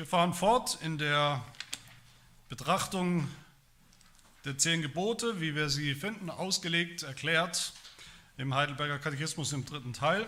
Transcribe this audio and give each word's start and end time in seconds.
Wir 0.00 0.06
fahren 0.06 0.32
fort 0.32 0.78
in 0.80 0.96
der 0.96 1.44
Betrachtung 2.48 3.28
der 4.46 4.56
zehn 4.56 4.80
Gebote, 4.80 5.42
wie 5.42 5.54
wir 5.54 5.68
sie 5.68 5.94
finden, 5.94 6.30
ausgelegt, 6.30 7.02
erklärt 7.02 7.74
im 8.38 8.54
Heidelberger 8.54 8.98
Katechismus 8.98 9.52
im 9.52 9.66
dritten 9.66 9.92
Teil 9.92 10.26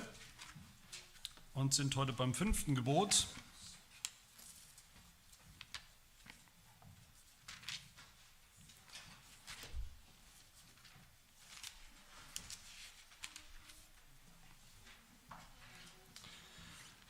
und 1.55 1.73
sind 1.73 1.97
heute 1.97 2.13
beim 2.13 2.35
fünften 2.35 2.75
Gebot. 2.75 3.29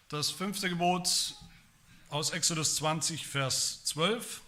Das 0.09 0.31
fünfte 0.31 0.69
Gebot 0.69 1.35
aus 2.13 2.29
Exodus 2.29 2.77
20, 2.77 3.27
Vers 3.27 3.85
12. 3.85 4.43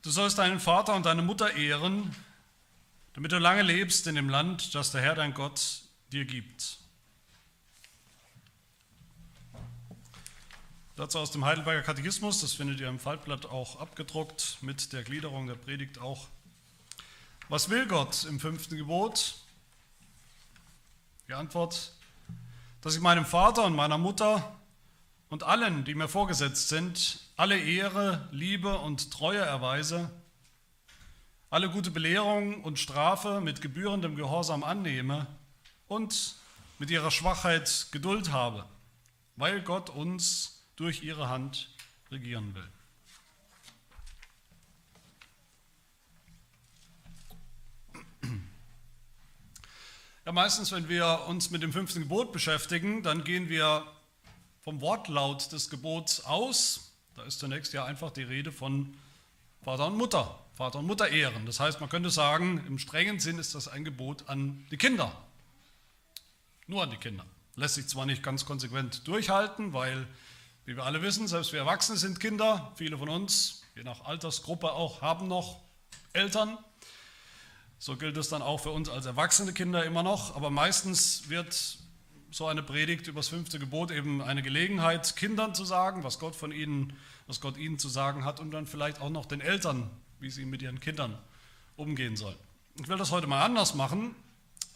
Du 0.00 0.10
sollst 0.10 0.38
deinen 0.38 0.58
Vater 0.58 0.94
und 0.94 1.04
deine 1.04 1.20
Mutter 1.20 1.54
ehren, 1.54 2.16
damit 3.12 3.30
du 3.30 3.38
lange 3.38 3.60
lebst 3.60 4.06
in 4.06 4.14
dem 4.14 4.30
Land, 4.30 4.74
das 4.74 4.90
der 4.92 5.02
Herr 5.02 5.14
dein 5.14 5.34
Gott 5.34 5.82
dir 6.12 6.24
gibt. 6.24 6.78
Dazu 10.96 11.18
aus 11.18 11.30
dem 11.30 11.44
Heidelberger 11.44 11.82
Katechismus, 11.82 12.40
das 12.40 12.54
findet 12.54 12.80
ihr 12.80 12.88
im 12.88 12.98
Faltblatt 12.98 13.44
auch 13.44 13.80
abgedruckt, 13.80 14.58
mit 14.62 14.94
der 14.94 15.02
Gliederung 15.02 15.46
der 15.46 15.56
Predigt 15.56 15.98
auch. 15.98 16.28
Was 17.50 17.68
will 17.68 17.86
Gott 17.86 18.24
im 18.24 18.40
fünften 18.40 18.78
Gebot? 18.78 19.43
Die 21.26 21.32
Antwort, 21.32 21.92
dass 22.82 22.94
ich 22.94 23.00
meinem 23.00 23.24
Vater 23.24 23.64
und 23.64 23.74
meiner 23.74 23.96
Mutter 23.96 24.58
und 25.30 25.42
allen, 25.42 25.84
die 25.84 25.94
mir 25.94 26.06
vorgesetzt 26.06 26.68
sind, 26.68 27.18
alle 27.36 27.58
Ehre, 27.58 28.28
Liebe 28.30 28.78
und 28.78 29.10
Treue 29.10 29.38
erweise, 29.38 30.10
alle 31.48 31.70
gute 31.70 31.90
Belehrung 31.90 32.62
und 32.62 32.78
Strafe 32.78 33.40
mit 33.40 33.62
gebührendem 33.62 34.16
Gehorsam 34.16 34.64
annehme 34.64 35.26
und 35.88 36.34
mit 36.78 36.90
ihrer 36.90 37.10
Schwachheit 37.10 37.86
Geduld 37.90 38.30
habe, 38.30 38.66
weil 39.36 39.62
Gott 39.62 39.88
uns 39.88 40.62
durch 40.76 41.02
ihre 41.02 41.30
Hand 41.30 41.70
regieren 42.10 42.54
will. 42.54 42.68
Ja, 50.26 50.32
meistens, 50.32 50.72
wenn 50.72 50.88
wir 50.88 51.26
uns 51.28 51.50
mit 51.50 51.62
dem 51.62 51.70
fünften 51.70 52.00
Gebot 52.00 52.32
beschäftigen, 52.32 53.02
dann 53.02 53.24
gehen 53.24 53.50
wir 53.50 53.86
vom 54.62 54.80
Wortlaut 54.80 55.52
des 55.52 55.68
Gebots 55.68 56.24
aus. 56.24 56.92
Da 57.14 57.24
ist 57.24 57.40
zunächst 57.40 57.74
ja 57.74 57.84
einfach 57.84 58.10
die 58.10 58.22
Rede 58.22 58.50
von 58.50 58.96
Vater 59.62 59.86
und 59.86 59.98
Mutter, 59.98 60.38
Vater 60.54 60.78
und 60.78 60.86
Mutter 60.86 61.10
ehren. 61.10 61.44
Das 61.44 61.60
heißt, 61.60 61.78
man 61.80 61.90
könnte 61.90 62.08
sagen, 62.08 62.64
im 62.66 62.78
strengen 62.78 63.20
Sinn 63.20 63.38
ist 63.38 63.54
das 63.54 63.68
ein 63.68 63.84
Gebot 63.84 64.26
an 64.26 64.66
die 64.70 64.78
Kinder. 64.78 65.14
Nur 66.68 66.84
an 66.84 66.90
die 66.90 66.96
Kinder. 66.96 67.26
Lässt 67.56 67.74
sich 67.74 67.86
zwar 67.86 68.06
nicht 68.06 68.22
ganz 68.22 68.46
konsequent 68.46 69.06
durchhalten, 69.06 69.74
weil, 69.74 70.06
wie 70.64 70.74
wir 70.74 70.84
alle 70.84 71.02
wissen, 71.02 71.28
selbst 71.28 71.52
wir 71.52 71.60
Erwachsene 71.60 71.98
sind 71.98 72.18
Kinder. 72.18 72.72
Viele 72.76 72.96
von 72.96 73.10
uns, 73.10 73.62
je 73.76 73.82
nach 73.82 74.06
Altersgruppe 74.06 74.72
auch, 74.72 75.02
haben 75.02 75.28
noch 75.28 75.60
Eltern. 76.14 76.56
So 77.84 77.96
gilt 77.96 78.16
es 78.16 78.30
dann 78.30 78.40
auch 78.40 78.60
für 78.60 78.70
uns 78.70 78.88
als 78.88 79.04
erwachsene 79.04 79.52
Kinder 79.52 79.84
immer 79.84 80.02
noch, 80.02 80.34
aber 80.36 80.48
meistens 80.48 81.28
wird 81.28 81.76
so 82.30 82.46
eine 82.46 82.62
Predigt 82.62 83.08
über 83.08 83.18
das 83.18 83.28
fünfte 83.28 83.58
Gebot 83.58 83.90
eben 83.90 84.22
eine 84.22 84.40
Gelegenheit, 84.40 85.16
Kindern 85.16 85.54
zu 85.54 85.66
sagen, 85.66 86.02
was 86.02 86.18
Gott 86.18 86.34
von 86.34 86.50
ihnen, 86.50 86.94
was 87.26 87.42
Gott 87.42 87.58
ihnen 87.58 87.78
zu 87.78 87.90
sagen 87.90 88.24
hat 88.24 88.40
und 88.40 88.52
dann 88.52 88.66
vielleicht 88.66 89.02
auch 89.02 89.10
noch 89.10 89.26
den 89.26 89.42
Eltern, 89.42 89.90
wie 90.18 90.30
sie 90.30 90.46
mit 90.46 90.62
ihren 90.62 90.80
Kindern 90.80 91.18
umgehen 91.76 92.16
sollen. 92.16 92.38
Ich 92.80 92.88
will 92.88 92.96
das 92.96 93.10
heute 93.10 93.26
mal 93.26 93.44
anders 93.44 93.74
machen. 93.74 94.16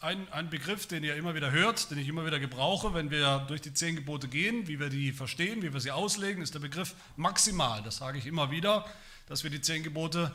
Ein, 0.03 0.31
ein 0.31 0.51
Begriff, 0.51 0.87
den 0.87 1.03
ihr 1.03 1.17
immer 1.17 1.35
wieder 1.35 1.51
hört, 1.51 1.91
den 1.91 1.97
ich 1.97 2.09
immer 2.09 2.27
wieder 2.27 2.39
gebrauche, 2.39 2.93
wenn 2.93 3.11
wir 3.11 3.39
durch 3.49 3.63
die 3.63 3.73
zehn 3.73 3.97
Gebote 3.97 4.29
gehen, 4.29 4.69
wie 4.69 4.81
wir 4.81 4.91
die 4.91 5.13
verstehen, 5.13 5.63
wie 5.63 5.73
wir 5.73 5.81
sie 5.81 5.93
auslegen, 5.93 6.43
ist 6.43 6.53
der 6.53 6.61
Begriff 6.61 6.95
maximal. 7.17 7.83
Das 7.83 7.97
sage 7.97 8.19
ich 8.19 8.27
immer 8.27 8.51
wieder, 8.51 8.85
dass 9.29 9.45
wir 9.45 9.51
die 9.51 9.63
zehn 9.63 9.83
Gebote 9.83 10.31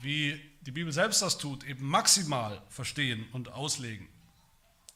wie 0.00 0.40
die 0.66 0.70
Bibel 0.70 0.92
selbst 0.92 1.22
das 1.22 1.38
tut, 1.38 1.64
eben 1.64 1.86
maximal 1.86 2.62
verstehen 2.68 3.26
und 3.32 3.50
auslegen, 3.52 4.08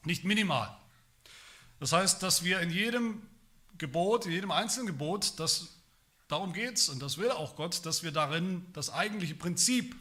nicht 0.03 0.23
minimal. 0.23 0.75
Das 1.79 1.93
heißt, 1.93 2.23
dass 2.23 2.43
wir 2.43 2.59
in 2.59 2.71
jedem 2.71 3.21
Gebot, 3.77 4.25
in 4.25 4.31
jedem 4.31 4.51
einzelnen 4.51 4.87
Gebot, 4.87 5.39
das, 5.39 5.69
darum 6.27 6.53
geht 6.53 6.77
es 6.77 6.89
und 6.89 7.01
das 7.01 7.17
will 7.17 7.31
auch 7.31 7.55
Gott, 7.55 7.85
dass 7.85 8.03
wir 8.03 8.11
darin 8.11 8.65
das 8.73 8.89
eigentliche 8.89 9.35
Prinzip 9.35 9.95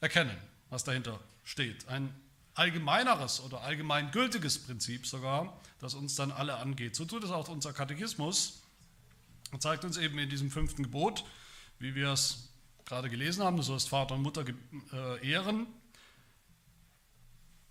erkennen, 0.00 0.36
was 0.70 0.84
dahinter 0.84 1.20
steht. 1.44 1.86
Ein 1.88 2.12
allgemeineres 2.54 3.40
oder 3.40 3.60
allgemeingültiges 3.60 4.58
Prinzip 4.64 5.06
sogar, 5.06 5.60
das 5.78 5.94
uns 5.94 6.16
dann 6.16 6.32
alle 6.32 6.56
angeht. 6.56 6.96
So 6.96 7.04
tut 7.04 7.22
es 7.22 7.30
auch 7.30 7.48
unser 7.48 7.72
Katechismus 7.72 8.62
und 9.52 9.62
zeigt 9.62 9.84
uns 9.84 9.96
eben 9.96 10.18
in 10.18 10.28
diesem 10.28 10.50
fünften 10.50 10.82
Gebot, 10.82 11.24
wie 11.78 11.94
wir 11.94 12.08
es 12.08 12.47
gerade 12.88 13.10
gelesen 13.10 13.44
haben, 13.44 13.58
du 13.58 13.62
sollst 13.62 13.90
Vater 13.90 14.14
und 14.14 14.22
Mutter 14.22 14.46
äh, 14.92 15.28
ehren, 15.28 15.66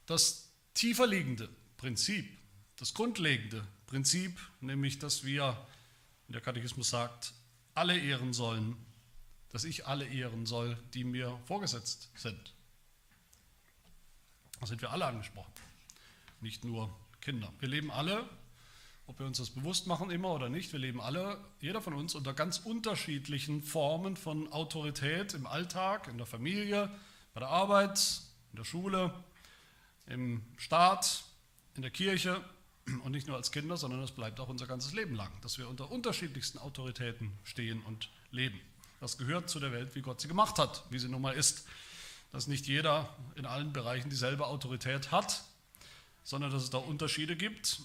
das 0.06 0.52
tiefer 0.76 1.08
liegende 1.08 1.50
Prinzip, 1.76 2.38
das 2.76 2.94
grundlegende 2.94 3.68
Prinzip, 3.88 4.40
nämlich 4.62 5.00
dass 5.00 5.24
wir, 5.24 5.58
wie 6.28 6.34
der 6.34 6.42
Katechismus 6.42 6.92
sagt, 6.92 7.34
alle 7.74 7.98
ehren 7.98 8.32
sollen, 8.32 8.78
dass 9.50 9.64
ich 9.64 9.88
alle 9.88 10.06
ehren 10.08 10.46
soll, 10.46 10.78
die 10.94 11.04
mir 11.04 11.40
vorgesetzt 11.46 12.10
sind. 12.14 12.54
Da 14.60 14.68
sind 14.68 14.82
wir 14.82 14.92
alle 14.92 15.06
angesprochen, 15.06 15.52
nicht 16.42 16.64
nur 16.64 16.96
Kinder. 17.22 17.52
Wir 17.60 17.70
leben 17.70 17.90
alle 17.90 18.30
ob 19.08 19.20
wir 19.20 19.26
uns 19.26 19.38
das 19.38 19.50
bewusst 19.50 19.88
machen 19.88 20.12
immer 20.12 20.34
oder 20.34 20.50
nicht, 20.50 20.74
wir 20.74 20.80
leben 20.80 21.02
alle, 21.02 21.40
jeder 21.62 21.82
von 21.82 21.94
uns, 21.94 22.14
unter 22.14 22.34
ganz 22.34 22.60
unterschiedlichen 22.60 23.64
Formen 23.64 24.18
von 24.18 24.52
Autorität 24.52 25.34
im 25.34 25.48
Alltag, 25.48 26.10
in 26.10 26.18
der 26.18 26.28
Familie, 26.28 26.92
bei 27.34 27.40
der 27.40 27.50
Arbeit, 27.50 28.22
in 28.52 28.58
der 28.58 28.66
Schule, 28.66 29.14
im 30.08 30.44
Staat, 30.58 31.24
in 31.76 31.82
der 31.82 31.92
Kirche 31.92 32.44
und 33.04 33.14
nicht 33.14 33.28
nur 33.28 33.38
als 33.38 33.52
Kinder, 33.52 33.78
sondern 33.78 34.02
das 34.02 34.12
bleibt 34.12 34.42
auch 34.42 34.50
unser 34.50 34.68
ganzes 34.68 34.94
Leben 34.94 35.16
lang, 35.16 35.32
dass 35.42 35.58
wir 35.58 35.70
unter 35.70 35.90
unterschiedlichsten 35.90 36.58
Autoritäten 36.58 37.32
stehen 37.44 37.82
und 37.84 38.10
leben. 38.32 38.60
Das 39.00 39.18
gehört 39.18 39.50
zu 39.50 39.60
der 39.60 39.72
Welt, 39.72 39.96
wie 39.96 40.02
Gott 40.02 40.20
sie 40.20 40.28
gemacht 40.28 40.60
hat, 40.60 40.84
wie 40.90 41.00
sie 41.00 41.08
nun 41.08 41.22
mal 41.22 41.34
ist. 41.34 41.66
Dass 42.34 42.48
nicht 42.48 42.68
jeder 42.68 43.16
in 43.36 43.46
allen 43.46 43.72
Bereichen 43.72 44.10
dieselbe 44.10 44.48
Autorität 44.48 45.12
hat, 45.12 45.44
sondern 46.24 46.52
dass 46.52 46.64
es 46.64 46.70
da 46.70 46.78
Unterschiede 46.78 47.38
gibt 47.38 47.80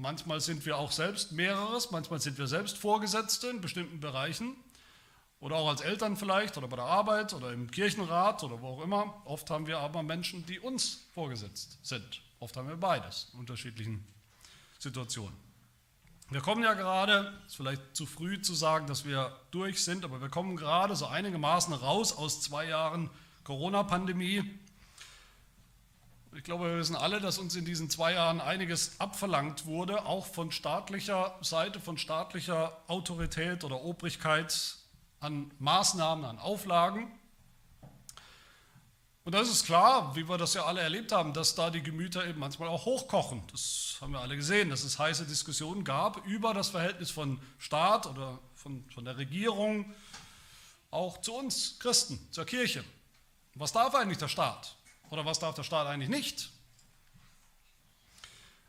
Manchmal 0.00 0.40
sind 0.40 0.64
wir 0.64 0.78
auch 0.78 0.92
selbst 0.92 1.32
mehreres, 1.32 1.90
manchmal 1.90 2.22
sind 2.22 2.38
wir 2.38 2.46
selbst 2.46 2.78
Vorgesetzte 2.78 3.48
in 3.48 3.60
bestimmten 3.60 4.00
Bereichen 4.00 4.56
oder 5.40 5.56
auch 5.56 5.68
als 5.68 5.82
Eltern 5.82 6.16
vielleicht 6.16 6.56
oder 6.56 6.68
bei 6.68 6.76
der 6.76 6.86
Arbeit 6.86 7.34
oder 7.34 7.52
im 7.52 7.70
Kirchenrat 7.70 8.42
oder 8.42 8.62
wo 8.62 8.68
auch 8.68 8.82
immer. 8.82 9.20
Oft 9.26 9.50
haben 9.50 9.66
wir 9.66 9.78
aber 9.78 10.02
Menschen, 10.02 10.46
die 10.46 10.58
uns 10.58 11.06
vorgesetzt 11.12 11.80
sind. 11.82 12.22
Oft 12.38 12.56
haben 12.56 12.68
wir 12.68 12.78
beides 12.78 13.28
in 13.34 13.40
unterschiedlichen 13.40 14.02
Situationen. 14.78 15.36
Wir 16.30 16.40
kommen 16.40 16.62
ja 16.62 16.72
gerade, 16.72 17.38
ist 17.46 17.56
vielleicht 17.56 17.94
zu 17.94 18.06
früh 18.06 18.40
zu 18.40 18.54
sagen, 18.54 18.86
dass 18.86 19.04
wir 19.04 19.38
durch 19.50 19.84
sind, 19.84 20.06
aber 20.06 20.22
wir 20.22 20.30
kommen 20.30 20.56
gerade 20.56 20.96
so 20.96 21.08
einigermaßen 21.08 21.74
raus 21.74 22.16
aus 22.16 22.40
zwei 22.40 22.64
Jahren 22.64 23.10
Corona-Pandemie. 23.44 24.58
Ich 26.32 26.44
glaube, 26.44 26.70
wir 26.70 26.78
wissen 26.78 26.94
alle, 26.94 27.20
dass 27.20 27.38
uns 27.38 27.56
in 27.56 27.64
diesen 27.64 27.90
zwei 27.90 28.12
Jahren 28.12 28.40
einiges 28.40 29.00
abverlangt 29.00 29.66
wurde, 29.66 30.06
auch 30.06 30.26
von 30.26 30.52
staatlicher 30.52 31.36
Seite, 31.40 31.80
von 31.80 31.98
staatlicher 31.98 32.80
Autorität 32.86 33.64
oder 33.64 33.82
Obrigkeit 33.82 34.76
an 35.18 35.50
Maßnahmen, 35.58 36.24
an 36.24 36.38
Auflagen. 36.38 37.10
Und 39.24 39.34
da 39.34 39.40
ist 39.40 39.50
es 39.50 39.64
klar, 39.64 40.14
wie 40.14 40.28
wir 40.28 40.38
das 40.38 40.54
ja 40.54 40.66
alle 40.66 40.80
erlebt 40.80 41.10
haben, 41.10 41.32
dass 41.32 41.56
da 41.56 41.68
die 41.68 41.82
Gemüter 41.82 42.24
eben 42.24 42.38
manchmal 42.38 42.68
auch 42.68 42.84
hochkochen. 42.84 43.42
Das 43.50 43.98
haben 44.00 44.12
wir 44.12 44.20
alle 44.20 44.36
gesehen, 44.36 44.70
dass 44.70 44.84
es 44.84 45.00
heiße 45.00 45.26
Diskussionen 45.26 45.82
gab 45.82 46.24
über 46.26 46.54
das 46.54 46.68
Verhältnis 46.68 47.10
von 47.10 47.40
Staat 47.58 48.06
oder 48.06 48.38
von, 48.54 48.88
von 48.94 49.04
der 49.04 49.18
Regierung 49.18 49.92
auch 50.92 51.20
zu 51.20 51.34
uns 51.34 51.78
Christen, 51.80 52.20
zur 52.30 52.44
Kirche. 52.44 52.84
Was 53.56 53.72
darf 53.72 53.96
eigentlich 53.96 54.18
der 54.18 54.28
Staat? 54.28 54.76
Oder 55.10 55.24
was 55.26 55.38
darf 55.38 55.54
der 55.54 55.64
Staat 55.64 55.86
eigentlich 55.86 56.08
nicht? 56.08 56.50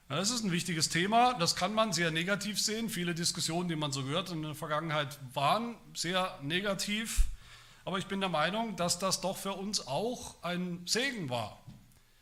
Das 0.09 0.29
ist 0.29 0.43
ein 0.43 0.51
wichtiges 0.51 0.89
Thema, 0.89 1.35
das 1.35 1.55
kann 1.55 1.73
man 1.73 1.93
sehr 1.93 2.11
negativ 2.11 2.59
sehen. 2.59 2.89
Viele 2.89 3.15
Diskussionen, 3.15 3.69
die 3.69 3.77
man 3.77 3.93
so 3.93 4.03
gehört 4.03 4.29
in 4.29 4.41
der 4.41 4.55
Vergangenheit, 4.55 5.17
waren 5.33 5.77
sehr 5.93 6.37
negativ. 6.41 7.27
Aber 7.85 7.97
ich 7.97 8.07
bin 8.07 8.19
der 8.19 8.29
Meinung, 8.29 8.75
dass 8.75 8.99
das 8.99 9.21
doch 9.21 9.37
für 9.37 9.53
uns 9.53 9.87
auch 9.87 10.43
ein 10.43 10.81
Segen 10.85 11.29
war. 11.29 11.57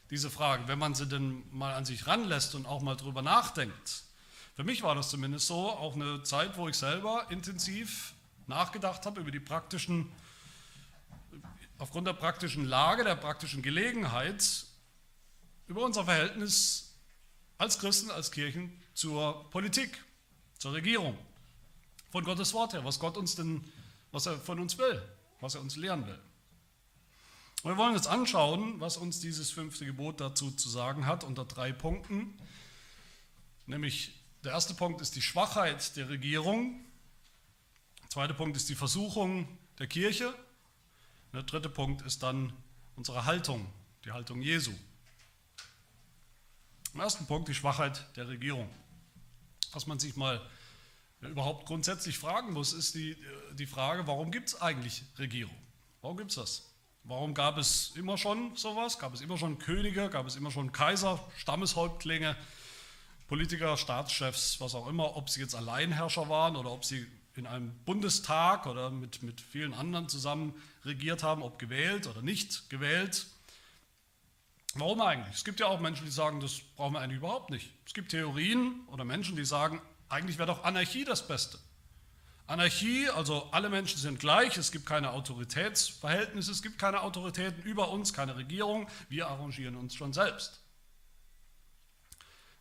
diese 0.10 0.30
Fragen, 0.30 0.68
wenn 0.68 0.80
man 0.80 0.96
sie 0.96 1.08
denn 1.08 1.44
mal 1.52 1.74
an 1.74 1.86
sich 1.86 2.08
ranlässt 2.08 2.56
und 2.56 2.66
auch 2.66 2.82
mal 2.82 2.96
drüber 2.96 3.22
nachdenkt. 3.22 4.04
Für 4.56 4.64
mich 4.64 4.82
war 4.82 4.96
das 4.96 5.10
zumindest 5.10 5.48
so, 5.48 5.70
auch 5.70 5.96
eine 5.96 6.24
Zeit, 6.24 6.58
wo 6.58 6.68
ich 6.68 6.76
selber 6.76 7.28
intensiv 7.30 8.14
nachgedacht 8.48 9.06
habe 9.06 9.22
über 9.22 9.32
die 9.32 9.40
praktischen, 9.40 10.12
aufgrund 11.80 12.08
der 12.08 12.14
praktischen 12.14 12.66
Lage, 12.66 13.04
der 13.04 13.16
praktischen 13.16 13.62
Gelegenheit, 13.64 14.66
über 15.68 15.84
unser 15.84 16.06
Verhältnis 16.06 16.96
als 17.58 17.80
Christen, 17.80 18.12
als 18.12 18.32
Kirchen 18.32 18.72
zur 18.94 19.50
Politik, 19.50 20.04
zur 20.58 20.74
Regierung, 20.74 21.18
von 22.12 22.24
Gottes 22.24 22.54
Wort 22.54 22.74
her, 22.74 22.84
was 22.84 23.00
Gott 23.00 23.18
uns 23.18 23.36
denn, 23.36 23.64
was 24.12 24.26
er 24.26 24.40
von 24.40 24.60
uns 24.60 24.78
will, 24.78 25.02
was 25.40 25.56
er 25.56 25.62
uns 25.62 25.76
lehren 25.76 26.06
will. 26.06 26.20
Und 27.62 27.72
wir 27.72 27.78
wollen 27.78 27.96
uns 27.96 28.08
anschauen, 28.08 28.80
was 28.80 28.98
uns 28.98 29.20
dieses 29.20 29.52
fünfte 29.52 29.86
Gebot 29.86 30.22
dazu 30.22 30.52
zu 30.52 30.70
sagen 30.70 31.06
hat, 31.06 31.24
unter 31.24 31.46
drei 31.46 31.72
Punkten. 31.72 32.38
Nämlich 33.66 34.14
der 34.44 34.54
erste 34.54 34.74
Punkt 34.74 35.02
ist 35.02 35.16
die 35.16 35.22
Schwachheit 35.22 35.96
der 35.98 36.10
Regierung. 36.10 36.80
Der 38.02 38.10
zweite 38.10 38.34
Punkt 38.34 38.56
ist 38.56 38.70
die 38.70 38.76
Versuchung 38.76 39.48
der 39.78 39.88
Kirche. 39.88 40.34
Der 41.34 41.44
dritte 41.44 41.70
Punkt 41.70 42.02
ist 42.02 42.24
dann 42.24 42.54
unsere 42.96 43.26
Haltung, 43.26 43.72
die 44.04 44.12
Haltung 44.12 44.42
Jesu. 44.42 44.72
Im 46.94 47.00
ersten 47.00 47.28
Punkt 47.28 47.48
die 47.48 47.54
Schwachheit 47.54 48.06
der 48.16 48.28
Regierung. 48.28 48.68
Was 49.74 49.86
man 49.86 50.00
sich 50.00 50.16
mal 50.16 50.42
überhaupt 51.22 51.68
grundsätzlich 51.68 52.18
fragen 52.18 52.54
muss, 52.54 52.74
ist 52.74 52.96
die, 52.96 53.16
die 53.54 53.68
Frage, 53.68 54.08
warum 54.08 54.32
gibt 54.32 54.50
es 54.50 54.62
eigentlich 54.62 55.04
Regierung? 55.20 55.56
Warum 56.02 56.18
gibt 56.18 56.32
es 56.32 56.36
das? 56.38 56.66
Warum 57.04 57.36
gab 57.36 57.58
es 57.58 57.92
immer 57.96 58.18
schon 58.18 58.56
sowas? 58.56 58.98
Gab 58.98 59.14
es 59.14 59.22
immer 59.22 59.38
schon 59.38 59.60
Könige? 59.60 60.10
Gab 60.10 60.26
es 60.26 60.36
immer 60.36 60.50
schon 60.50 60.72
Kaiser, 60.72 61.24
Stammeshäuptlinge, 61.38 62.36
Politiker, 63.28 63.78
Staatschefs, 63.78 64.60
was 64.60 64.74
auch 64.74 64.88
immer, 64.88 65.16
ob 65.16 65.30
sie 65.30 65.42
jetzt 65.42 65.54
Alleinherrscher 65.54 66.30
waren 66.30 66.56
oder 66.56 66.72
ob 66.72 66.84
sie 66.84 67.06
in 67.36 67.48
einem 67.48 67.74
Bundestag 67.86 68.66
oder 68.66 68.90
mit, 68.90 69.24
mit 69.24 69.40
vielen 69.40 69.74
anderen 69.74 70.10
zusammen 70.10 70.54
regiert 70.90 71.24
haben, 71.24 71.42
ob 71.42 71.58
gewählt 71.60 72.08
oder 72.08 72.22
nicht 72.22 72.70
gewählt. 72.70 73.28
Warum 74.76 75.02
eigentlich? 75.02 75.36
Es 75.36 75.46
gibt 75.46 75.60
ja 75.60 75.68
auch 75.68 75.80
Menschen, 75.80 76.06
die 76.06 76.12
sagen, 76.12 76.40
das 76.42 76.60
brauchen 76.76 76.94
wir 76.94 77.00
eigentlich 77.00 77.18
überhaupt 77.18 77.50
nicht. 77.50 77.72
Es 77.86 77.94
gibt 77.94 78.12
Theorien 78.12 78.82
oder 78.88 79.06
Menschen, 79.06 79.36
die 79.36 79.46
sagen, 79.46 79.82
eigentlich 80.10 80.38
wäre 80.38 80.48
doch 80.48 80.64
Anarchie 80.64 81.06
das 81.06 81.28
Beste. 81.28 81.58
Anarchie, 82.48 83.10
also 83.10 83.48
alle 83.52 83.70
Menschen 83.70 84.00
sind 84.00 84.20
gleich, 84.20 84.58
es 84.58 84.72
gibt 84.72 84.88
keine 84.88 85.12
Autoritätsverhältnisse, 85.12 86.52
es 86.52 86.64
gibt 86.64 86.80
keine 86.80 87.02
Autoritäten 87.02 87.62
über 87.62 87.90
uns, 87.90 88.12
keine 88.12 88.36
Regierung, 88.36 88.88
wir 89.08 89.28
arrangieren 89.28 89.76
uns 89.76 89.94
schon 89.94 90.14
selbst. 90.14 90.60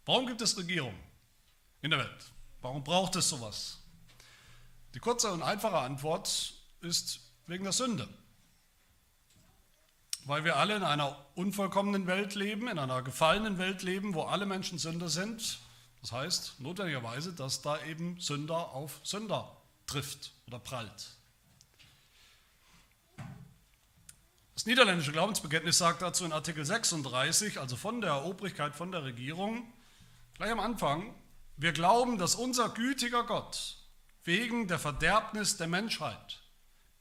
Warum 0.04 0.26
gibt 0.26 0.42
es 0.42 0.56
Regierung 0.58 0.94
in 1.80 1.90
der 1.90 2.00
Welt? 2.00 2.32
Warum 2.60 2.84
braucht 2.84 3.16
es 3.16 3.28
sowas? 3.30 3.78
Die 4.94 4.98
kurze 4.98 5.32
und 5.32 5.42
einfache 5.42 5.78
Antwort 5.78 6.54
ist 6.80 7.20
wegen 7.48 7.64
der 7.64 7.72
Sünde. 7.72 8.06
Weil 10.24 10.44
wir 10.44 10.56
alle 10.56 10.76
in 10.76 10.84
einer 10.84 11.16
unvollkommenen 11.34 12.06
Welt 12.06 12.34
leben, 12.34 12.68
in 12.68 12.78
einer 12.78 13.02
gefallenen 13.02 13.58
Welt 13.58 13.82
leben, 13.82 14.14
wo 14.14 14.22
alle 14.22 14.46
Menschen 14.46 14.78
Sünder 14.78 15.08
sind. 15.08 15.58
Das 16.02 16.12
heißt 16.12 16.60
notwendigerweise, 16.60 17.32
dass 17.32 17.62
da 17.62 17.82
eben 17.84 18.20
Sünder 18.20 18.72
auf 18.72 19.00
Sünder 19.02 19.56
trifft 19.86 20.32
oder 20.46 20.58
prallt. 20.58 21.16
Das 24.54 24.66
niederländische 24.66 25.12
Glaubensbekenntnis 25.12 25.78
sagt 25.78 26.02
dazu 26.02 26.24
in 26.24 26.32
Artikel 26.32 26.64
36, 26.64 27.58
also 27.58 27.76
von 27.76 28.00
der 28.00 28.24
Obrigkeit, 28.24 28.74
von 28.74 28.92
der 28.92 29.04
Regierung, 29.04 29.72
gleich 30.34 30.50
am 30.50 30.60
Anfang, 30.60 31.14
wir 31.56 31.72
glauben, 31.72 32.18
dass 32.18 32.34
unser 32.34 32.68
gütiger 32.68 33.24
Gott 33.24 33.76
wegen 34.24 34.68
der 34.68 34.78
Verderbnis 34.78 35.56
der 35.56 35.68
Menschheit 35.68 36.40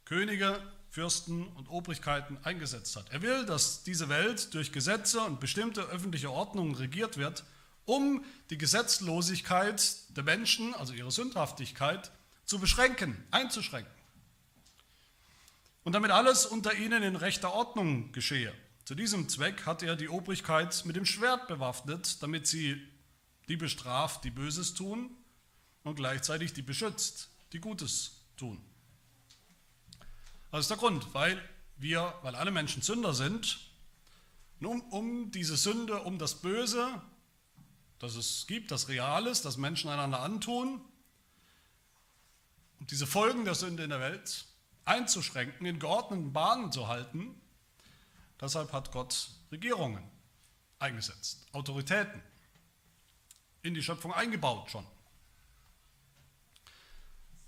Könige, 0.07 0.61
Fürsten 0.89 1.45
und 1.49 1.67
Obrigkeiten 1.67 2.37
eingesetzt 2.43 2.95
hat. 2.95 3.11
Er 3.11 3.21
will, 3.21 3.45
dass 3.45 3.83
diese 3.83 4.07
Welt 4.07 4.53
durch 4.53 4.71
Gesetze 4.71 5.19
und 5.19 5.41
bestimmte 5.41 5.81
öffentliche 5.81 6.31
Ordnungen 6.31 6.75
regiert 6.75 7.17
wird, 7.17 7.43
um 7.83 8.23
die 8.49 8.57
Gesetzlosigkeit 8.57 9.97
der 10.15 10.23
Menschen, 10.23 10.73
also 10.75 10.93
ihre 10.93 11.11
Sündhaftigkeit, 11.11 12.09
zu 12.45 12.57
beschränken, 12.57 13.21
einzuschränken. 13.31 13.91
Und 15.83 15.91
damit 15.91 16.11
alles 16.11 16.45
unter 16.45 16.73
ihnen 16.73 17.03
in 17.03 17.17
rechter 17.17 17.53
Ordnung 17.53 18.13
geschehe. 18.13 18.53
Zu 18.85 18.95
diesem 18.95 19.27
Zweck 19.27 19.65
hat 19.65 19.83
er 19.83 19.97
die 19.97 20.07
Obrigkeit 20.07 20.85
mit 20.85 20.95
dem 20.95 21.05
Schwert 21.05 21.49
bewaffnet, 21.49 22.23
damit 22.23 22.47
sie 22.47 22.81
die 23.49 23.57
bestraft, 23.57 24.23
die 24.23 24.31
Böses 24.31 24.73
tun 24.73 25.09
und 25.83 25.95
gleichzeitig 25.95 26.53
die 26.53 26.61
beschützt, 26.61 27.29
die 27.51 27.59
Gutes 27.59 28.21
tun. 28.37 28.63
Das 30.51 30.61
ist 30.61 30.69
der 30.69 30.77
Grund, 30.77 31.13
weil 31.13 31.41
wir, 31.77 32.13
weil 32.21 32.35
alle 32.35 32.51
Menschen 32.51 32.81
Sünder 32.81 33.13
sind, 33.13 33.59
um, 34.61 34.81
um 34.91 35.31
diese 35.31 35.57
Sünde, 35.57 36.01
um 36.01 36.17
das 36.17 36.35
Böse, 36.35 37.01
das 37.99 38.15
es 38.15 38.47
gibt, 38.47 38.71
das 38.71 38.87
Real 38.87 39.23
das 39.25 39.57
Menschen 39.57 39.89
einander 39.89 40.21
antun, 40.21 40.81
und 42.79 42.91
diese 42.91 43.07
Folgen 43.07 43.43
der 43.43 43.55
Sünde 43.55 43.83
in 43.83 43.89
der 43.89 43.99
Welt 43.99 44.45
einzuschränken, 44.85 45.65
in 45.65 45.79
geordneten 45.79 46.31
Bahnen 46.31 46.71
zu 46.71 46.87
halten. 46.87 47.39
Deshalb 48.39 48.71
hat 48.71 48.91
Gott 48.91 49.29
Regierungen 49.51 50.03
eingesetzt, 50.79 51.45
Autoritäten 51.51 52.21
in 53.63 53.73
die 53.73 53.81
Schöpfung 53.81 54.13
eingebaut 54.13 54.69
schon. 54.69 54.85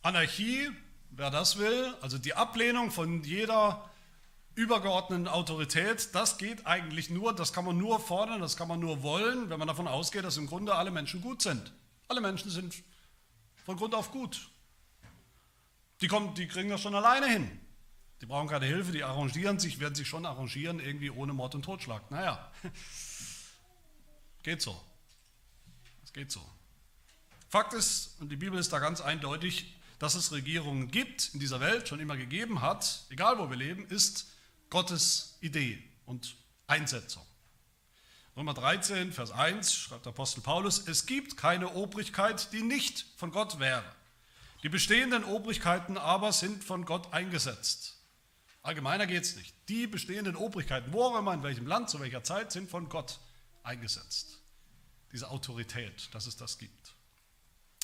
Anarchie, 0.01 0.69
wer 1.19 1.29
das 1.29 1.57
will, 1.57 1.93
also 2.01 2.17
die 2.17 2.33
Ablehnung 2.33 2.91
von 2.91 3.23
jeder 3.23 3.89
übergeordneten 4.55 5.27
Autorität, 5.27 6.15
das 6.15 6.37
geht 6.37 6.65
eigentlich 6.65 7.09
nur, 7.09 7.35
das 7.35 7.51
kann 7.53 7.65
man 7.65 7.77
nur 7.77 7.99
fordern, 7.99 8.39
das 8.39 8.55
kann 8.55 8.69
man 8.69 8.79
nur 8.79 9.03
wollen, 9.03 9.49
wenn 9.49 9.59
man 9.59 9.67
davon 9.67 9.87
ausgeht, 9.87 10.23
dass 10.23 10.37
im 10.37 10.47
Grunde 10.47 10.75
alle 10.75 10.91
Menschen 10.91 11.21
gut 11.21 11.41
sind. 11.41 11.73
Alle 12.07 12.21
Menschen 12.21 12.49
sind 12.49 12.73
von 13.65 13.75
Grund 13.77 13.93
auf 13.95 14.11
gut. 14.11 14.49
Die, 16.01 16.07
kommen, 16.07 16.33
die 16.35 16.47
kriegen 16.47 16.69
das 16.69 16.81
schon 16.81 16.95
alleine 16.95 17.27
hin. 17.27 17.59
Die 18.21 18.25
brauchen 18.25 18.47
keine 18.47 18.65
Hilfe, 18.65 18.93
die 18.93 19.03
arrangieren 19.03 19.59
sich, 19.59 19.79
werden 19.79 19.95
sich 19.95 20.07
schon 20.07 20.25
arrangieren, 20.25 20.79
irgendwie 20.79 21.09
ohne 21.09 21.33
Mord 21.33 21.53
und 21.55 21.63
Totschlag. 21.63 22.09
Naja, 22.11 22.51
geht 24.43 24.61
so. 24.61 24.81
Es 26.03 26.13
geht 26.13 26.31
so. 26.31 26.41
Fakt 27.49 27.73
ist, 27.73 28.19
und 28.21 28.29
die 28.29 28.37
Bibel 28.37 28.57
ist 28.57 28.71
da 28.71 28.79
ganz 28.79 29.01
eindeutig, 29.01 29.78
dass 29.99 30.15
es 30.15 30.31
Regierungen 30.31 30.89
gibt, 30.89 31.33
in 31.33 31.39
dieser 31.39 31.59
Welt 31.59 31.87
schon 31.87 31.99
immer 31.99 32.17
gegeben 32.17 32.61
hat, 32.61 33.05
egal 33.09 33.37
wo 33.37 33.49
wir 33.49 33.57
leben, 33.57 33.85
ist 33.87 34.27
Gottes 34.69 35.37
Idee 35.41 35.83
und 36.05 36.35
Einsetzung. 36.67 37.25
Römer 38.35 38.53
13, 38.53 39.11
Vers 39.11 39.31
1 39.31 39.73
schreibt 39.73 40.05
der 40.05 40.13
Apostel 40.13 40.41
Paulus, 40.41 40.87
es 40.87 41.05
gibt 41.05 41.35
keine 41.35 41.73
Obrigkeit, 41.73 42.53
die 42.53 42.61
nicht 42.61 43.05
von 43.17 43.31
Gott 43.31 43.59
wäre. 43.59 43.83
Die 44.63 44.69
bestehenden 44.69 45.25
Obrigkeiten 45.25 45.97
aber 45.97 46.31
sind 46.31 46.63
von 46.63 46.85
Gott 46.85 47.11
eingesetzt. 47.11 47.97
Allgemeiner 48.61 49.07
geht 49.07 49.23
es 49.23 49.35
nicht. 49.35 49.53
Die 49.67 49.87
bestehenden 49.87 50.35
Obrigkeiten, 50.35 50.93
wo 50.93 51.17
immer, 51.17 51.33
in 51.33 51.43
welchem 51.43 51.67
Land, 51.67 51.89
zu 51.89 51.99
welcher 51.99 52.23
Zeit, 52.23 52.51
sind 52.51 52.69
von 52.69 52.87
Gott 52.87 53.19
eingesetzt. 53.63 54.39
Diese 55.11 55.29
Autorität, 55.29 56.13
dass 56.13 56.27
es 56.27 56.35
das 56.35 56.57
gibt. 56.57 56.93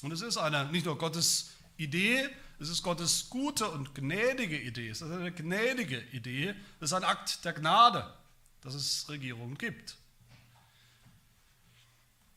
Und 0.04 0.12
es 0.12 0.22
ist 0.22 0.38
eine, 0.38 0.66
nicht 0.72 0.86
nur 0.86 0.98
Gottes 0.98 1.52
Idee, 1.78 2.30
es 2.60 2.70
ist 2.70 2.84
Gottes 2.84 3.30
gute 3.30 3.70
und 3.70 3.94
gnädige 3.94 4.60
Idee. 4.60 4.90
Es 4.90 5.02
ist 5.02 5.12
eine 5.12 5.32
gnädige 5.32 6.02
Idee. 6.12 6.56
Es 6.80 6.92
ist 6.92 6.94
ein 6.94 7.04
Akt 7.04 7.44
der 7.44 7.54
Gnade, 7.54 8.14
dass 8.62 8.74
es 8.74 9.10
Regierungen 9.10 9.58
gibt, 9.58 9.98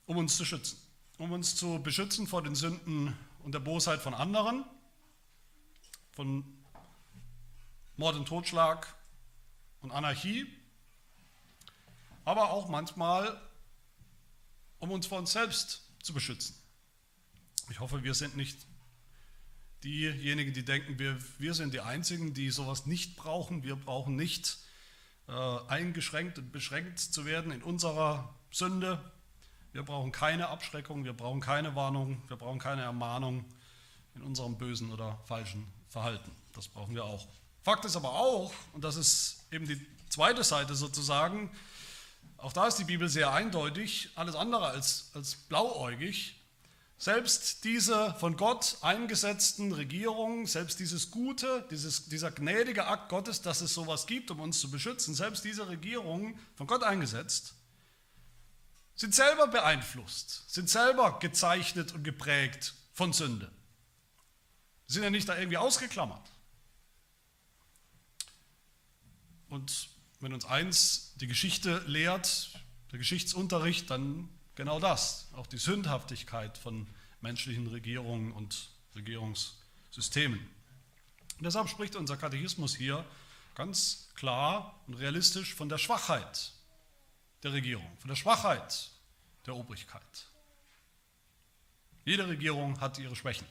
um 0.06 0.16
uns 0.16 0.36
zu 0.36 0.44
schützen, 0.44 0.78
um 1.18 1.30
uns 1.32 1.54
zu 1.54 1.80
beschützen 1.82 2.26
vor 2.26 2.42
den 2.42 2.56
Sünden 2.56 3.16
und 3.44 3.52
der 3.52 3.60
Bosheit 3.60 4.00
von 4.00 4.12
anderen, 4.12 4.64
von 6.12 6.44
Mord 7.96 8.16
und 8.16 8.26
Totschlag 8.26 8.92
und 9.80 9.92
Anarchie, 9.92 10.46
aber 12.24 12.50
auch 12.50 12.68
manchmal, 12.68 13.40
um 14.80 14.90
uns 14.90 15.06
vor 15.06 15.18
uns 15.18 15.32
selbst 15.32 15.82
zu 16.02 16.12
beschützen. 16.12 16.56
Ich 17.70 17.80
hoffe, 17.80 18.02
wir 18.02 18.14
sind 18.14 18.36
nicht 18.36 18.67
diejenigen, 19.84 20.52
die 20.52 20.64
denken, 20.64 20.98
wir, 20.98 21.18
wir 21.38 21.54
sind 21.54 21.74
die 21.74 21.80
Einzigen, 21.80 22.34
die 22.34 22.50
sowas 22.50 22.86
nicht 22.86 23.16
brauchen. 23.16 23.62
Wir 23.62 23.76
brauchen 23.76 24.16
nicht 24.16 24.58
äh, 25.28 25.32
eingeschränkt 25.68 26.38
und 26.38 26.52
beschränkt 26.52 26.98
zu 26.98 27.24
werden 27.26 27.52
in 27.52 27.62
unserer 27.62 28.34
Sünde, 28.50 29.00
wir 29.72 29.82
brauchen 29.82 30.12
keine 30.12 30.48
Abschreckung, 30.48 31.04
wir 31.04 31.12
brauchen 31.12 31.40
keine 31.40 31.74
Warnung, 31.74 32.22
wir 32.28 32.36
brauchen 32.36 32.58
keine 32.58 32.82
Ermahnung 32.82 33.44
in 34.14 34.22
unserem 34.22 34.56
bösen 34.56 34.90
oder 34.90 35.18
falschen 35.26 35.66
Verhalten. 35.88 36.30
Das 36.54 36.68
brauchen 36.68 36.94
wir 36.94 37.04
auch. 37.04 37.28
Fakt 37.62 37.84
ist 37.84 37.96
aber 37.96 38.14
auch, 38.14 38.52
und 38.72 38.82
das 38.82 38.96
ist 38.96 39.44
eben 39.52 39.66
die 39.66 39.80
zweite 40.08 40.42
Seite 40.42 40.74
sozusagen, 40.74 41.50
auch 42.38 42.52
da 42.52 42.66
ist 42.66 42.76
die 42.76 42.84
Bibel 42.84 43.08
sehr 43.08 43.32
eindeutig, 43.32 44.10
alles 44.14 44.34
andere 44.34 44.68
als, 44.68 45.10
als 45.14 45.34
blauäugig. 45.34 46.37
Selbst 46.98 47.62
diese 47.62 48.12
von 48.14 48.36
Gott 48.36 48.78
eingesetzten 48.80 49.70
Regierungen, 49.70 50.46
selbst 50.46 50.80
dieses 50.80 51.12
Gute, 51.12 51.64
dieses, 51.70 52.08
dieser 52.08 52.32
gnädige 52.32 52.86
Akt 52.86 53.08
Gottes, 53.08 53.40
dass 53.40 53.60
es 53.60 53.72
sowas 53.72 54.08
gibt, 54.08 54.32
um 54.32 54.40
uns 54.40 54.58
zu 54.58 54.68
beschützen, 54.68 55.14
selbst 55.14 55.44
diese 55.44 55.68
Regierungen 55.68 56.36
von 56.56 56.66
Gott 56.66 56.82
eingesetzt, 56.82 57.54
sind 58.96 59.14
selber 59.14 59.46
beeinflusst, 59.46 60.52
sind 60.52 60.68
selber 60.68 61.20
gezeichnet 61.20 61.94
und 61.94 62.02
geprägt 62.02 62.74
von 62.92 63.12
Sünde. 63.12 63.48
Sind 64.88 65.04
ja 65.04 65.10
nicht 65.10 65.28
da 65.28 65.38
irgendwie 65.38 65.58
ausgeklammert. 65.58 66.28
Und 69.48 69.88
wenn 70.18 70.32
uns 70.32 70.44
eins 70.46 71.14
die 71.20 71.28
Geschichte 71.28 71.78
lehrt, 71.86 72.50
der 72.90 72.98
Geschichtsunterricht, 72.98 73.88
dann 73.88 74.28
genau 74.58 74.80
das, 74.80 75.28
auch 75.34 75.46
die 75.46 75.56
Sündhaftigkeit 75.56 76.58
von 76.58 76.88
menschlichen 77.20 77.68
Regierungen 77.68 78.32
und 78.32 78.70
Regierungssystemen. 78.96 80.40
Und 80.40 81.44
deshalb 81.44 81.68
spricht 81.68 81.94
unser 81.94 82.16
Katechismus 82.16 82.74
hier 82.74 83.04
ganz 83.54 84.08
klar 84.16 84.80
und 84.88 84.94
realistisch 84.94 85.54
von 85.54 85.68
der 85.68 85.78
Schwachheit 85.78 86.54
der 87.44 87.52
Regierung, 87.52 87.86
von 87.98 88.08
der 88.08 88.16
Schwachheit 88.16 88.90
der 89.46 89.54
Obrigkeit. 89.54 90.26
Jede 92.04 92.26
Regierung 92.26 92.80
hat 92.80 92.98
ihre 92.98 93.14
Schwächen. 93.14 93.46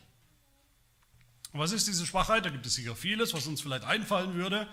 Und 1.54 1.62
was 1.62 1.72
ist 1.72 1.88
diese 1.88 2.06
Schwachheit? 2.06 2.44
Da 2.44 2.50
gibt 2.50 2.66
es 2.66 2.76
sicher 2.76 2.98
vieles, 2.98 3.34
was 3.34 3.48
uns 3.48 3.62
vielleicht 3.62 3.86
einfallen 3.86 4.34
würde. 4.34 4.68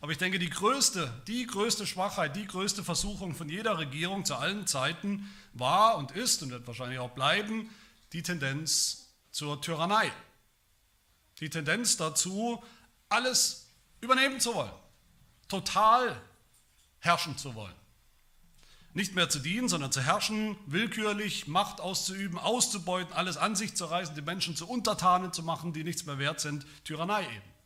Aber 0.00 0.12
ich 0.12 0.18
denke, 0.18 0.38
die 0.38 0.50
größte, 0.50 1.12
die 1.26 1.46
größte 1.46 1.86
Schwachheit, 1.86 2.36
die 2.36 2.46
größte 2.46 2.84
Versuchung 2.84 3.34
von 3.34 3.48
jeder 3.48 3.78
Regierung 3.78 4.24
zu 4.24 4.36
allen 4.36 4.66
Zeiten 4.66 5.28
war 5.52 5.96
und 5.96 6.12
ist 6.12 6.42
und 6.42 6.50
wird 6.50 6.66
wahrscheinlich 6.66 7.00
auch 7.00 7.10
bleiben, 7.10 7.68
die 8.12 8.22
Tendenz 8.22 9.08
zur 9.32 9.60
Tyrannei. 9.60 10.12
Die 11.40 11.50
Tendenz 11.50 11.96
dazu, 11.96 12.62
alles 13.08 13.68
übernehmen 14.00 14.40
zu 14.40 14.54
wollen, 14.54 14.72
total 15.48 16.20
herrschen 17.00 17.36
zu 17.36 17.54
wollen. 17.54 17.74
Nicht 18.94 19.14
mehr 19.14 19.28
zu 19.28 19.38
dienen, 19.38 19.68
sondern 19.68 19.92
zu 19.92 20.00
herrschen, 20.00 20.56
willkürlich 20.66 21.46
Macht 21.46 21.80
auszuüben, 21.80 22.38
auszubeuten, 22.38 23.12
alles 23.12 23.36
an 23.36 23.54
sich 23.54 23.76
zu 23.76 23.84
reißen, 23.84 24.14
die 24.14 24.22
Menschen 24.22 24.56
zu 24.56 24.68
Untertanen 24.68 25.32
zu 25.32 25.42
machen, 25.42 25.72
die 25.72 25.84
nichts 25.84 26.06
mehr 26.06 26.18
wert 26.18 26.40
sind. 26.40 26.66
Tyrannei 26.84 27.22
eben. 27.24 27.57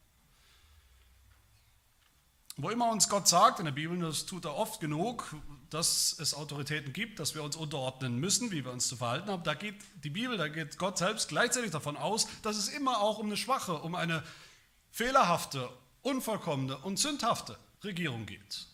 Wo 2.56 2.68
immer 2.68 2.90
uns 2.90 3.08
Gott 3.08 3.28
sagt 3.28 3.60
in 3.60 3.64
der 3.64 3.72
Bibel, 3.72 3.98
das 3.98 4.26
tut 4.26 4.44
er 4.44 4.54
oft 4.54 4.78
genug, 4.80 5.34
dass 5.70 6.14
es 6.18 6.34
Autoritäten 6.34 6.92
gibt, 6.92 7.18
dass 7.18 7.34
wir 7.34 7.42
uns 7.42 7.56
unterordnen 7.56 8.18
müssen, 8.18 8.50
wie 8.50 8.64
wir 8.64 8.72
uns 8.72 8.88
zu 8.88 8.96
verhalten 8.96 9.30
haben, 9.30 9.42
da 9.42 9.54
geht 9.54 9.76
die 10.04 10.10
Bibel, 10.10 10.36
da 10.36 10.48
geht 10.48 10.76
Gott 10.76 10.98
selbst 10.98 11.28
gleichzeitig 11.28 11.70
davon 11.70 11.96
aus, 11.96 12.28
dass 12.42 12.56
es 12.56 12.68
immer 12.68 13.00
auch 13.00 13.18
um 13.18 13.26
eine 13.26 13.38
schwache, 13.38 13.74
um 13.78 13.94
eine 13.94 14.22
fehlerhafte, 14.90 15.70
unvollkommene 16.02 16.76
und 16.76 16.98
sündhafte 16.98 17.58
Regierung 17.82 18.26
geht. 18.26 18.66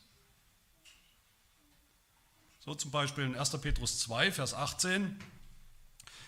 So 2.58 2.74
zum 2.74 2.90
Beispiel 2.90 3.24
in 3.24 3.36
1. 3.36 3.50
Petrus 3.60 4.00
2, 4.00 4.32
Vers 4.32 4.54
18. 4.54 5.18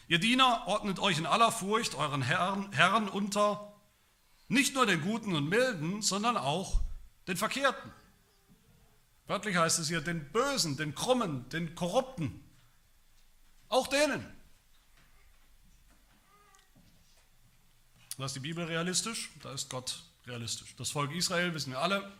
Ihr 0.07 0.21
Diener 0.21 0.62
ordnet 0.66 1.00
euch 1.00 1.19
in 1.19 1.26
aller 1.26 1.50
Furcht 1.50 1.97
euren 1.97 2.23
Herren, 2.23 2.73
Herren 2.73 3.09
unter, 3.09 3.73
nicht 4.47 4.75
nur 4.75 4.87
den 4.87 5.02
Guten 5.02 5.35
und 5.35 5.49
Milden, 5.49 6.00
sondern 6.00 6.37
auch 6.37 6.80
den 7.27 7.37
Verkehrten. 7.37 7.93
Wörtlich 9.27 9.57
heißt 9.57 9.79
es 9.79 9.89
hier 9.89 10.00
den 10.00 10.31
Bösen, 10.33 10.77
den 10.77 10.95
Krummen, 10.95 11.49
den 11.50 11.75
Korrupten. 11.75 12.43
Auch 13.69 13.87
denen. 13.87 14.27
Da 18.19 18.27
ist 18.27 18.35
die 18.35 18.41
Bibel 18.41 18.65
realistisch, 18.65 19.31
da 19.43 19.53
ist 19.53 19.71
Gott 19.71 20.03
realistisch. 20.27 20.75
Das 20.77 20.91
Volk 20.91 21.12
Israel, 21.12 21.55
wissen 21.55 21.71
wir 21.71 21.79
alle, 21.79 22.12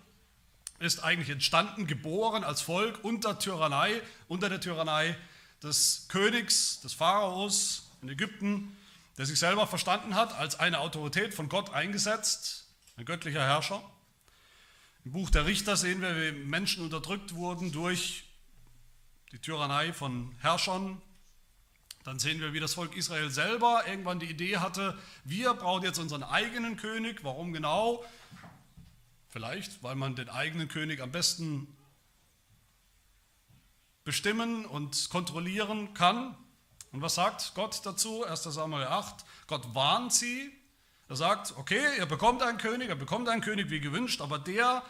ist 0.79 1.05
eigentlich 1.05 1.29
entstanden, 1.29 1.87
geboren 1.87 2.43
als 2.43 2.63
Volk 2.63 3.05
unter 3.05 3.39
Tyrannei, 3.39 4.01
unter 4.29 4.49
der 4.49 4.61
Tyrannei 4.61 5.17
des 5.63 6.07
Königs, 6.09 6.81
des 6.81 6.95
Pharaos 6.95 7.91
in 8.01 8.09
Ägypten, 8.09 8.77
der 9.19 9.27
sich 9.27 9.39
selber 9.39 9.67
verstanden 9.67 10.15
hat 10.15 10.33
als 10.33 10.59
eine 10.59 10.79
Autorität 10.79 11.35
von 11.35 11.49
Gott 11.51 11.75
eingesetzt, 11.75 12.67
ein 12.97 13.05
göttlicher 13.05 13.43
Herrscher. 13.43 13.83
Im 15.05 15.13
Buch 15.13 15.31
der 15.31 15.47
Richter 15.47 15.79
sehen 15.79 16.03
wir, 16.03 16.15
wie 16.15 16.33
Menschen 16.45 16.85
unterdrückt 16.85 17.35
wurden 17.35 17.73
durch 17.73 18.25
die 19.33 19.39
Tyrannei 19.39 19.95
von 19.95 20.35
Herrschern. 20.41 21.01
Dann 22.05 22.19
sehen 22.19 22.41
wir, 22.41 22.53
wie 22.53 22.61
das 22.61 22.75
Volk 22.75 22.95
Israel 22.95 23.31
selber 23.31 23.85
irgendwann 23.87 24.21
die 24.21 24.27
Idee 24.27 24.59
hatte, 24.59 24.99
wir 25.25 25.55
brauchen 25.55 25.85
jetzt 25.85 25.99
unseren 25.99 26.23
eigenen 26.23 26.77
König. 26.77 27.25
Warum 27.25 27.55
genau? 27.55 28.05
Vielleicht, 29.29 29.83
weil 29.83 29.95
man 29.95 30.17
den 30.17 30.29
eigenen 30.29 30.69
König 30.69 31.01
am 31.01 31.13
besten 31.13 31.67
bestimmen 34.05 34.67
und 34.67 35.09
kontrollieren 35.09 35.95
kann. 35.95 36.37
Und 36.93 37.01
was 37.01 37.15
sagt 37.15 37.55
Gott 37.55 37.81
dazu? 37.87 38.25
1 38.25 38.43
Samuel 38.43 38.87
8. 38.87 39.25
Gott 39.47 39.75
warnt 39.75 40.13
sie, 40.13 40.53
er 41.11 41.17
sagt, 41.17 41.57
okay, 41.57 41.83
ihr 41.99 42.07
bekommt 42.07 42.41
einen 42.41 42.57
König, 42.57 42.89
er 42.89 42.95
bekommt 42.95 43.29
einen 43.29 43.43
König 43.43 43.69
wie 43.69 43.81
gewünscht, 43.81 44.21
aber 44.21 44.39
der 44.39 44.85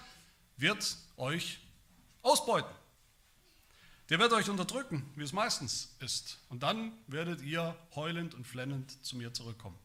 wird 0.59 0.97
euch 1.17 1.61
ausbeuten. 2.21 2.71
Der 4.11 4.19
wird 4.19 4.35
euch 4.35 4.51
unterdrücken, 4.51 5.11
wie 5.17 5.25
es 5.25 5.33
meistens 5.33 5.97
ist. 5.99 6.37
Und 6.51 6.63
dann 6.63 6.93
werdet 7.07 7.41
ihr 7.41 7.75
heulend 7.95 8.35
und 8.35 8.47
flennend 8.47 9.03
zu 9.03 9.17
mir 9.17 9.33
zurückkommen. 9.33 9.79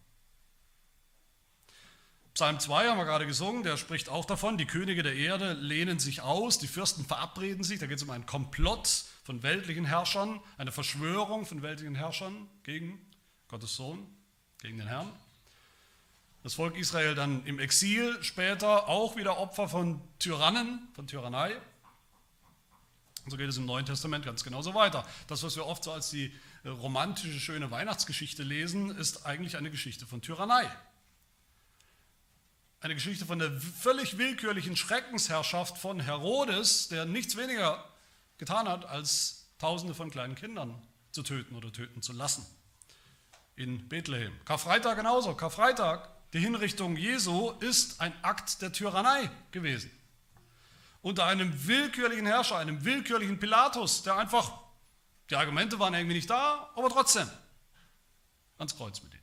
Psalm 2.33 2.59
2 2.59 2.89
haben 2.89 2.97
wir 2.97 3.05
gerade 3.05 3.25
gesungen, 3.25 3.63
der 3.63 3.77
spricht 3.77 4.09
auch 4.09 4.25
davon, 4.25 4.57
die 4.57 4.65
Könige 4.65 5.03
der 5.03 5.15
Erde 5.15 5.53
lehnen 5.53 5.99
sich 5.99 6.19
aus, 6.19 6.59
die 6.59 6.67
Fürsten 6.67 7.05
verabreden 7.05 7.63
sich, 7.63 7.79
da 7.79 7.85
geht 7.85 7.95
es 7.95 8.03
um 8.03 8.09
einen 8.09 8.25
Komplott 8.25 9.05
von 9.23 9.41
weltlichen 9.41 9.85
Herrschern, 9.85 10.41
eine 10.57 10.73
Verschwörung 10.73 11.45
von 11.45 11.61
weltlichen 11.61 11.95
Herrschern 11.95 12.49
gegen 12.63 12.99
Gottes 13.47 13.77
Sohn, 13.77 14.05
gegen 14.57 14.79
den 14.79 14.87
Herrn. 14.87 15.09
Das 16.45 16.53
Volk 16.53 16.77
Israel 16.77 17.15
dann 17.15 17.43
im 17.47 17.57
Exil, 17.57 18.21
später 18.21 18.87
auch 18.87 19.15
wieder 19.15 19.39
Opfer 19.39 19.67
von 19.67 19.99
Tyrannen, 20.19 20.87
von 20.93 21.07
Tyrannei. 21.07 21.55
Und 23.23 23.31
so 23.31 23.37
geht 23.37 23.49
es 23.49 23.57
im 23.57 23.65
Neuen 23.65 23.87
Testament 23.87 24.25
ganz 24.25 24.43
genauso 24.43 24.75
weiter. 24.75 25.07
Das, 25.25 25.41
was 25.41 25.55
wir 25.55 25.65
oft 25.65 25.83
so 25.83 25.91
als 25.91 26.11
die 26.11 26.31
äh, 26.63 26.69
romantische, 26.69 27.39
schöne 27.39 27.71
Weihnachtsgeschichte 27.71 28.43
lesen, 28.43 28.95
ist 28.95 29.25
eigentlich 29.25 29.57
eine 29.57 29.71
Geschichte 29.71 30.05
von 30.05 30.21
Tyrannei. 30.21 30.69
Eine 32.79 32.93
Geschichte 32.93 33.25
von 33.25 33.39
der 33.39 33.51
völlig 33.51 34.19
willkürlichen 34.19 34.75
Schreckensherrschaft 34.75 35.79
von 35.79 35.99
Herodes, 35.99 36.89
der 36.89 37.05
nichts 37.05 37.37
weniger 37.37 37.83
getan 38.37 38.69
hat, 38.69 38.85
als 38.85 39.47
Tausende 39.57 39.95
von 39.95 40.11
kleinen 40.11 40.35
Kindern 40.35 40.79
zu 41.09 41.23
töten 41.23 41.55
oder 41.55 41.73
töten 41.73 42.03
zu 42.03 42.13
lassen 42.13 42.45
in 43.55 43.89
Bethlehem. 43.89 44.33
Karfreitag 44.45 44.97
genauso. 44.97 45.33
Karfreitag 45.33 46.14
die 46.33 46.39
Hinrichtung 46.39 46.97
Jesu 46.97 47.51
ist 47.59 48.01
ein 48.01 48.13
Akt 48.23 48.61
der 48.61 48.71
Tyrannei 48.71 49.29
gewesen. 49.51 49.91
Unter 51.01 51.25
einem 51.25 51.67
willkürlichen 51.67 52.25
Herrscher, 52.25 52.57
einem 52.57 52.83
willkürlichen 52.83 53.39
Pilatus, 53.39 54.03
der 54.03 54.17
einfach, 54.17 54.51
die 55.29 55.35
Argumente 55.35 55.79
waren 55.79 55.93
irgendwie 55.93 56.15
nicht 56.15 56.29
da, 56.29 56.71
aber 56.75 56.89
trotzdem 56.89 57.29
ans 58.57 58.75
Kreuz 58.75 59.01
mit 59.03 59.13
ihm. 59.13 59.19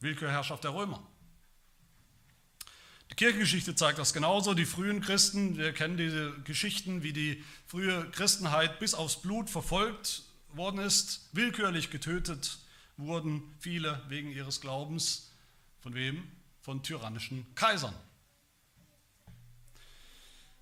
Willkürherrschaft 0.00 0.64
der 0.64 0.74
Römer. 0.74 1.04
Die 3.10 3.14
Kirchengeschichte 3.14 3.74
zeigt 3.74 3.98
das 3.98 4.12
genauso. 4.12 4.54
Die 4.54 4.66
frühen 4.66 5.00
Christen, 5.00 5.56
wir 5.56 5.72
kennen 5.72 5.96
diese 5.96 6.32
Geschichten, 6.44 7.02
wie 7.02 7.12
die 7.12 7.44
frühe 7.66 8.08
Christenheit 8.10 8.78
bis 8.78 8.94
aufs 8.94 9.20
Blut 9.20 9.50
verfolgt 9.50 10.22
worden 10.52 10.78
ist, 10.78 11.28
willkürlich 11.32 11.90
getötet 11.90 12.58
wurden 12.98 13.42
viele 13.58 14.02
wegen 14.08 14.30
ihres 14.30 14.60
Glaubens 14.60 15.30
von 15.80 15.94
wem? 15.94 16.30
Von 16.60 16.82
tyrannischen 16.82 17.46
Kaisern. 17.54 17.94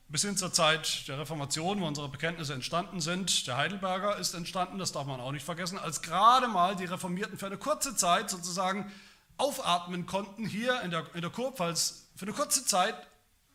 Bis 0.08 0.22
hin 0.22 0.36
zur 0.36 0.52
Zeit 0.52 1.08
der 1.08 1.18
Reformation, 1.18 1.80
wo 1.80 1.86
unsere 1.86 2.08
Bekenntnisse 2.08 2.54
entstanden 2.54 3.00
sind, 3.00 3.48
der 3.48 3.56
Heidelberger 3.56 4.16
ist 4.16 4.34
entstanden, 4.34 4.78
das 4.78 4.92
darf 4.92 5.06
man 5.06 5.20
auch 5.20 5.32
nicht 5.32 5.44
vergessen, 5.44 5.78
als 5.78 6.00
gerade 6.00 6.46
mal 6.46 6.76
die 6.76 6.84
Reformierten 6.84 7.38
für 7.38 7.46
eine 7.46 7.58
kurze 7.58 7.96
Zeit 7.96 8.30
sozusagen 8.30 8.92
aufatmen 9.36 10.06
konnten 10.06 10.46
hier 10.46 10.80
in 10.82 10.92
der, 10.92 11.12
in 11.14 11.22
der 11.22 11.30
Kurpfalz, 11.30 12.08
für 12.14 12.24
eine 12.24 12.34
kurze 12.34 12.64
Zeit 12.64 12.94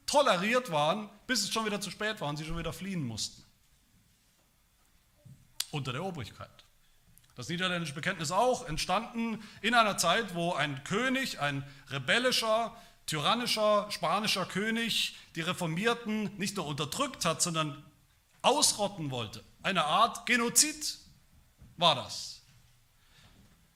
toleriert 0.06 0.72
waren, 0.72 1.10
bis 1.26 1.44
es 1.44 1.54
schon 1.54 1.66
wieder 1.66 1.80
zu 1.80 1.90
spät 1.90 2.20
war 2.20 2.28
und 2.28 2.36
sie 2.36 2.44
schon 2.44 2.58
wieder 2.58 2.74
fliehen 2.74 3.08
mussten. 3.08 3.44
Unter 5.72 5.94
der 5.94 6.04
Obrigkeit. 6.04 6.61
Das 7.36 7.48
niederländische 7.48 7.94
Bekenntnis 7.94 8.32
auch 8.32 8.68
entstanden 8.68 9.42
in 9.62 9.74
einer 9.74 9.98
Zeit, 9.98 10.36
wo 10.36 10.54
ein 10.54 10.84
König, 10.84 11.40
ein 11.40 11.64
rebellischer, 11.90 12.76
tyrannischer 13.06 13.90
spanischer 13.90 14.46
König 14.46 15.16
die 15.36 15.42
Reformierten 15.42 16.36
nicht 16.38 16.58
nur 16.58 16.66
unterdrückt 16.66 17.26
hat, 17.26 17.42
sondern 17.42 17.84
ausrotten 18.42 19.12
wollte. 19.12 19.44
Eine 19.64 19.86
Art 19.86 20.26
Genozid 20.26 20.98
war 21.78 21.96
das. 21.96 22.42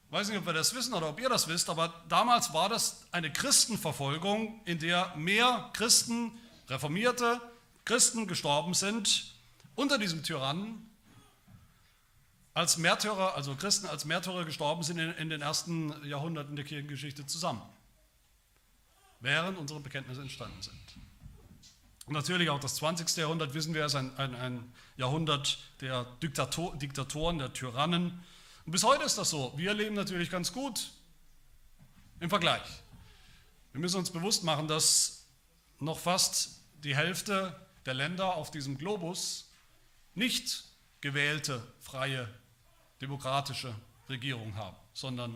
Ich 0.08 0.12
weiß 0.12 0.30
nicht, 0.30 0.38
ob 0.38 0.46
wir 0.46 0.54
das 0.54 0.74
wissen 0.76 0.94
oder 0.94 1.10
ob 1.10 1.20
ihr 1.20 1.30
das 1.30 1.48
wisst, 1.48 1.70
aber 1.70 1.94
damals 2.08 2.54
war 2.54 2.70
das 2.70 3.06
eine 3.12 3.32
Christenverfolgung, 3.32 4.62
in 4.66 4.80
der 4.80 5.14
mehr 5.16 5.70
Christen, 5.74 6.38
reformierte 6.70 7.42
Christen 7.84 8.28
gestorben 8.28 8.74
sind 8.74 9.34
unter 9.76 9.98
diesem 9.98 10.24
Tyrannen, 10.24 10.90
als 12.56 12.78
Märtyrer, 12.78 13.36
also 13.36 13.54
Christen 13.56 13.86
als 13.86 14.06
Märtyrer 14.06 14.46
gestorben 14.46 14.82
sind 14.82 14.98
in, 14.98 15.12
in 15.16 15.30
den 15.30 15.42
ersten 15.42 15.94
Jahrhunderten 16.06 16.56
der 16.56 16.64
Kirchengeschichte 16.64 17.28
zusammen, 17.28 17.62
während 19.20 19.58
unsere 19.58 19.82
Bekenntnisse 19.82 20.22
entstanden 20.22 20.62
sind. 20.62 20.74
Und 22.06 22.14
natürlich 22.14 22.50
auch 22.50 22.60
das 22.60 22.76
20. 22.76 23.18
Jahrhundert, 23.18 23.54
wissen 23.54 23.74
wir, 23.74 23.86
ist 23.86 23.96
ein, 23.96 24.16
ein, 24.18 24.34
ein 24.36 24.74
Jahrhundert 24.96 25.60
der 25.82 26.06
Diktator, 26.24 26.76
Diktatoren, 26.78 27.40
der 27.40 27.52
Tyrannen. 27.52 28.24
Und 28.66 28.72
bis 28.72 28.84
heute 28.84 29.04
ist 29.04 29.18
das 29.18 29.32
so. 29.32 29.54
Wir 29.58 29.74
leben 29.74 29.96
natürlich 29.96 30.30
ganz 30.30 30.54
gut 30.54 30.92
im 32.22 32.30
Vergleich. 32.30 32.62
Wir 33.74 33.82
müssen 33.82 33.98
uns 33.98 34.12
bewusst 34.12 34.44
machen, 34.46 34.70
dass 34.70 35.26
noch 35.80 36.00
fast 36.00 36.62
die 36.86 36.96
Hälfte 36.96 37.60
der 37.86 37.96
Länder 37.96 38.36
auf 38.36 38.50
diesem 38.50 38.78
Globus 38.78 39.50
nicht 40.14 40.64
gewählte, 41.02 41.62
freie, 41.82 42.30
demokratische 43.02 43.76
Regierung 44.10 44.56
haben, 44.56 44.78
sondern 44.94 45.36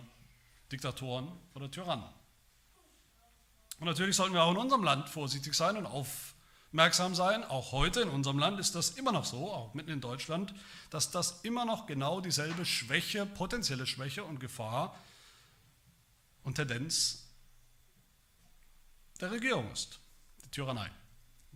Diktatoren 0.71 1.31
oder 1.53 1.69
Tyrannen. 1.69 2.05
Und 3.79 3.85
natürlich 3.85 4.15
sollten 4.15 4.33
wir 4.33 4.43
auch 4.43 4.51
in 4.51 4.57
unserem 4.57 4.83
Land 4.83 5.09
vorsichtig 5.09 5.53
sein 5.53 5.77
und 5.77 5.85
auf 5.85 6.35
merksam 6.71 7.15
sein, 7.15 7.43
auch 7.43 7.71
heute 7.71 8.01
in 8.01 8.09
unserem 8.09 8.37
Land 8.37 8.59
ist 8.59 8.75
das 8.75 8.91
immer 8.91 9.11
noch 9.11 9.25
so, 9.25 9.51
auch 9.51 9.73
mitten 9.73 9.89
in 9.89 10.01
Deutschland, 10.01 10.53
dass 10.89 11.09
das 11.09 11.41
immer 11.41 11.65
noch 11.65 11.87
genau 11.87 12.21
dieselbe 12.21 12.65
Schwäche, 12.65 13.25
potenzielle 13.25 13.87
Schwäche 13.87 14.23
und 14.23 14.39
Gefahr 14.39 14.95
und 16.43 16.55
Tendenz 16.55 17.27
der 19.19 19.31
Regierung 19.31 19.71
ist, 19.71 19.99
die 20.45 20.51
Tyrannei. 20.51 20.91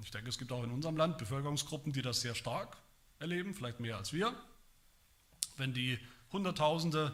Ich 0.02 0.12
denke, 0.12 0.30
es 0.30 0.38
gibt 0.38 0.52
auch 0.52 0.64
in 0.64 0.72
unserem 0.72 0.98
Land 0.98 1.18
Bevölkerungsgruppen, 1.18 1.94
die 1.94 2.02
das 2.02 2.22
sehr 2.22 2.36
stark 2.36 2.78
erleben, 3.20 3.54
vielleicht 3.54 3.80
mehr 3.80 3.98
als 3.98 4.12
wir. 4.12 4.36
Wenn 5.58 5.74
die 5.74 6.00
Hunderttausende 6.32 7.14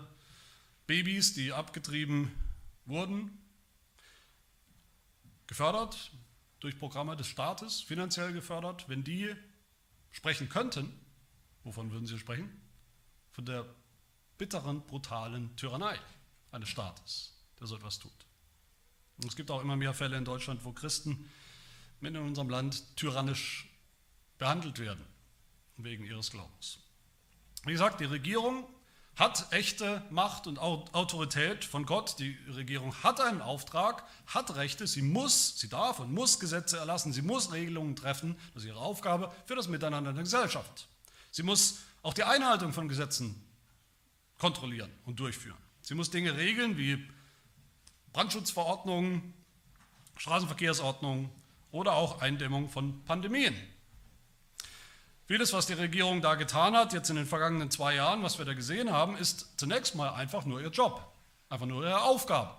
Babys, 0.87 1.33
die 1.33 1.51
abgetrieben 1.51 2.31
wurden, 2.85 3.37
gefördert, 5.47 6.11
durch 6.59 6.77
Programme 6.77 7.15
des 7.15 7.27
Staates, 7.27 7.81
finanziell 7.81 8.33
gefördert, 8.33 8.89
wenn 8.89 9.03
die 9.03 9.33
sprechen 10.11 10.49
könnten, 10.49 10.91
wovon 11.63 11.91
würden 11.91 12.07
sie 12.07 12.17
sprechen? 12.17 12.49
Von 13.31 13.45
der 13.45 13.65
bitteren, 14.37 14.81
brutalen 14.85 15.55
Tyrannei 15.55 15.97
eines 16.51 16.69
Staates, 16.69 17.33
der 17.59 17.67
so 17.67 17.75
etwas 17.75 17.99
tut. 17.99 18.11
Und 19.17 19.25
es 19.25 19.35
gibt 19.35 19.51
auch 19.51 19.61
immer 19.61 19.75
mehr 19.75 19.93
Fälle 19.93 20.17
in 20.17 20.25
Deutschland, 20.25 20.63
wo 20.63 20.71
Christen 20.71 21.29
in 22.01 22.15
unserem 22.15 22.49
Land 22.49 22.95
tyrannisch 22.95 23.69
behandelt 24.37 24.79
werden, 24.79 25.05
wegen 25.77 26.05
ihres 26.05 26.31
Glaubens. 26.31 26.79
Wie 27.65 27.71
gesagt, 27.71 27.99
die 27.99 28.05
Regierung 28.05 28.65
hat 29.15 29.51
echte 29.51 30.01
Macht 30.11 30.47
und 30.47 30.59
Autorität 30.59 31.65
von 31.65 31.85
Gott. 31.85 32.15
Die 32.19 32.37
Regierung 32.55 32.95
hat 33.03 33.19
einen 33.19 33.41
Auftrag, 33.41 34.05
hat 34.27 34.55
Rechte, 34.55 34.87
sie 34.87 35.01
muss, 35.01 35.59
sie 35.59 35.67
darf 35.67 35.99
und 35.99 36.13
muss 36.13 36.39
Gesetze 36.39 36.77
erlassen, 36.77 37.11
sie 37.11 37.21
muss 37.21 37.51
Regelungen 37.51 37.97
treffen, 37.97 38.37
das 38.53 38.63
ist 38.63 38.69
ihre 38.69 38.79
Aufgabe 38.79 39.33
für 39.45 39.55
das 39.55 39.67
Miteinander 39.67 40.11
in 40.11 40.15
der 40.15 40.23
Gesellschaft. 40.23 40.87
Sie 41.31 41.43
muss 41.43 41.79
auch 42.01 42.13
die 42.13 42.23
Einhaltung 42.23 42.71
von 42.71 42.87
Gesetzen 42.87 43.35
kontrollieren 44.37 44.89
und 45.05 45.19
durchführen. 45.19 45.57
Sie 45.81 45.95
muss 45.95 46.11
Dinge 46.11 46.37
regeln 46.37 46.77
wie 46.77 47.05
Brandschutzverordnungen, 48.13 49.33
Straßenverkehrsordnungen 50.15 51.29
oder 51.71 51.93
auch 51.93 52.21
Eindämmung 52.21 52.69
von 52.69 53.03
Pandemien. 53.03 53.55
Vieles, 55.29 55.53
was 55.53 55.67
die 55.67 55.73
Regierung 55.73 56.23
da 56.23 56.33
getan 56.33 56.75
hat, 56.75 56.91
jetzt 56.91 57.11
in 57.11 57.15
den 57.15 57.27
vergangenen 57.27 57.69
zwei 57.69 57.93
Jahren, 57.93 58.23
was 58.23 58.39
wir 58.39 58.45
da 58.45 58.55
gesehen 58.55 58.91
haben, 58.91 59.15
ist 59.15 59.59
zunächst 59.59 59.93
mal 59.93 60.09
einfach 60.15 60.43
nur 60.43 60.59
ihr 60.59 60.69
Job, 60.69 61.07
einfach 61.49 61.67
nur 61.67 61.83
ihre 61.83 62.01
Aufgabe. 62.01 62.57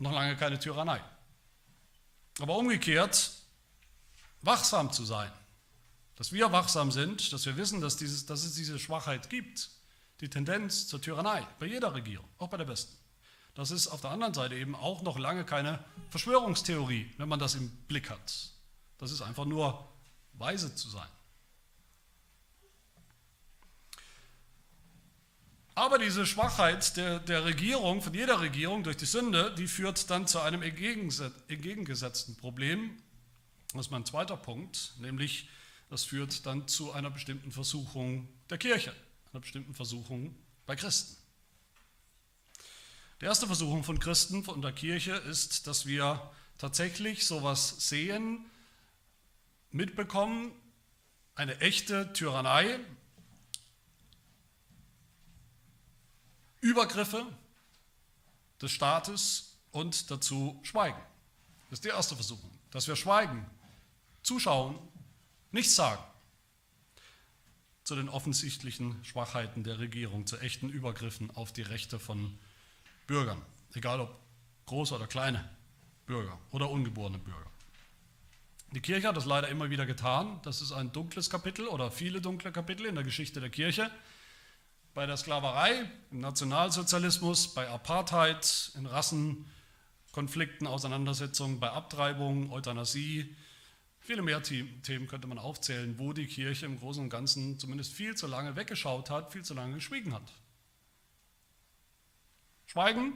Noch 0.00 0.10
lange 0.10 0.36
keine 0.36 0.58
Tyrannei. 0.58 1.00
Aber 2.40 2.56
umgekehrt, 2.56 3.30
wachsam 4.40 4.92
zu 4.92 5.04
sein, 5.04 5.30
dass 6.16 6.32
wir 6.32 6.50
wachsam 6.50 6.90
sind, 6.90 7.32
dass 7.32 7.46
wir 7.46 7.56
wissen, 7.56 7.80
dass, 7.80 7.96
dieses, 7.96 8.26
dass 8.26 8.42
es 8.42 8.56
diese 8.56 8.80
Schwachheit 8.80 9.30
gibt, 9.30 9.70
die 10.20 10.28
Tendenz 10.28 10.88
zur 10.88 11.00
Tyrannei, 11.00 11.46
bei 11.60 11.66
jeder 11.66 11.94
Regierung, 11.94 12.28
auch 12.38 12.48
bei 12.48 12.56
der 12.56 12.64
besten. 12.64 13.01
Das 13.54 13.70
ist 13.70 13.88
auf 13.88 14.00
der 14.00 14.10
anderen 14.10 14.32
Seite 14.32 14.54
eben 14.54 14.74
auch 14.74 15.02
noch 15.02 15.18
lange 15.18 15.44
keine 15.44 15.84
Verschwörungstheorie, 16.10 17.12
wenn 17.18 17.28
man 17.28 17.38
das 17.38 17.54
im 17.54 17.70
Blick 17.88 18.08
hat. 18.08 18.50
Das 18.98 19.10
ist 19.10 19.20
einfach 19.20 19.44
nur 19.44 19.86
weise 20.34 20.74
zu 20.74 20.88
sein. 20.88 21.08
Aber 25.74 25.98
diese 25.98 26.26
Schwachheit 26.26 26.96
der, 26.96 27.18
der 27.18 27.44
Regierung, 27.44 28.02
von 28.02 28.12
jeder 28.12 28.40
Regierung 28.40 28.82
durch 28.84 28.98
die 28.98 29.06
Sünde, 29.06 29.54
die 29.54 29.66
führt 29.66 30.10
dann 30.10 30.26
zu 30.26 30.40
einem 30.40 30.60
entgegengesetzten 30.62 32.36
Problem. 32.36 32.98
Das 33.72 33.86
ist 33.86 33.90
mein 33.90 34.04
zweiter 34.04 34.36
Punkt, 34.36 34.94
nämlich 34.98 35.48
das 35.88 36.04
führt 36.04 36.44
dann 36.44 36.68
zu 36.68 36.92
einer 36.92 37.10
bestimmten 37.10 37.52
Versuchung 37.52 38.28
der 38.50 38.58
Kirche, 38.58 38.94
einer 39.32 39.40
bestimmten 39.40 39.74
Versuchung 39.74 40.34
bei 40.66 40.76
Christen. 40.76 41.21
Die 43.22 43.26
erste 43.26 43.46
Versuchung 43.46 43.84
von 43.84 44.00
Christen, 44.00 44.42
von 44.42 44.62
der 44.62 44.72
Kirche, 44.72 45.12
ist, 45.12 45.68
dass 45.68 45.86
wir 45.86 46.28
tatsächlich 46.58 47.24
sowas 47.24 47.88
sehen, 47.88 48.44
mitbekommen, 49.70 50.50
eine 51.36 51.56
echte 51.60 52.12
Tyrannei, 52.14 52.80
Übergriffe 56.60 57.24
des 58.60 58.72
Staates 58.72 59.56
und 59.70 60.10
dazu 60.10 60.58
schweigen. 60.64 60.98
Das 61.70 61.78
ist 61.78 61.84
die 61.84 61.90
erste 61.90 62.16
Versuchung, 62.16 62.50
dass 62.72 62.88
wir 62.88 62.96
schweigen, 62.96 63.46
zuschauen, 64.24 64.76
nichts 65.52 65.76
sagen 65.76 66.02
zu 67.84 67.94
den 67.94 68.08
offensichtlichen 68.08 69.04
Schwachheiten 69.04 69.62
der 69.62 69.78
Regierung, 69.78 70.26
zu 70.26 70.38
echten 70.38 70.68
Übergriffen 70.68 71.30
auf 71.30 71.52
die 71.52 71.62
Rechte 71.62 72.00
von 72.00 72.18
Menschen. 72.18 72.51
Bürgern, 73.06 73.42
egal 73.74 74.00
ob 74.00 74.18
große 74.66 74.94
oder 74.94 75.06
kleine 75.06 75.48
Bürger 76.06 76.38
oder 76.50 76.70
ungeborene 76.70 77.18
Bürger. 77.18 77.50
Die 78.72 78.80
Kirche 78.80 79.08
hat 79.08 79.16
das 79.16 79.26
leider 79.26 79.48
immer 79.48 79.68
wieder 79.68 79.84
getan. 79.84 80.40
Das 80.44 80.62
ist 80.62 80.72
ein 80.72 80.92
dunkles 80.92 81.28
Kapitel 81.28 81.66
oder 81.66 81.90
viele 81.90 82.22
dunkle 82.22 82.52
Kapitel 82.52 82.86
in 82.86 82.94
der 82.94 83.04
Geschichte 83.04 83.38
der 83.40 83.50
Kirche. 83.50 83.90
Bei 84.94 85.04
der 85.06 85.16
Sklaverei, 85.16 85.90
im 86.10 86.20
Nationalsozialismus, 86.20 87.48
bei 87.54 87.68
Apartheid, 87.68 88.72
in 88.76 88.86
Rassenkonflikten, 88.86 90.66
Auseinandersetzungen, 90.66 91.60
bei 91.60 91.70
Abtreibung, 91.70 92.50
Euthanasie. 92.50 93.34
Viele 94.00 94.22
mehr 94.22 94.42
Themen 94.42 95.06
könnte 95.06 95.28
man 95.28 95.38
aufzählen, 95.38 95.98
wo 95.98 96.12
die 96.12 96.26
Kirche 96.26 96.66
im 96.66 96.78
Großen 96.78 97.02
und 97.02 97.10
Ganzen 97.10 97.58
zumindest 97.58 97.92
viel 97.92 98.14
zu 98.14 98.26
lange 98.26 98.56
weggeschaut 98.56 99.10
hat, 99.10 99.32
viel 99.32 99.44
zu 99.44 99.54
lange 99.54 99.74
geschwiegen 99.74 100.14
hat. 100.14 100.32
Schweigen, 102.72 103.12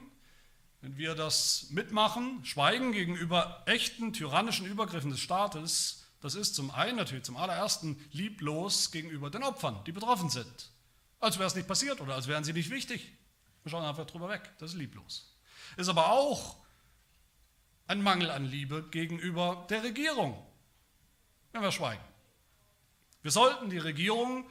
wenn 0.82 0.98
wir 0.98 1.14
das 1.14 1.68
mitmachen, 1.70 2.44
Schweigen 2.44 2.92
gegenüber 2.92 3.62
echten 3.64 4.12
tyrannischen 4.12 4.66
Übergriffen 4.66 5.10
des 5.10 5.20
Staates, 5.20 6.04
das 6.20 6.34
ist 6.34 6.54
zum 6.54 6.70
einen 6.70 6.98
natürlich 6.98 7.24
zum 7.24 7.38
allerersten 7.38 7.98
lieblos 8.12 8.90
gegenüber 8.90 9.30
den 9.30 9.42
Opfern, 9.42 9.82
die 9.86 9.92
betroffen 9.92 10.28
sind. 10.28 10.70
Als 11.20 11.38
wäre 11.38 11.46
es 11.46 11.54
nicht 11.54 11.66
passiert 11.66 12.02
oder 12.02 12.16
als 12.16 12.28
wären 12.28 12.44
sie 12.44 12.52
nicht 12.52 12.68
wichtig. 12.68 13.14
Wir 13.62 13.70
schauen 13.70 13.82
einfach 13.82 14.04
drüber 14.04 14.28
weg, 14.28 14.42
das 14.58 14.72
ist 14.72 14.76
lieblos. 14.76 15.34
Ist 15.78 15.88
aber 15.88 16.12
auch 16.12 16.56
ein 17.86 18.02
Mangel 18.02 18.30
an 18.30 18.44
Liebe 18.44 18.82
gegenüber 18.90 19.66
der 19.70 19.84
Regierung, 19.84 20.36
wenn 21.52 21.62
wir 21.62 21.72
schweigen. 21.72 22.04
Wir 23.22 23.30
sollten 23.30 23.70
die 23.70 23.78
Regierung 23.78 24.50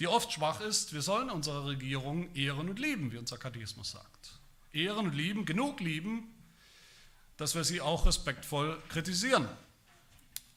die 0.00 0.08
oft 0.08 0.32
schwach 0.32 0.60
ist, 0.60 0.92
wir 0.92 1.02
sollen 1.02 1.30
unsere 1.30 1.66
Regierung 1.66 2.34
ehren 2.34 2.68
und 2.68 2.78
lieben, 2.78 3.12
wie 3.12 3.18
unser 3.18 3.38
Katechismus 3.38 3.92
sagt. 3.92 4.32
Ehren 4.72 5.06
und 5.06 5.14
lieben, 5.14 5.44
genug 5.44 5.80
lieben, 5.80 6.34
dass 7.36 7.54
wir 7.54 7.64
sie 7.64 7.80
auch 7.80 8.06
respektvoll 8.06 8.80
kritisieren, 8.88 9.48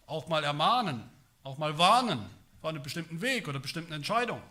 auch 0.08 0.28
mal 0.28 0.44
ermahnen, 0.44 1.04
auch 1.44 1.58
mal 1.58 1.78
warnen 1.78 2.26
vor 2.62 2.72
einem 2.72 2.82
bestimmten 2.82 3.22
Weg 3.22 3.48
oder 3.48 3.60
bestimmten 3.60 3.94
Entscheidung. 3.94 4.42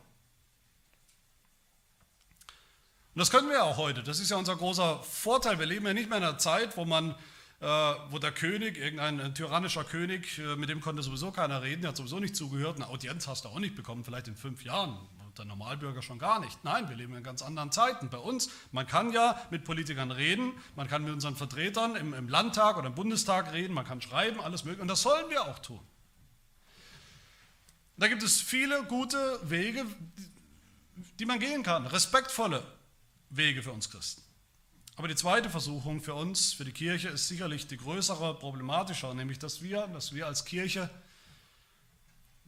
Und 3.15 3.21
das 3.21 3.31
können 3.31 3.49
wir 3.49 3.65
auch 3.65 3.79
heute. 3.79 4.03
Das 4.03 4.21
ist 4.21 4.31
ja 4.31 4.37
unser 4.37 4.57
großer 4.57 5.03
Vorteil. 5.03 5.59
Wir 5.59 5.67
leben 5.67 5.87
ja 5.87 5.95
nicht 5.95 6.09
mehr 6.09 6.19
in 6.19 6.25
einer 6.25 6.39
Zeit, 6.39 6.77
wo 6.77 6.85
man 6.85 7.15
wo 7.61 8.19
der 8.19 8.33
König, 8.33 8.77
irgendein 8.77 9.35
tyrannischer 9.35 9.85
König, 9.85 10.39
äh, 10.39 10.57
mit 10.57 10.69
dem 10.69 10.81
konnte 10.81 11.03
sowieso 11.03 11.33
keiner 11.33 11.63
reden, 11.63 11.83
der 11.83 11.91
hat 11.91 11.97
sowieso 11.97 12.21
nicht 12.21 12.37
zugehört, 12.37 12.77
eine 12.77 12.89
Audienz 12.89 13.27
hast 13.27 13.45
du 13.45 13.49
auch 13.49 13.59
nicht 13.59 13.75
bekommen, 13.75 14.05
vielleicht 14.05 14.29
in 14.29 14.37
fünf 14.37 14.63
Jahren, 14.63 14.99
der 15.39 15.47
Normalbürger 15.47 16.03
schon 16.03 16.19
gar 16.19 16.41
nicht. 16.41 16.65
Nein, 16.65 16.89
wir 16.89 16.97
leben 16.97 17.15
in 17.15 17.23
ganz 17.23 17.43
anderen 17.43 17.71
Zeiten. 17.71 18.09
Bei 18.09 18.19
uns, 18.19 18.51
man 18.73 18.87
kann 18.87 19.13
ja 19.13 19.41
mit 19.51 19.65
Politikern 19.65 20.11
reden, 20.11 20.53
man 20.77 20.89
kann 20.89 21.05
mit 21.05 21.13
unseren 21.13 21.37
Vertretern 21.37 21.97
im, 21.97 22.15
im 22.15 22.29
Landtag 22.29 22.77
oder 22.77 22.89
im 22.89 22.95
Bundestag 22.95 23.53
reden, 23.53 23.75
man 23.75 23.87
kann 23.87 24.01
schreiben, 24.01 24.41
alles 24.41 24.65
mögliche, 24.65 24.83
und 24.83 24.89
das 24.89 25.03
sollen 25.03 25.29
wir 25.31 25.47
auch 25.47 25.59
tun. 25.59 25.81
Da 27.97 28.09
gibt 28.09 28.23
es 28.23 28.41
viele 28.41 28.85
gute 28.85 29.41
Wege, 29.43 29.87
die 31.19 31.25
man 31.25 31.39
gehen 31.39 31.63
kann, 31.63 31.87
respektvolle 31.87 32.63
Wege 33.31 33.63
für 33.63 33.73
uns 33.73 33.91
Christen. 33.91 34.26
Aber 34.97 35.09
die 35.09 35.15
zweite 35.15 35.51
Versuchung 35.51 36.01
für 36.01 36.15
uns, 36.15 36.55
für 36.55 36.65
die 36.65 36.73
Kirche, 36.73 37.09
ist 37.09 37.29
sicherlich 37.29 37.67
die 37.67 37.77
größere, 37.77 38.39
problematischer, 38.39 39.13
nämlich 39.13 39.39
dass 39.39 39.63
wir, 39.63 39.87
dass 39.89 40.15
wir 40.15 40.27
als 40.27 40.47
Kirche 40.47 40.89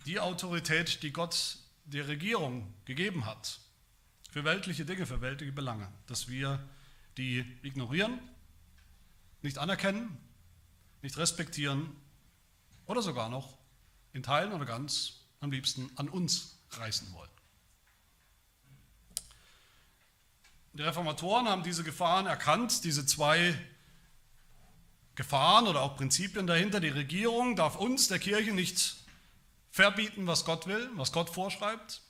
die 0.06 0.18
Autorität, 0.18 1.02
die 1.02 1.12
Gott 1.12 1.58
der 1.84 2.08
Regierung 2.08 2.72
gegeben 2.86 3.26
hat, 3.26 3.60
für 4.30 4.44
weltliche 4.44 4.86
Dinge, 4.86 5.04
für 5.04 5.20
weltliche 5.20 5.52
Belange, 5.52 5.92
dass 6.06 6.28
wir 6.28 6.66
die 7.18 7.44
ignorieren, 7.62 8.18
nicht 9.42 9.58
anerkennen, 9.58 10.16
nicht 11.02 11.18
respektieren 11.18 11.90
oder 12.86 13.02
sogar 13.02 13.28
noch 13.28 13.58
in 14.14 14.22
Teilen 14.22 14.52
oder 14.52 14.64
ganz 14.64 15.24
am 15.40 15.52
liebsten 15.52 15.90
an 15.96 16.08
uns 16.08 16.58
reißen 16.70 17.12
wollen. 17.12 17.37
Die 20.72 20.82
Reformatoren 20.82 21.48
haben 21.48 21.62
diese 21.62 21.84
Gefahren 21.84 22.26
erkannt, 22.26 22.84
diese 22.84 23.06
zwei 23.06 23.58
Gefahren 25.14 25.66
oder 25.66 25.82
auch 25.82 25.96
Prinzipien 25.96 26.46
dahinter. 26.46 26.78
Die 26.80 26.88
Regierung 26.88 27.56
darf 27.56 27.76
uns, 27.76 28.08
der 28.08 28.18
Kirche, 28.18 28.52
nicht 28.52 28.96
verbieten, 29.70 30.26
was 30.26 30.44
Gott 30.44 30.66
will, 30.66 30.90
was 30.94 31.12
Gott 31.12 31.30
vorschreibt. 31.30 32.02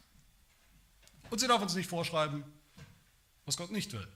Und 1.31 1.39
sie 1.39 1.49
darf 1.49 1.63
uns 1.63 1.75
nicht 1.75 1.89
vorschreiben, 1.89 2.45
was 3.47 3.57
Gott 3.57 3.71
nicht 3.71 3.93
will. 3.93 4.07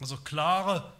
Also 0.00 0.16
klare 0.16 0.92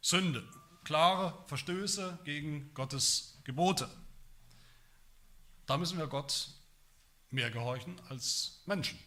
Sünde, 0.00 0.46
klare 0.84 1.44
Verstöße 1.46 2.18
gegen 2.24 2.72
Gottes 2.74 3.38
Gebote. 3.44 3.88
Da 5.66 5.76
müssen 5.76 5.98
wir 5.98 6.06
Gott 6.06 6.48
mehr 7.30 7.50
gehorchen 7.50 8.00
als 8.08 8.62
Menschen. 8.66 8.98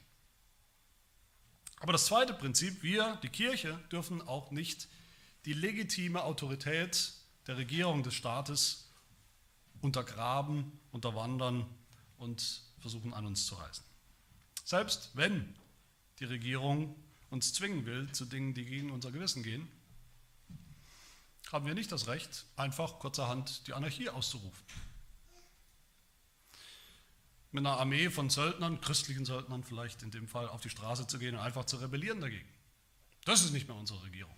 Aber 1.83 1.91
das 1.91 2.05
zweite 2.05 2.33
Prinzip, 2.33 2.81
wir, 2.81 3.19
die 3.23 3.27
Kirche, 3.27 3.77
dürfen 3.91 4.21
auch 4.21 4.51
nicht 4.51 4.87
die 5.43 5.51
legitime 5.51 6.23
Autorität 6.23 7.11
der 7.45 7.57
Regierung 7.57 8.03
des 8.03 8.13
Staates 8.13 8.89
untergraben, 9.81 10.79
unterwandern 10.93 11.65
und 12.15 12.61
versuchen 12.79 13.13
an 13.13 13.25
uns 13.25 13.45
zu 13.45 13.55
reißen. 13.55 13.83
Selbst 14.63 15.09
wenn 15.15 15.53
die 16.19 16.23
Regierung 16.23 16.95
uns 17.29 17.53
zwingen 17.53 17.85
will 17.85 18.09
zu 18.13 18.23
Dingen, 18.23 18.53
die 18.53 18.63
gegen 18.63 18.89
unser 18.89 19.11
Gewissen 19.11 19.43
gehen, 19.43 19.67
haben 21.51 21.65
wir 21.65 21.73
nicht 21.73 21.91
das 21.91 22.07
Recht, 22.07 22.45
einfach 22.55 22.99
kurzerhand 22.99 23.67
die 23.67 23.73
Anarchie 23.73 24.07
auszurufen 24.07 24.63
mit 27.53 27.65
einer 27.65 27.77
Armee 27.77 28.09
von 28.09 28.29
Söldnern, 28.29 28.81
christlichen 28.81 29.25
Söldnern 29.25 29.63
vielleicht 29.63 30.01
in 30.01 30.09
dem 30.09 30.27
Fall, 30.27 30.49
auf 30.49 30.61
die 30.61 30.71
Straße 30.71 31.05
zu 31.05 31.19
gehen 31.19 31.35
und 31.35 31.41
einfach 31.41 31.65
zu 31.65 31.77
rebellieren 31.77 32.19
dagegen. 32.19 32.47
Das 33.25 33.43
ist 33.43 33.53
nicht 33.53 33.67
mehr 33.67 33.77
unsere 33.77 34.03
Regierung. 34.03 34.35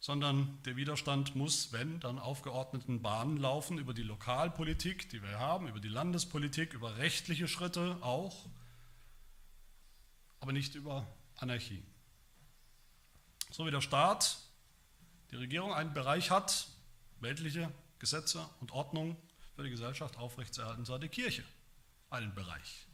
Sondern 0.00 0.58
der 0.64 0.76
Widerstand 0.76 1.36
muss, 1.36 1.72
wenn, 1.72 2.00
dann 2.00 2.18
aufgeordneten 2.18 3.00
Bahnen 3.00 3.36
laufen 3.36 3.78
über 3.78 3.94
die 3.94 4.02
Lokalpolitik, 4.02 5.08
die 5.08 5.22
wir 5.22 5.38
haben, 5.38 5.68
über 5.68 5.80
die 5.80 5.88
Landespolitik, 5.88 6.74
über 6.74 6.98
rechtliche 6.98 7.48
Schritte 7.48 7.96
auch, 8.02 8.46
aber 10.40 10.52
nicht 10.52 10.74
über 10.74 11.06
Anarchie. 11.36 11.82
So 13.50 13.66
wie 13.66 13.70
der 13.70 13.80
Staat, 13.80 14.38
die 15.30 15.36
Regierung 15.36 15.72
einen 15.72 15.94
Bereich 15.94 16.32
hat, 16.32 16.68
weltliche 17.20 17.72
Gesetze 18.00 18.46
und 18.60 18.72
Ordnung, 18.72 19.16
für 19.54 19.62
die 19.62 19.70
Gesellschaft 19.70 20.16
aufrechtzuerhalten, 20.16 20.86
hat 20.88 21.02
die 21.02 21.08
Kirche 21.08 21.44
einen 22.10 22.34
Bereich. 22.34 22.86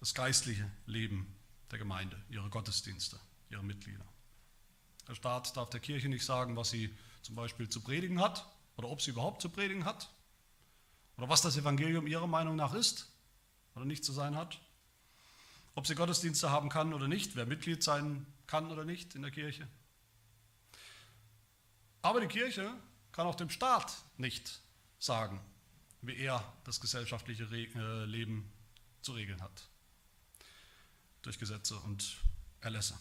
Das 0.00 0.14
geistliche 0.14 0.70
Leben 0.86 1.36
der 1.70 1.78
Gemeinde, 1.78 2.20
ihre 2.30 2.48
Gottesdienste, 2.48 3.18
ihre 3.50 3.64
Mitglieder. 3.64 4.04
Der 5.08 5.14
Staat 5.14 5.56
darf 5.56 5.70
der 5.70 5.80
Kirche 5.80 6.08
nicht 6.08 6.24
sagen, 6.24 6.56
was 6.56 6.70
sie 6.70 6.94
zum 7.22 7.34
Beispiel 7.34 7.68
zu 7.68 7.80
predigen 7.80 8.20
hat 8.20 8.46
oder 8.76 8.88
ob 8.88 9.02
sie 9.02 9.10
überhaupt 9.10 9.42
zu 9.42 9.48
predigen 9.48 9.84
hat 9.84 10.10
oder 11.16 11.28
was 11.28 11.42
das 11.42 11.56
Evangelium 11.56 12.06
ihrer 12.06 12.26
Meinung 12.26 12.56
nach 12.56 12.74
ist 12.74 13.10
oder 13.74 13.84
nicht 13.84 14.04
zu 14.04 14.12
sein 14.12 14.36
hat, 14.36 14.60
ob 15.74 15.86
sie 15.86 15.94
Gottesdienste 15.94 16.50
haben 16.50 16.68
kann 16.68 16.94
oder 16.94 17.08
nicht, 17.08 17.34
wer 17.36 17.46
Mitglied 17.46 17.82
sein 17.82 18.26
kann 18.46 18.70
oder 18.70 18.84
nicht 18.84 19.14
in 19.14 19.22
der 19.22 19.30
Kirche. 19.30 19.66
Aber 22.02 22.20
die 22.20 22.28
Kirche 22.28 22.72
kann 23.12 23.26
auch 23.26 23.34
dem 23.34 23.50
Staat 23.50 23.92
nicht 24.16 24.60
sagen, 24.98 25.40
wie 26.02 26.16
er 26.16 26.52
das 26.64 26.80
gesellschaftliche 26.80 27.44
äh, 27.44 28.04
Leben 28.04 28.50
zu 29.02 29.12
regeln 29.12 29.40
hat. 29.42 29.68
Durch 31.22 31.38
Gesetze 31.38 31.76
und 31.80 32.18
Erlässe. 32.60 32.98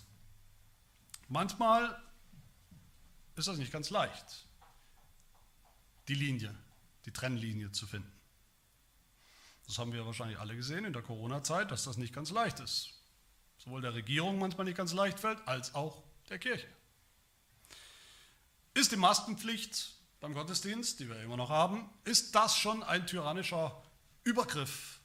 Manchmal 1.27 2.01
ist 3.35 3.47
das 3.47 3.57
nicht 3.57 3.71
ganz 3.71 3.89
leicht, 3.89 4.47
die 6.07 6.15
Linie, 6.15 6.55
die 7.05 7.11
Trennlinie 7.11 7.71
zu 7.71 7.85
finden. 7.85 8.11
Das 9.65 9.77
haben 9.77 9.91
wir 9.91 10.05
wahrscheinlich 10.05 10.39
alle 10.39 10.55
gesehen 10.55 10.85
in 10.85 10.93
der 10.93 11.01
Corona-Zeit, 11.01 11.71
dass 11.71 11.83
das 11.83 11.97
nicht 11.97 12.13
ganz 12.13 12.31
leicht 12.31 12.59
ist. 12.61 12.93
Sowohl 13.57 13.81
der 13.81 13.93
Regierung 13.93 14.39
manchmal 14.39 14.65
nicht 14.65 14.77
ganz 14.77 14.93
leicht 14.93 15.19
fällt, 15.19 15.45
als 15.47 15.75
auch 15.75 16.03
der 16.29 16.39
Kirche. 16.39 16.67
Ist 18.73 18.91
die 18.91 18.97
Maskenpflicht 18.97 19.96
beim 20.19 20.33
Gottesdienst, 20.33 20.99
die 20.99 21.09
wir 21.09 21.21
immer 21.21 21.37
noch 21.37 21.49
haben, 21.49 21.89
ist 22.03 22.33
das 22.35 22.57
schon 22.57 22.83
ein 22.83 23.05
tyrannischer 23.05 23.83
Übergriff 24.23 24.99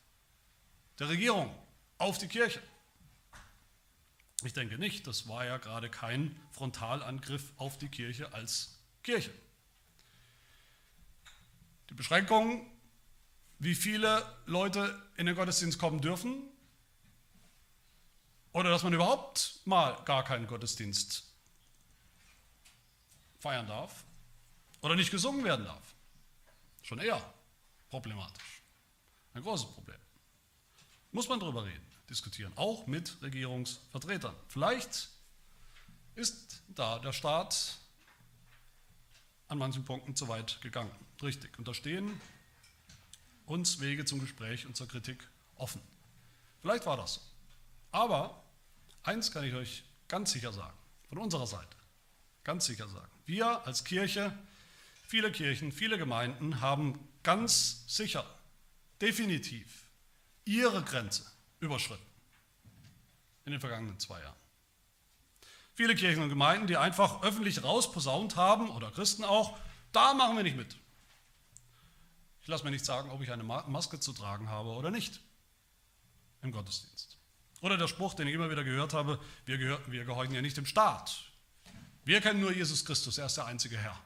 der 0.99 1.09
Regierung 1.09 1.55
auf 1.99 2.19
die 2.19 2.29
Kirche. 2.29 2.63
Ich 4.45 4.53
denke 4.53 4.79
nicht, 4.79 5.07
das 5.07 5.29
war 5.29 5.45
ja 5.45 5.59
gerade 5.59 5.89
kein 5.89 6.41
Frontalangriff 6.51 7.53
auf 7.57 7.79
die 7.79 7.89
Kirche 7.89 8.33
als 8.33 8.81
Kirche. 9.03 9.33
Die 11.91 11.95
Beschränkung, 11.95 12.67
wie 13.59 13.75
viele 13.75 14.25
Leute 14.47 15.01
in 15.17 15.27
den 15.27 15.37
Gottesdienst 15.37 15.79
kommen 15.79 16.01
dürfen, 16.01 16.43
oder 18.53 18.71
dass 18.71 18.83
man 18.83 18.93
überhaupt 18.93 19.61
mal 19.65 19.97
gar 20.05 20.25
keinen 20.25 20.47
Gottesdienst 20.47 21.25
feiern 23.39 23.67
darf, 23.67 24.05
oder 24.83 24.97
nicht 24.97 25.11
gesungen 25.11 25.45
werden 25.45 25.65
darf. 25.65 25.95
Schon 26.83 26.99
eher 26.99 27.23
problematisch. 27.89 28.63
Ein 29.33 29.43
großes 29.43 29.67
Problem. 29.73 29.99
Muss 31.13 31.29
man 31.29 31.41
darüber 31.41 31.65
reden, 31.65 31.87
diskutieren, 32.11 32.53
auch 32.57 32.87
mit 32.87 33.23
Regierungsvertretern. 33.23 34.35
Vielleicht 34.49 35.09
ist 36.15 36.63
da 36.69 36.99
der 36.99 37.13
Staat 37.13 37.79
an 39.49 39.59
manchen 39.59 39.85
Punkten 39.85 40.17
zu 40.17 40.29
weit 40.29 40.61
gegangen. 40.61 40.91
Richtig. 41.23 41.59
Und 41.59 41.69
da 41.69 41.75
stehen 41.75 42.21
uns 43.47 43.81
Wege 43.81 44.05
zum 44.05 44.21
Gespräch 44.21 44.67
und 44.67 44.77
zur 44.77 44.89
Kritik 44.89 45.27
offen. 45.57 45.81
Vielleicht 46.61 46.87
war 46.87 46.97
das 46.97 47.15
so. 47.15 47.21
Aber 47.91 48.43
eins 49.03 49.31
kann 49.31 49.45
ich 49.45 49.55
euch 49.55 49.85
ganz 50.09 50.33
sicher 50.33 50.53
sagen, 50.53 50.77
von 51.09 51.19
unserer 51.19 51.47
Seite, 51.47 51.77
ganz 52.45 52.65
sicher 52.65 52.89
sagen. 52.89 53.11
Wir 53.27 53.67
als 53.67 53.85
Kirche 53.85 54.37
Viele 55.13 55.31
Kirchen, 55.31 55.73
viele 55.73 55.99
Gemeinden 55.99 56.63
haben 56.63 56.99
ganz 57.23 57.85
sicher, 57.87 58.25
definitiv 59.03 59.91
ihre 60.47 60.83
Grenze 60.83 61.31
überschritten 61.61 62.07
in 63.45 63.53
den 63.53 63.61
vergangenen 63.61 63.99
zwei 63.99 64.23
Jahren. 64.23 64.39
Viele 65.75 65.95
Kirchen 65.97 66.23
und 66.23 66.31
Gemeinden, 66.31 66.67
die 66.67 66.79
einfach 66.79 67.23
öffentlich 67.23 67.63
rausposaunt 67.63 68.37
haben, 68.37 68.71
oder 68.71 68.91
Christen 68.91 69.23
auch, 69.23 69.59
da 69.93 70.15
machen 70.15 70.35
wir 70.35 70.45
nicht 70.45 70.57
mit. 70.57 70.79
Ich 72.41 72.49
lasse 72.49 72.65
mir 72.65 72.71
nicht 72.71 72.87
sagen, 72.87 73.11
ob 73.11 73.21
ich 73.21 73.31
eine 73.31 73.45
Maske 73.45 74.01
zu 74.01 74.15
tragen 74.15 74.49
habe 74.49 74.71
oder 74.71 74.91
nicht 74.91 75.21
im 76.41 76.53
Gottesdienst. 76.53 77.19
Oder 77.61 77.77
der 77.77 77.89
Spruch, 77.89 78.15
den 78.15 78.29
ich 78.29 78.35
immer 78.35 78.49
wieder 78.49 78.65
gehört 78.65 78.95
habe, 78.95 79.21
wir, 79.45 79.59
gehör, 79.59 79.79
wir 79.89 80.07
gehorchen 80.07 80.35
ja 80.35 80.41
nicht 80.41 80.57
dem 80.57 80.65
Staat. 80.65 81.31
Wir 82.03 82.23
kennen 82.23 82.41
nur 82.41 82.53
Jesus 82.53 82.87
Christus, 82.87 83.19
er 83.19 83.27
ist 83.27 83.37
der 83.37 83.45
einzige 83.45 83.77
Herr. 83.77 84.01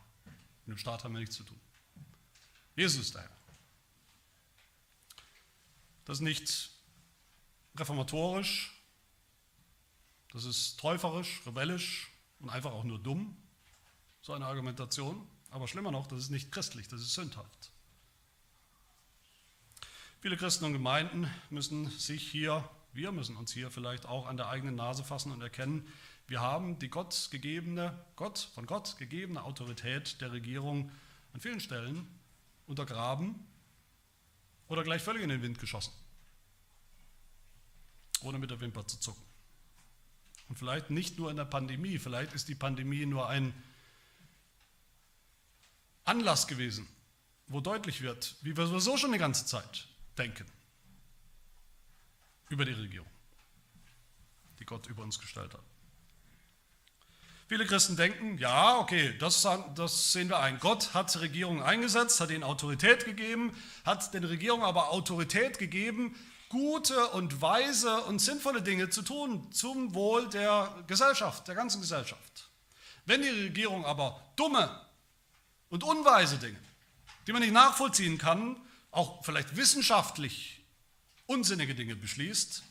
Mit 0.66 0.76
dem 0.76 0.78
Staat 0.78 1.04
haben 1.04 1.14
wir 1.14 1.20
nichts 1.20 1.36
zu 1.36 1.44
tun. 1.44 1.60
Jesus 2.74 3.00
ist 3.00 3.14
der 3.14 3.22
Herr. 3.22 3.30
Das 6.04 6.18
ist 6.18 6.22
nicht 6.22 6.70
reformatorisch, 7.76 8.72
das 10.32 10.44
ist 10.44 10.78
täuferisch, 10.78 11.42
rebellisch 11.46 12.10
und 12.40 12.50
einfach 12.50 12.72
auch 12.72 12.84
nur 12.84 12.98
dumm, 12.98 13.36
so 14.22 14.32
eine 14.32 14.46
Argumentation. 14.46 15.26
Aber 15.50 15.68
schlimmer 15.68 15.90
noch, 15.90 16.06
das 16.06 16.20
ist 16.20 16.30
nicht 16.30 16.52
christlich, 16.52 16.88
das 16.88 17.00
ist 17.00 17.14
sündhaft. 17.14 17.70
Viele 20.20 20.36
Christen 20.36 20.64
und 20.64 20.72
Gemeinden 20.72 21.30
müssen 21.50 21.90
sich 21.90 22.28
hier, 22.28 22.68
wir 22.92 23.12
müssen 23.12 23.36
uns 23.36 23.52
hier 23.52 23.70
vielleicht 23.70 24.06
auch 24.06 24.26
an 24.26 24.36
der 24.36 24.48
eigenen 24.48 24.74
Nase 24.74 25.04
fassen 25.04 25.32
und 25.32 25.40
erkennen, 25.40 25.86
wir 26.28 26.40
haben 26.40 26.78
die 26.78 26.88
Gott 26.88 27.28
gegebene, 27.30 28.04
Gott, 28.16 28.50
von 28.54 28.66
Gott 28.66 28.96
gegebene 28.98 29.42
Autorität 29.44 30.20
der 30.20 30.32
Regierung 30.32 30.90
an 31.32 31.40
vielen 31.40 31.60
Stellen 31.60 32.06
untergraben 32.66 33.46
oder 34.66 34.82
gleich 34.82 35.02
völlig 35.02 35.22
in 35.22 35.28
den 35.28 35.42
Wind 35.42 35.60
geschossen, 35.60 35.92
ohne 38.22 38.38
mit 38.38 38.50
der 38.50 38.60
Wimper 38.60 38.86
zu 38.86 38.98
zucken. 38.98 39.22
Und 40.48 40.58
vielleicht 40.58 40.90
nicht 40.90 41.18
nur 41.18 41.30
in 41.30 41.36
der 41.36 41.44
Pandemie, 41.44 41.98
vielleicht 41.98 42.32
ist 42.32 42.48
die 42.48 42.54
Pandemie 42.54 43.06
nur 43.06 43.28
ein 43.28 43.54
Anlass 46.04 46.46
gewesen, 46.46 46.88
wo 47.48 47.60
deutlich 47.60 48.00
wird, 48.02 48.36
wie 48.42 48.56
wir 48.56 48.66
sowieso 48.66 48.96
schon 48.96 49.12
die 49.12 49.18
ganze 49.18 49.46
Zeit 49.46 49.86
denken 50.18 50.46
über 52.48 52.64
die 52.64 52.72
Regierung, 52.72 53.10
die 54.58 54.64
Gott 54.64 54.86
über 54.86 55.02
uns 55.02 55.18
gestellt 55.18 55.52
hat. 55.52 55.75
Viele 57.48 57.64
Christen 57.64 57.96
denken, 57.96 58.38
ja, 58.38 58.76
okay, 58.78 59.14
das, 59.20 59.46
das, 59.76 60.12
sehen 60.12 60.28
wir 60.28 60.40
ein. 60.40 60.58
Gott 60.58 60.94
hat 60.94 61.20
Regierungen 61.20 61.62
eingesetzt, 61.62 62.20
hat 62.20 62.30
ihnen 62.30 62.42
Autorität 62.42 63.04
gegeben, 63.04 63.56
hat 63.84 64.12
den 64.14 64.24
Regierungen 64.24 64.64
aber 64.64 64.90
Autorität 64.90 65.58
gegeben, 65.58 66.16
gute 66.48 67.06
und 67.10 67.40
weise 67.40 68.02
und 68.02 68.18
sinnvolle 68.18 68.62
Dinge 68.62 68.90
zu 68.90 69.02
tun 69.02 69.52
zum 69.52 69.94
Wohl 69.94 70.28
der 70.28 70.74
Gesellschaft, 70.88 71.46
der 71.46 71.54
ganzen 71.54 71.80
Gesellschaft. 71.80 72.50
Wenn 73.04 73.22
die 73.22 73.28
Regierung 73.28 73.84
aber 73.84 74.20
dumme 74.34 74.80
und 75.68 75.84
unweise 75.84 76.38
Dinge, 76.38 76.58
die 77.28 77.32
man 77.32 77.42
nicht 77.42 77.54
nachvollziehen 77.54 78.18
kann, 78.18 78.56
auch 78.90 79.24
vielleicht 79.24 79.54
wissenschaftlich 79.54 80.64
unsinnige 81.26 81.76
Dinge 81.76 81.94
beschließt 81.94 82.64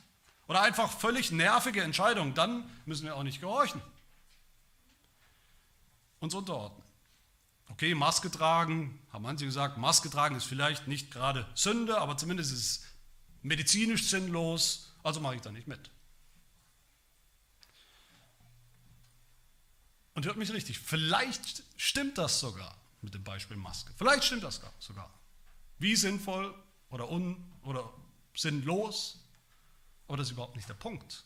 oder 0.50 0.64
einfach 0.64 0.92
völlig 0.92 1.32
nervige 1.32 1.82
Entscheidungen, 1.82 2.34
dann 2.34 2.70
müssen 2.86 3.06
wir 3.06 3.16
auch 3.16 3.24
nicht 3.24 3.40
gehorchen. 3.40 3.82
Uns 6.26 6.34
unterordnen. 6.34 6.84
Okay, 7.70 7.94
Maske 7.94 8.32
tragen, 8.32 9.00
haben 9.14 9.22
manche 9.22 9.46
gesagt, 9.46 9.78
Maske 9.78 10.10
tragen 10.10 10.36
ist 10.36 10.46
vielleicht 10.46 10.88
nicht 10.88 11.12
gerade 11.12 11.48
Sünde, 11.54 12.00
aber 12.02 12.18
zumindest 12.18 12.52
ist 12.52 12.60
es 12.60 12.84
medizinisch 13.44 14.08
sinnlos, 14.08 14.92
also 15.04 15.20
mache 15.20 15.36
ich 15.36 15.42
da 15.42 15.52
nicht 15.52 15.68
mit. 15.68 15.92
Und 20.16 20.26
hört 20.26 20.38
mich 20.38 20.52
richtig, 20.52 20.80
vielleicht 20.80 21.62
stimmt 21.78 22.18
das 22.18 22.40
sogar 22.40 22.76
mit 23.04 23.14
dem 23.14 23.24
Beispiel 23.24 23.58
Maske. 23.58 23.94
Vielleicht 23.96 24.24
stimmt 24.24 24.44
das 24.44 24.60
sogar. 24.80 25.14
Wie 25.78 25.96
sinnvoll 25.96 26.56
oder 26.90 27.12
un 27.12 27.38
oder 27.62 27.94
sinnlos, 28.36 29.20
aber 30.08 30.18
das 30.18 30.28
ist 30.28 30.32
überhaupt 30.32 30.56
nicht 30.56 30.68
der 30.68 30.74
Punkt. 30.74 31.24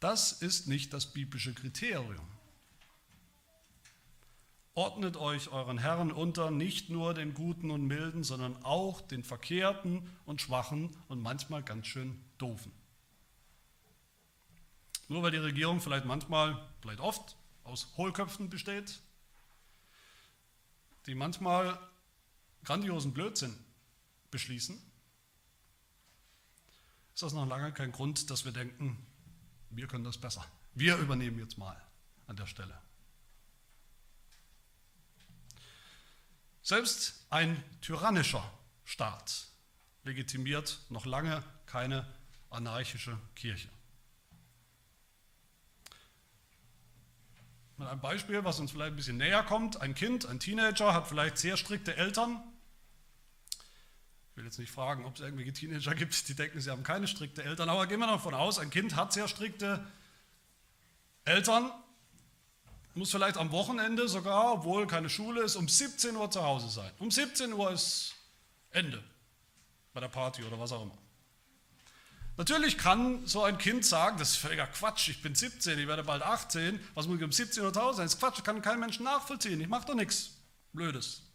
Das 0.00 0.32
ist 0.32 0.68
nicht 0.68 0.92
das 0.92 1.12
biblische 1.12 1.52
Kriterium. 1.54 2.26
Ordnet 4.74 5.16
euch 5.16 5.48
euren 5.48 5.78
Herren 5.78 6.12
unter, 6.12 6.52
nicht 6.52 6.88
nur 6.88 7.12
den 7.12 7.34
Guten 7.34 7.72
und 7.72 7.84
Milden, 7.88 8.22
sondern 8.22 8.62
auch 8.62 9.00
den 9.00 9.24
Verkehrten 9.24 10.08
und 10.24 10.40
Schwachen 10.40 10.96
und 11.08 11.20
manchmal 11.20 11.64
ganz 11.64 11.88
schön 11.88 12.22
Doofen. 12.38 12.70
Nur 15.08 15.24
weil 15.24 15.32
die 15.32 15.38
Regierung 15.38 15.80
vielleicht 15.80 16.04
manchmal, 16.04 16.64
vielleicht 16.80 17.00
oft 17.00 17.36
aus 17.64 17.88
Hohlköpfen 17.96 18.50
besteht, 18.50 19.00
die 21.06 21.16
manchmal 21.16 21.76
grandiosen 22.62 23.12
Blödsinn 23.12 23.58
beschließen, 24.30 24.80
ist 27.14 27.22
das 27.24 27.32
noch 27.32 27.48
lange 27.48 27.72
kein 27.72 27.90
Grund, 27.90 28.30
dass 28.30 28.44
wir 28.44 28.52
denken, 28.52 29.07
wir 29.70 29.86
können 29.86 30.04
das 30.04 30.18
besser. 30.18 30.44
Wir 30.74 30.96
übernehmen 30.96 31.38
jetzt 31.38 31.58
mal 31.58 31.80
an 32.26 32.36
der 32.36 32.46
Stelle. 32.46 32.78
Selbst 36.62 37.26
ein 37.30 37.62
tyrannischer 37.80 38.44
Staat 38.84 39.46
legitimiert 40.04 40.80
noch 40.90 41.06
lange 41.06 41.42
keine 41.66 42.06
anarchische 42.50 43.18
Kirche. 43.34 43.68
Mit 47.78 47.86
einem 47.86 48.00
Beispiel, 48.00 48.44
was 48.44 48.58
uns 48.58 48.72
vielleicht 48.72 48.92
ein 48.92 48.96
bisschen 48.96 49.18
näher 49.18 49.42
kommt. 49.44 49.80
Ein 49.80 49.94
Kind, 49.94 50.26
ein 50.26 50.40
Teenager 50.40 50.92
hat 50.92 51.06
vielleicht 51.06 51.38
sehr 51.38 51.56
strikte 51.56 51.96
Eltern. 51.96 52.42
Will 54.38 54.44
jetzt 54.44 54.60
nicht 54.60 54.70
fragen, 54.70 55.04
ob 55.04 55.16
es 55.16 55.20
irgendwelche 55.20 55.52
Teenager 55.52 55.96
gibt, 55.96 56.28
die 56.28 56.34
denken, 56.34 56.60
sie 56.60 56.70
haben 56.70 56.84
keine 56.84 57.08
strikte 57.08 57.42
Eltern, 57.42 57.68
aber 57.68 57.88
gehen 57.88 57.98
wir 57.98 58.06
davon 58.06 58.34
aus, 58.34 58.60
ein 58.60 58.70
Kind 58.70 58.94
hat 58.94 59.12
sehr 59.12 59.26
strikte 59.26 59.84
Eltern, 61.24 61.72
muss 62.94 63.10
vielleicht 63.10 63.36
am 63.36 63.50
Wochenende 63.50 64.06
sogar, 64.06 64.52
obwohl 64.52 64.86
keine 64.86 65.10
Schule 65.10 65.42
ist, 65.42 65.56
um 65.56 65.66
17 65.66 66.14
Uhr 66.14 66.30
zu 66.30 66.44
Hause 66.44 66.68
sein. 66.68 66.88
Um 67.00 67.10
17 67.10 67.52
Uhr 67.52 67.72
ist 67.72 68.14
Ende 68.70 69.02
bei 69.92 69.98
der 69.98 70.06
Party 70.06 70.44
oder 70.44 70.60
was 70.60 70.70
auch 70.70 70.82
immer. 70.82 70.96
Natürlich 72.36 72.78
kann 72.78 73.26
so 73.26 73.42
ein 73.42 73.58
Kind 73.58 73.84
sagen, 73.84 74.18
das 74.18 74.30
ist 74.30 74.36
völliger 74.36 74.68
Quatsch, 74.68 75.08
ich 75.08 75.20
bin 75.20 75.34
17, 75.34 75.80
ich 75.80 75.88
werde 75.88 76.04
bald 76.04 76.22
18, 76.22 76.78
was 76.94 77.08
muss 77.08 77.18
ich 77.18 77.24
um 77.24 77.32
17 77.32 77.64
Uhr 77.64 77.72
zu 77.72 77.82
Hause 77.82 77.96
sein? 77.96 78.06
Das 78.06 78.14
ist 78.14 78.20
Quatsch, 78.20 78.44
kann 78.44 78.62
kein 78.62 78.78
Mensch 78.78 79.00
nachvollziehen, 79.00 79.60
ich 79.60 79.66
mache 79.66 79.88
doch 79.88 79.96
nichts 79.96 80.30
Blödes. 80.72 81.27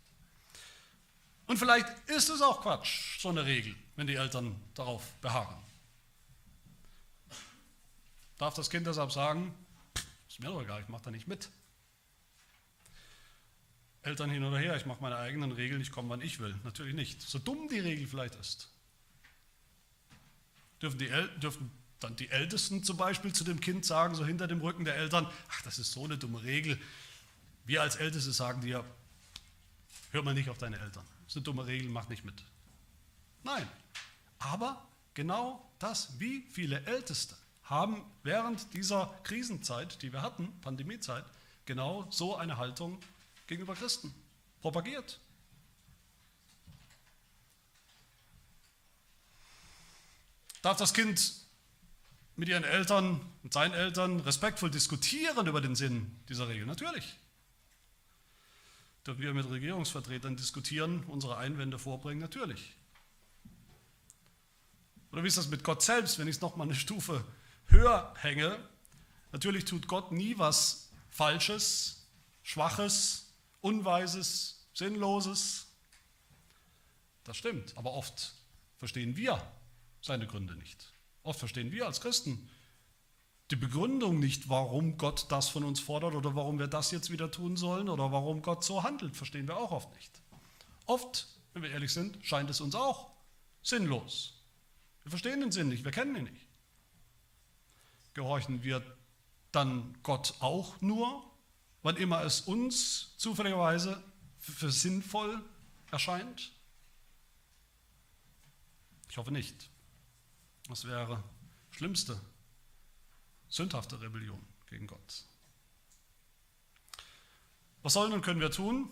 Und 1.47 1.57
vielleicht 1.57 1.87
ist 2.09 2.29
es 2.29 2.41
auch 2.41 2.61
Quatsch, 2.61 3.19
so 3.19 3.29
eine 3.29 3.45
Regel, 3.45 3.75
wenn 3.95 4.07
die 4.07 4.15
Eltern 4.15 4.55
darauf 4.75 5.11
beharren. 5.21 5.57
Darf 8.37 8.55
das 8.55 8.69
Kind 8.69 8.87
deshalb 8.87 9.11
sagen, 9.11 9.53
ist 10.27 10.39
mir 10.39 10.47
doch 10.47 10.61
egal, 10.61 10.81
ich 10.81 10.89
mache 10.89 11.03
da 11.03 11.11
nicht 11.11 11.27
mit. 11.27 11.49
Eltern 14.01 14.29
hin 14.29 14.43
oder 14.43 14.57
her, 14.57 14.75
ich 14.75 14.85
mache 14.85 15.01
meine 15.01 15.15
eigenen 15.15 15.51
Regeln, 15.51 15.81
ich 15.81 15.91
komme, 15.91 16.09
wann 16.09 16.21
ich 16.21 16.39
will. 16.39 16.53
Natürlich 16.63 16.93
nicht. 16.93 17.21
So 17.21 17.39
dumm 17.39 17.69
die 17.69 17.79
Regel 17.79 18.05
vielleicht 18.07 18.35
ist. 18.35 18.69
Dürfen, 20.81 20.99
die 20.99 21.09
dürfen 21.39 21.71
dann 22.01 22.15
die 22.17 22.29
Ältesten 22.29 22.83
zum 22.83 22.97
Beispiel 22.97 23.31
zu 23.31 23.45
dem 23.45 23.61
Kind 23.61 23.85
sagen, 23.85 24.15
so 24.15 24.25
hinter 24.25 24.47
dem 24.47 24.59
Rücken 24.59 24.83
der 24.83 24.95
Eltern, 24.95 25.25
ach, 25.49 25.61
das 25.61 25.79
ist 25.79 25.93
so 25.93 26.03
eine 26.03 26.17
dumme 26.17 26.43
Regel. 26.43 26.79
Wir 27.65 27.81
als 27.81 27.95
Älteste 27.95 28.33
sagen 28.33 28.59
dir, 28.59 28.83
hör 30.11 30.21
mal 30.21 30.33
nicht 30.33 30.49
auf 30.49 30.57
deine 30.57 30.77
Eltern. 30.79 31.05
Eine 31.33 31.43
dumme 31.43 31.65
Regel, 31.65 31.89
mach 31.89 32.09
nicht 32.09 32.23
mit. 32.25 32.43
Nein, 33.43 33.67
aber 34.39 34.87
genau 35.13 35.69
das, 35.79 36.19
wie 36.19 36.41
viele 36.51 36.85
Älteste 36.85 37.35
haben 37.63 38.03
während 38.23 38.73
dieser 38.73 39.07
Krisenzeit, 39.23 40.01
die 40.01 40.13
wir 40.13 40.21
hatten, 40.21 40.59
Pandemiezeit, 40.61 41.25
genau 41.65 42.07
so 42.09 42.35
eine 42.35 42.57
Haltung 42.57 42.99
gegenüber 43.47 43.75
Christen 43.75 44.13
propagiert. 44.61 45.19
Darf 50.61 50.77
das 50.77 50.93
Kind 50.93 51.33
mit 52.35 52.47
ihren 52.47 52.63
Eltern, 52.63 53.19
mit 53.43 53.53
seinen 53.53 53.73
Eltern 53.73 54.21
respektvoll 54.21 54.71
diskutieren 54.71 55.47
über 55.47 55.59
den 55.59 55.75
Sinn 55.75 56.09
dieser 56.29 56.47
Regel? 56.47 56.65
Natürlich. 56.65 57.17
Dürfen 59.05 59.21
wir 59.21 59.33
mit 59.33 59.49
Regierungsvertretern 59.49 60.37
diskutieren, 60.37 61.03
unsere 61.07 61.37
Einwände 61.37 61.77
vorbringen? 61.77 62.21
Natürlich. 62.21 62.73
Oder 65.11 65.23
wie 65.23 65.27
ist 65.27 65.37
das 65.37 65.49
mit 65.49 65.63
Gott 65.63 65.81
selbst, 65.81 66.17
wenn 66.19 66.27
ich 66.27 66.37
es 66.37 66.41
nochmal 66.41 66.67
eine 66.67 66.75
Stufe 66.75 67.25
höher 67.65 68.13
hänge? 68.17 68.57
Natürlich 69.31 69.65
tut 69.65 69.87
Gott 69.87 70.11
nie 70.11 70.37
was 70.37 70.91
Falsches, 71.09 72.07
Schwaches, 72.41 73.33
Unweises, 73.61 74.65
Sinnloses. 74.73 75.67
Das 77.23 77.37
stimmt, 77.37 77.77
aber 77.77 77.93
oft 77.93 78.33
verstehen 78.77 79.15
wir 79.15 79.41
seine 80.01 80.27
Gründe 80.27 80.55
nicht. 80.55 80.93
Oft 81.23 81.39
verstehen 81.39 81.71
wir 81.71 81.85
als 81.85 82.01
Christen 82.01 82.49
die 83.53 83.59
Begründung 83.59 84.17
nicht, 84.17 84.49
warum 84.49 84.97
Gott 84.97 85.27
das 85.29 85.47
von 85.47 85.63
uns 85.63 85.79
fordert 85.79 86.15
oder 86.15 86.33
warum 86.33 86.57
wir 86.57 86.65
das 86.65 86.89
jetzt 86.89 87.11
wieder 87.11 87.29
tun 87.29 87.55
sollen 87.55 87.87
oder 87.87 88.11
warum 88.11 88.41
Gott 88.41 88.63
so 88.63 88.81
handelt, 88.81 89.15
verstehen 89.15 89.47
wir 89.47 89.57
auch 89.57 89.69
oft 89.69 89.93
nicht. 89.93 90.11
Oft, 90.87 91.27
wenn 91.53 91.61
wir 91.61 91.69
ehrlich 91.69 91.93
sind, 91.93 92.17
scheint 92.25 92.49
es 92.49 92.61
uns 92.61 92.73
auch 92.73 93.11
sinnlos. 93.61 94.41
Wir 95.03 95.11
verstehen 95.11 95.39
den 95.39 95.51
Sinn 95.51 95.69
nicht, 95.69 95.83
wir 95.83 95.91
kennen 95.91 96.15
ihn 96.15 96.23
nicht. 96.23 96.47
Gehorchen 98.15 98.63
wir 98.63 98.81
dann 99.51 99.99
Gott 100.01 100.33
auch 100.39 100.81
nur, 100.81 101.23
wann 101.83 101.97
immer 101.97 102.23
es 102.23 102.41
uns 102.41 103.15
zufälligerweise 103.17 104.03
für 104.39 104.71
sinnvoll 104.71 105.39
erscheint? 105.91 106.53
Ich 109.11 109.17
hoffe 109.17 109.31
nicht. 109.31 109.69
Das 110.67 110.85
wäre 110.85 111.23
schlimmste, 111.69 112.19
sündhafte 113.53 114.01
Rebellion 114.01 114.41
gegen 114.67 114.87
Gott. 114.87 115.25
Was 117.83 117.93
sollen 117.93 118.11
und 118.11 118.23
können 118.23 118.39
wir 118.39 118.49
tun 118.49 118.89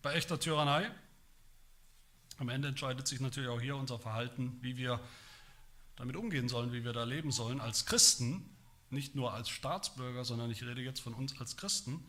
bei 0.00 0.14
echter 0.14 0.38
Tyrannei? 0.38 0.88
Am 2.38 2.48
Ende 2.48 2.68
entscheidet 2.68 3.08
sich 3.08 3.18
natürlich 3.20 3.48
auch 3.48 3.60
hier 3.60 3.76
unser 3.76 3.98
Verhalten, 3.98 4.56
wie 4.60 4.76
wir 4.76 5.00
damit 5.96 6.14
umgehen 6.14 6.48
sollen, 6.48 6.72
wie 6.72 6.84
wir 6.84 6.92
da 6.92 7.02
leben 7.02 7.32
sollen 7.32 7.60
als 7.60 7.86
Christen, 7.86 8.48
nicht 8.90 9.16
nur 9.16 9.32
als 9.32 9.48
Staatsbürger, 9.48 10.24
sondern 10.24 10.50
ich 10.50 10.62
rede 10.62 10.82
jetzt 10.82 11.00
von 11.00 11.14
uns 11.14 11.40
als 11.40 11.56
Christen, 11.56 12.06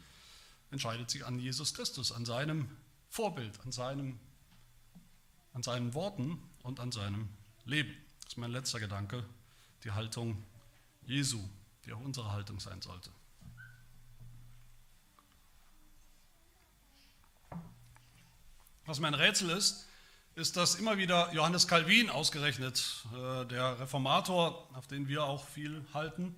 entscheidet 0.69 1.09
sich 1.09 1.25
an 1.25 1.39
Jesus 1.39 1.73
Christus, 1.73 2.11
an 2.11 2.25
seinem 2.25 2.69
Vorbild, 3.09 3.59
an, 3.61 3.71
seinem, 3.71 4.19
an 5.53 5.63
seinen 5.63 5.95
Worten 5.95 6.37
und 6.61 6.79
an 6.79 6.91
seinem 6.91 7.29
Leben. 7.65 7.95
Das 8.21 8.33
ist 8.33 8.37
mein 8.37 8.51
letzter 8.51 8.79
Gedanke, 8.79 9.25
die 9.83 9.91
Haltung 9.91 10.43
Jesu, 11.07 11.39
die 11.85 11.93
auch 11.93 12.01
unsere 12.01 12.31
Haltung 12.31 12.59
sein 12.59 12.81
sollte. 12.81 13.09
Was 18.85 18.99
mein 18.99 19.13
Rätsel 19.13 19.49
ist, 19.49 19.87
ist, 20.35 20.55
dass 20.55 20.75
immer 20.75 20.97
wieder 20.97 21.33
Johannes 21.33 21.67
Calvin 21.67 22.09
ausgerechnet, 22.09 23.05
äh, 23.13 23.45
der 23.45 23.79
Reformator, 23.79 24.69
auf 24.75 24.87
den 24.87 25.07
wir 25.07 25.23
auch 25.23 25.47
viel 25.47 25.83
halten, 25.93 26.35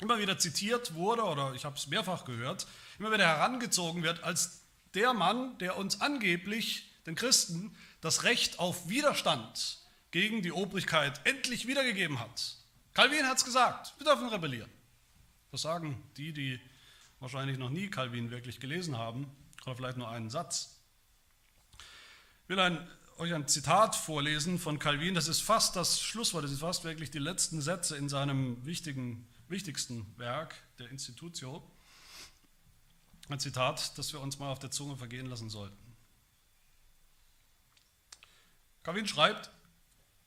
immer 0.00 0.18
wieder 0.18 0.38
zitiert 0.38 0.94
wurde, 0.94 1.22
oder 1.22 1.54
ich 1.54 1.64
habe 1.64 1.76
es 1.76 1.86
mehrfach 1.86 2.24
gehört, 2.24 2.66
immer 2.98 3.12
wieder 3.12 3.26
herangezogen 3.26 4.02
wird 4.02 4.24
als 4.24 4.62
der 4.94 5.14
Mann, 5.14 5.56
der 5.58 5.76
uns 5.76 6.00
angeblich, 6.00 6.90
den 7.06 7.14
Christen, 7.14 7.76
das 8.00 8.24
Recht 8.24 8.58
auf 8.58 8.88
Widerstand 8.88 9.78
gegen 10.10 10.42
die 10.42 10.52
Obrigkeit 10.52 11.20
endlich 11.24 11.66
wiedergegeben 11.66 12.18
hat. 12.18 12.59
Calvin 13.00 13.26
hat 13.26 13.38
es 13.38 13.46
gesagt, 13.46 13.94
wir 13.96 14.04
dürfen 14.04 14.28
rebellieren. 14.28 14.70
Das 15.50 15.62
sagen 15.62 16.02
die, 16.18 16.34
die 16.34 16.60
wahrscheinlich 17.18 17.56
noch 17.56 17.70
nie 17.70 17.88
Calvin 17.88 18.30
wirklich 18.30 18.60
gelesen 18.60 18.98
haben, 18.98 19.26
oder 19.64 19.74
vielleicht 19.74 19.96
nur 19.96 20.10
einen 20.10 20.28
Satz. 20.28 20.82
Ich 21.78 22.48
will 22.50 22.60
ein 22.60 22.86
euch 23.16 23.32
ein 23.32 23.48
Zitat 23.48 23.96
vorlesen 23.96 24.58
von 24.58 24.78
Calvin. 24.78 25.14
Das 25.14 25.28
ist 25.28 25.40
fast 25.40 25.76
das 25.76 25.98
Schlusswort, 26.02 26.44
das 26.44 26.52
ist 26.52 26.60
fast 26.60 26.84
wirklich 26.84 27.10
die 27.10 27.18
letzten 27.18 27.62
Sätze 27.62 27.96
in 27.96 28.10
seinem 28.10 28.62
wichtigen, 28.66 29.26
wichtigsten 29.48 30.06
Werk, 30.18 30.54
der 30.78 30.90
Institutio. 30.90 31.62
Ein 33.30 33.40
Zitat, 33.40 33.96
das 33.96 34.12
wir 34.12 34.20
uns 34.20 34.38
mal 34.38 34.52
auf 34.52 34.58
der 34.58 34.70
Zunge 34.70 34.98
vergehen 34.98 35.24
lassen 35.24 35.48
sollten. 35.48 35.96
Calvin 38.82 39.08
schreibt, 39.08 39.50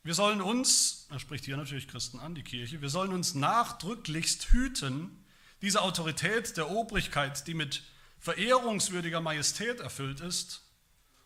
wir 0.04 0.14
sollen 0.14 0.42
uns, 0.42 1.08
er 1.10 1.20
spricht 1.20 1.46
hier 1.46 1.58
natürlich 1.58 1.88
Christen 1.88 2.20
an, 2.20 2.36
die 2.36 2.44
Kirche, 2.44 2.82
wir 2.82 2.90
sollen 2.90 3.14
uns 3.14 3.36
nachdrücklichst 3.36 4.50
hüten, 4.50 5.26
diese 5.62 5.82
Autorität 5.82 6.58
der 6.58 6.70
Obrigkeit, 6.70 7.48
die 7.48 7.54
mit 7.54 7.84
verehrungswürdiger 8.20 9.22
Majestät 9.22 9.80
erfüllt 9.80 10.20
ist, 10.20 10.62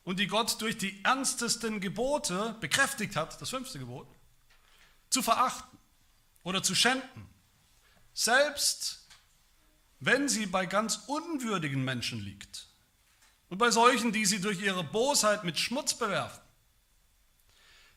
und 0.04 0.20
die 0.20 0.28
Gott 0.28 0.62
durch 0.62 0.78
die 0.78 1.04
ernstesten 1.04 1.82
Gebote 1.82 2.56
bekräftigt 2.62 3.18
hat, 3.18 3.42
das 3.42 3.50
fünfte 3.50 3.78
Gebot, 3.78 4.08
zu 5.10 5.22
verachten 5.22 5.78
oder 6.44 6.64
zu 6.64 6.76
schänden, 6.76 7.28
selbst 8.14 9.06
wenn 10.00 10.30
sie 10.30 10.46
bei 10.46 10.66
ganz 10.66 11.02
unwürdigen 11.08 11.84
Menschen 11.84 12.22
liegt 12.22 12.68
und 13.50 13.58
bei 13.58 13.70
solchen, 13.70 14.14
die 14.14 14.26
sie 14.26 14.40
durch 14.40 14.62
ihre 14.62 14.84
Bosheit 14.84 15.44
mit 15.44 15.60
Schmutz 15.60 15.96
bewerfen. 15.96 16.47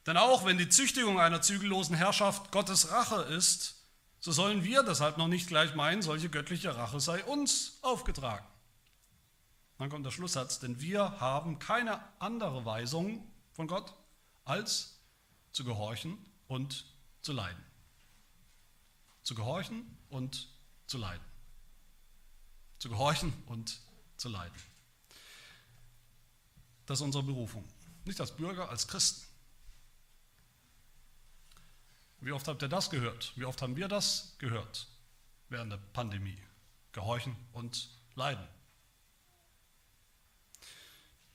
Denn 0.06 0.16
auch 0.16 0.44
wenn 0.44 0.58
die 0.58 0.68
Züchtigung 0.68 1.20
einer 1.20 1.42
zügellosen 1.42 1.94
Herrschaft 1.94 2.52
Gottes 2.52 2.90
Rache 2.90 3.22
ist, 3.22 3.84
so 4.18 4.32
sollen 4.32 4.64
wir 4.64 4.82
deshalb 4.82 5.16
noch 5.18 5.28
nicht 5.28 5.48
gleich 5.48 5.74
meinen, 5.74 6.02
solche 6.02 6.28
göttliche 6.28 6.76
Rache 6.76 7.00
sei 7.00 7.24
uns 7.24 7.78
aufgetragen. 7.82 8.46
Dann 9.78 9.88
kommt 9.88 10.04
der 10.04 10.10
Schlusssatz, 10.10 10.58
denn 10.58 10.80
wir 10.80 11.20
haben 11.20 11.58
keine 11.58 12.00
andere 12.18 12.66
Weisung 12.66 13.26
von 13.52 13.66
Gott, 13.66 13.94
als 14.44 15.00
zu 15.52 15.64
gehorchen 15.64 16.18
und 16.48 16.84
zu 17.22 17.32
leiden. 17.32 17.64
Zu 19.22 19.34
gehorchen 19.34 19.96
und 20.10 20.48
zu 20.86 20.98
leiden. 20.98 21.24
Zu 22.78 22.90
gehorchen 22.90 23.32
und 23.46 23.80
zu 24.16 24.28
leiden. 24.28 24.56
Das 26.84 26.98
ist 26.98 27.02
unsere 27.02 27.22
Berufung. 27.22 27.64
Nicht 28.04 28.20
als 28.20 28.36
Bürger, 28.36 28.68
als 28.68 28.86
Christen. 28.86 29.29
Wie 32.20 32.32
oft 32.32 32.46
habt 32.48 32.62
ihr 32.62 32.68
das 32.68 32.90
gehört? 32.90 33.32
Wie 33.36 33.44
oft 33.44 33.62
haben 33.62 33.76
wir 33.76 33.88
das 33.88 34.34
gehört 34.38 34.88
während 35.48 35.72
der 35.72 35.78
Pandemie? 35.78 36.38
Gehorchen 36.92 37.34
und 37.52 37.88
leiden. 38.14 38.46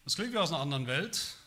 Das 0.04 0.16
klingt 0.16 0.34
wie 0.34 0.38
aus 0.38 0.52
einer 0.52 0.62
anderen 0.62 0.86
Welt, 0.86 1.38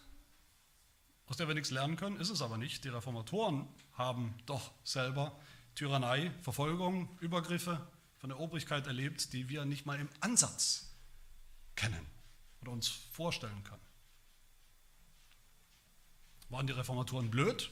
aus 1.27 1.37
der 1.37 1.46
wir 1.46 1.55
nichts 1.55 1.70
lernen 1.70 1.96
können, 1.96 2.18
ist 2.18 2.31
es 2.31 2.42
aber 2.42 2.59
nicht. 2.59 2.85
Die 2.85 2.88
Reformatoren 2.88 3.68
haben 3.92 4.35
doch 4.46 4.72
selber 4.83 5.38
Tyrannei, 5.77 6.33
Verfolgung, 6.42 7.16
Übergriffe 7.20 7.87
von 8.16 8.31
der 8.31 8.40
Obrigkeit 8.40 8.88
erlebt, 8.88 9.33
die 9.33 9.48
wir 9.48 9.64
nicht 9.64 9.87
mal 9.87 10.01
im 10.01 10.09
Ansatz 10.20 10.92
kennen 11.77 12.05
oder 12.61 12.72
uns 12.72 12.88
vorstellen 12.88 13.62
können. 13.62 13.87
Waren 16.48 16.66
die 16.66 16.72
Reformatoren 16.72 17.31
blöd? 17.31 17.70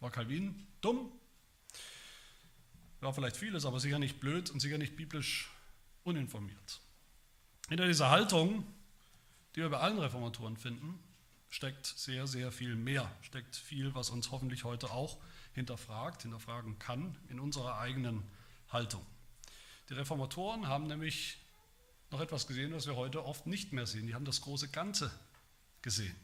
War 0.00 0.10
Calvin 0.10 0.66
dumm? 0.80 1.10
War 3.00 3.12
vielleicht 3.12 3.36
vieles, 3.36 3.64
aber 3.64 3.80
sicher 3.80 3.98
nicht 3.98 4.20
blöd 4.20 4.50
und 4.50 4.60
sicher 4.60 4.78
nicht 4.78 4.96
biblisch 4.96 5.50
uninformiert. 6.04 6.80
Hinter 7.68 7.86
dieser 7.86 8.10
Haltung 8.10 8.64
die 9.56 9.62
wir 9.62 9.70
bei 9.70 9.78
allen 9.78 9.98
Reformatoren 9.98 10.58
finden, 10.58 10.98
steckt 11.48 11.86
sehr, 11.86 12.26
sehr 12.26 12.52
viel 12.52 12.76
mehr, 12.76 13.10
steckt 13.22 13.56
viel, 13.56 13.94
was 13.94 14.10
uns 14.10 14.30
hoffentlich 14.30 14.64
heute 14.64 14.90
auch 14.90 15.16
hinterfragt, 15.54 16.22
hinterfragen 16.22 16.78
kann 16.78 17.16
in 17.30 17.40
unserer 17.40 17.78
eigenen 17.78 18.22
Haltung. 18.68 19.04
Die 19.88 19.94
Reformatoren 19.94 20.68
haben 20.68 20.86
nämlich 20.86 21.38
noch 22.10 22.20
etwas 22.20 22.46
gesehen, 22.46 22.74
was 22.74 22.86
wir 22.86 22.96
heute 22.96 23.24
oft 23.24 23.46
nicht 23.46 23.72
mehr 23.72 23.86
sehen. 23.86 24.06
Die 24.06 24.14
haben 24.14 24.26
das 24.26 24.42
große 24.42 24.68
Ganze 24.68 25.10
gesehen. 25.80 26.14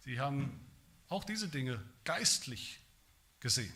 Sie 0.00 0.20
haben 0.20 0.60
auch 1.08 1.24
diese 1.24 1.48
Dinge 1.48 1.82
geistlich 2.04 2.78
gesehen. 3.44 3.74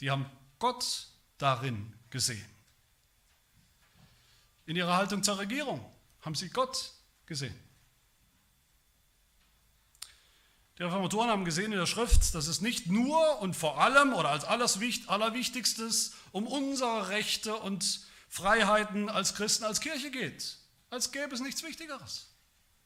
Die 0.00 0.10
haben 0.10 0.26
Gott 0.58 1.06
darin 1.38 1.94
gesehen. 2.10 2.44
In 4.66 4.74
ihrer 4.74 4.96
Haltung 4.96 5.22
zur 5.22 5.38
Regierung 5.38 5.80
haben 6.22 6.34
sie 6.34 6.50
Gott 6.50 6.92
gesehen. 7.24 7.54
Die 10.76 10.82
Reformatoren 10.82 11.30
haben 11.30 11.44
gesehen 11.44 11.70
in 11.70 11.78
der 11.78 11.86
Schrift, 11.86 12.34
dass 12.34 12.48
es 12.48 12.62
nicht 12.62 12.88
nur 12.88 13.38
und 13.38 13.54
vor 13.54 13.80
allem 13.80 14.12
oder 14.12 14.30
als 14.30 14.42
allerwichtigstes 14.42 16.14
um 16.32 16.48
unsere 16.48 17.10
Rechte 17.10 17.54
und 17.54 18.00
Freiheiten 18.28 19.08
als 19.08 19.36
Christen, 19.36 19.62
als 19.62 19.80
Kirche 19.80 20.10
geht. 20.10 20.58
Als 20.90 21.12
gäbe 21.12 21.32
es 21.32 21.40
nichts 21.40 21.62
Wichtigeres, 21.62 22.34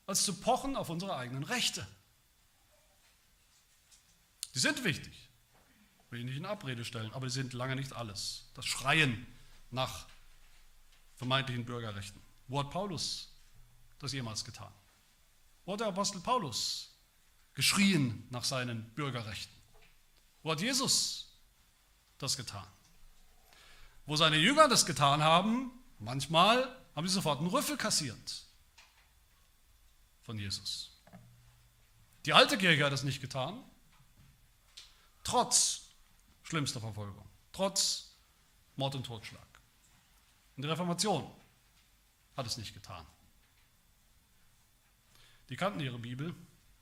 als 0.04 0.22
zu 0.22 0.34
pochen 0.34 0.76
auf 0.76 0.90
unsere 0.90 1.16
eigenen 1.16 1.44
Rechte. 1.44 1.86
Die 4.54 4.58
sind 4.58 4.84
wichtig, 4.84 5.27
will 6.10 6.20
ich 6.20 6.24
nicht 6.24 6.36
in 6.36 6.46
Abrede 6.46 6.84
stellen, 6.84 7.12
aber 7.12 7.28
sie 7.28 7.40
sind 7.40 7.52
lange 7.52 7.76
nicht 7.76 7.92
alles. 7.92 8.50
Das 8.54 8.66
Schreien 8.66 9.26
nach 9.70 10.06
vermeintlichen 11.16 11.64
Bürgerrechten. 11.64 12.20
Wo 12.46 12.60
hat 12.60 12.70
Paulus 12.70 13.32
das 13.98 14.12
jemals 14.12 14.44
getan? 14.44 14.72
Wo 15.64 15.72
hat 15.72 15.80
der 15.80 15.88
Apostel 15.88 16.20
Paulus 16.20 16.98
geschrien 17.58 18.24
nach 18.30 18.44
seinen 18.44 18.84
Bürgerrechten. 18.94 19.52
Wo 20.44 20.52
hat 20.52 20.60
Jesus 20.60 21.26
das 22.18 22.36
getan? 22.36 22.68
Wo 24.06 24.14
seine 24.14 24.36
Jünger 24.36 24.68
das 24.68 24.86
getan 24.86 25.24
haben, 25.24 25.72
manchmal 25.98 26.72
haben 26.94 27.08
sie 27.08 27.14
sofort 27.14 27.40
einen 27.40 27.48
Rüffel 27.48 27.76
kassiert 27.76 28.44
von 30.22 30.38
Jesus. 30.38 30.92
Die 32.26 32.32
alte 32.32 32.56
Kirche 32.56 32.84
hat 32.84 32.92
es 32.92 33.02
nicht 33.02 33.20
getan, 33.20 33.60
trotz 35.24 35.87
schlimmster 36.48 36.80
Verfolgung, 36.80 37.28
trotz 37.52 38.14
Mord 38.76 38.94
und 38.94 39.04
Totschlag. 39.04 39.46
Und 40.56 40.62
die 40.62 40.68
Reformation 40.68 41.30
hat 42.36 42.46
es 42.46 42.56
nicht 42.56 42.72
getan. 42.72 43.04
Die 45.50 45.56
kannten 45.56 45.80
ihre 45.80 45.98
Bibel, 45.98 46.34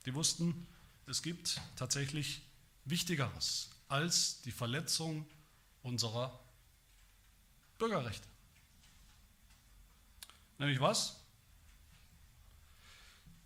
die 0.05 0.13
wussten, 0.13 0.67
es 1.05 1.21
gibt 1.21 1.59
tatsächlich 1.75 2.41
Wichtigeres 2.85 3.69
als 3.89 4.41
die 4.43 4.53
Verletzung 4.53 5.27
unserer 5.83 6.39
Bürgerrechte. 7.77 8.27
Nämlich 10.59 10.79
was? 10.79 11.19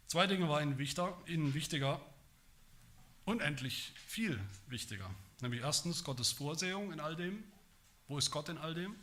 Zwei 0.05 0.27
Dinge 0.27 0.47
waren 0.49 0.77
ihnen 1.25 1.53
wichtiger, 1.53 1.99
unendlich 3.25 3.93
viel 4.05 4.39
wichtiger. 4.67 5.09
Nämlich 5.41 5.61
erstens 5.61 6.03
Gottes 6.03 6.31
Vorsehung 6.31 6.93
in 6.93 6.99
all 6.99 7.15
dem. 7.15 7.43
Wo 8.07 8.17
ist 8.17 8.31
Gott 8.31 8.49
in 8.49 8.57
all 8.57 8.73
dem? 8.73 8.95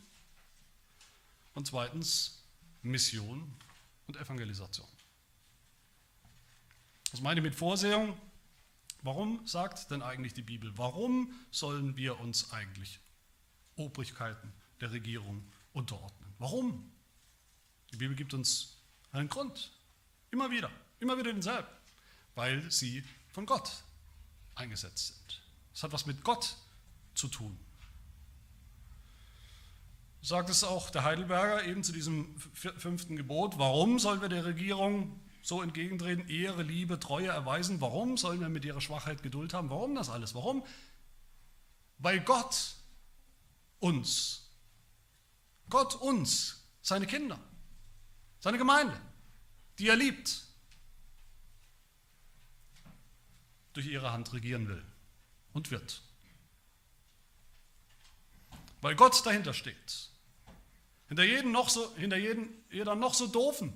Und 1.53 1.67
zweitens 1.67 2.41
Mission 2.81 3.53
und 4.07 4.15
Evangelisation. 4.15 4.87
Was 7.11 7.21
meine 7.21 7.39
ich 7.39 7.43
mit 7.43 7.55
Vorsehung? 7.55 8.17
Warum 9.01 9.45
sagt 9.45 9.91
denn 9.91 10.01
eigentlich 10.01 10.33
die 10.33 10.41
Bibel, 10.41 10.77
warum 10.77 11.33
sollen 11.51 11.95
wir 11.95 12.19
uns 12.19 12.51
eigentlich 12.51 12.99
Obrigkeiten 13.75 14.53
der 14.79 14.91
Regierung 14.91 15.43
unterordnen? 15.73 16.33
Warum? 16.37 16.91
Die 17.91 17.97
Bibel 17.97 18.15
gibt 18.15 18.33
uns 18.33 18.77
einen 19.11 19.29
Grund. 19.29 19.71
Immer 20.31 20.51
wieder, 20.51 20.69
immer 20.99 21.17
wieder 21.17 21.33
denselben. 21.33 21.67
Weil 22.35 22.69
sie 22.71 23.03
von 23.31 23.45
Gott 23.45 23.83
eingesetzt 24.55 25.07
sind. 25.07 25.48
Es 25.79 25.83
hat 25.83 25.93
was 25.93 26.05
mit 26.05 26.25
Gott 26.25 26.57
zu 27.15 27.29
tun. 27.29 27.57
Sagt 30.21 30.49
es 30.49 30.65
auch 30.65 30.89
der 30.89 31.05
Heidelberger 31.05 31.63
eben 31.63 31.85
zu 31.85 31.93
diesem 31.93 32.37
fünften 32.37 33.15
Gebot. 33.15 33.57
Warum 33.57 33.97
sollen 33.97 34.19
wir 34.19 34.27
der 34.27 34.43
Regierung 34.43 35.21
so 35.41 35.61
entgegentreten, 35.61 36.27
Ehre, 36.27 36.63
Liebe, 36.63 36.99
Treue 36.99 37.29
erweisen? 37.29 37.79
Warum 37.79 38.17
sollen 38.17 38.41
wir 38.41 38.49
mit 38.49 38.65
ihrer 38.65 38.81
Schwachheit 38.81 39.23
Geduld 39.23 39.53
haben? 39.53 39.69
Warum 39.69 39.95
das 39.95 40.09
alles? 40.09 40.35
Warum? 40.35 40.65
Weil 41.97 42.19
Gott 42.19 42.75
uns, 43.79 44.49
Gott 45.69 45.95
uns, 45.95 46.61
seine 46.81 47.07
Kinder, 47.07 47.39
seine 48.41 48.57
Gemeinde, 48.57 48.99
die 49.77 49.87
er 49.87 49.95
liebt, 49.95 50.43
durch 53.71 53.87
ihre 53.87 54.11
Hand 54.11 54.33
regieren 54.33 54.67
will 54.67 54.88
und 55.59 55.71
wird. 55.71 56.01
Weil 58.81 58.95
Gott 58.95 59.25
dahinter 59.25 59.53
steht. 59.53 60.09
Hinter, 61.07 61.23
jeden 61.23 61.51
noch 61.51 61.69
so, 61.69 61.95
hinter 61.95 62.17
jeden, 62.17 62.49
jeder 62.71 62.95
noch 62.95 63.13
so 63.13 63.27
doofen 63.27 63.73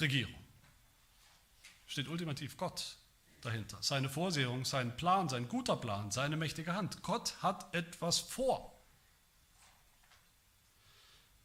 Regierung 0.00 0.34
steht 1.88 2.08
ultimativ 2.08 2.56
Gott 2.56 2.96
dahinter. 3.40 3.78
Seine 3.80 4.08
Vorsehung, 4.08 4.64
sein 4.64 4.96
Plan, 4.96 5.28
sein 5.28 5.48
guter 5.48 5.76
Plan, 5.76 6.10
seine 6.10 6.36
mächtige 6.36 6.74
Hand. 6.74 7.02
Gott 7.02 7.34
hat 7.42 7.74
etwas 7.74 8.18
vor. 8.18 8.78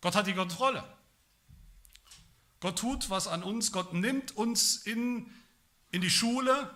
Gott 0.01 0.15
hat 0.15 0.27
die 0.27 0.33
Kontrolle. 0.33 0.83
Gott 2.59 2.77
tut 2.77 3.09
was 3.09 3.27
an 3.27 3.41
uns. 3.41 3.71
Gott 3.71 3.93
nimmt 3.93 4.35
uns 4.35 4.77
in, 4.77 5.33
in 5.91 6.01
die 6.01 6.09
Schule. 6.09 6.69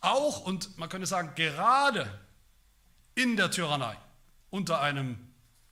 Auch 0.00 0.40
und 0.40 0.78
man 0.78 0.88
könnte 0.88 1.06
sagen, 1.06 1.34
gerade 1.34 2.18
in 3.14 3.36
der 3.36 3.50
Tyrannei, 3.50 3.96
unter 4.50 4.80
einem 4.80 5.18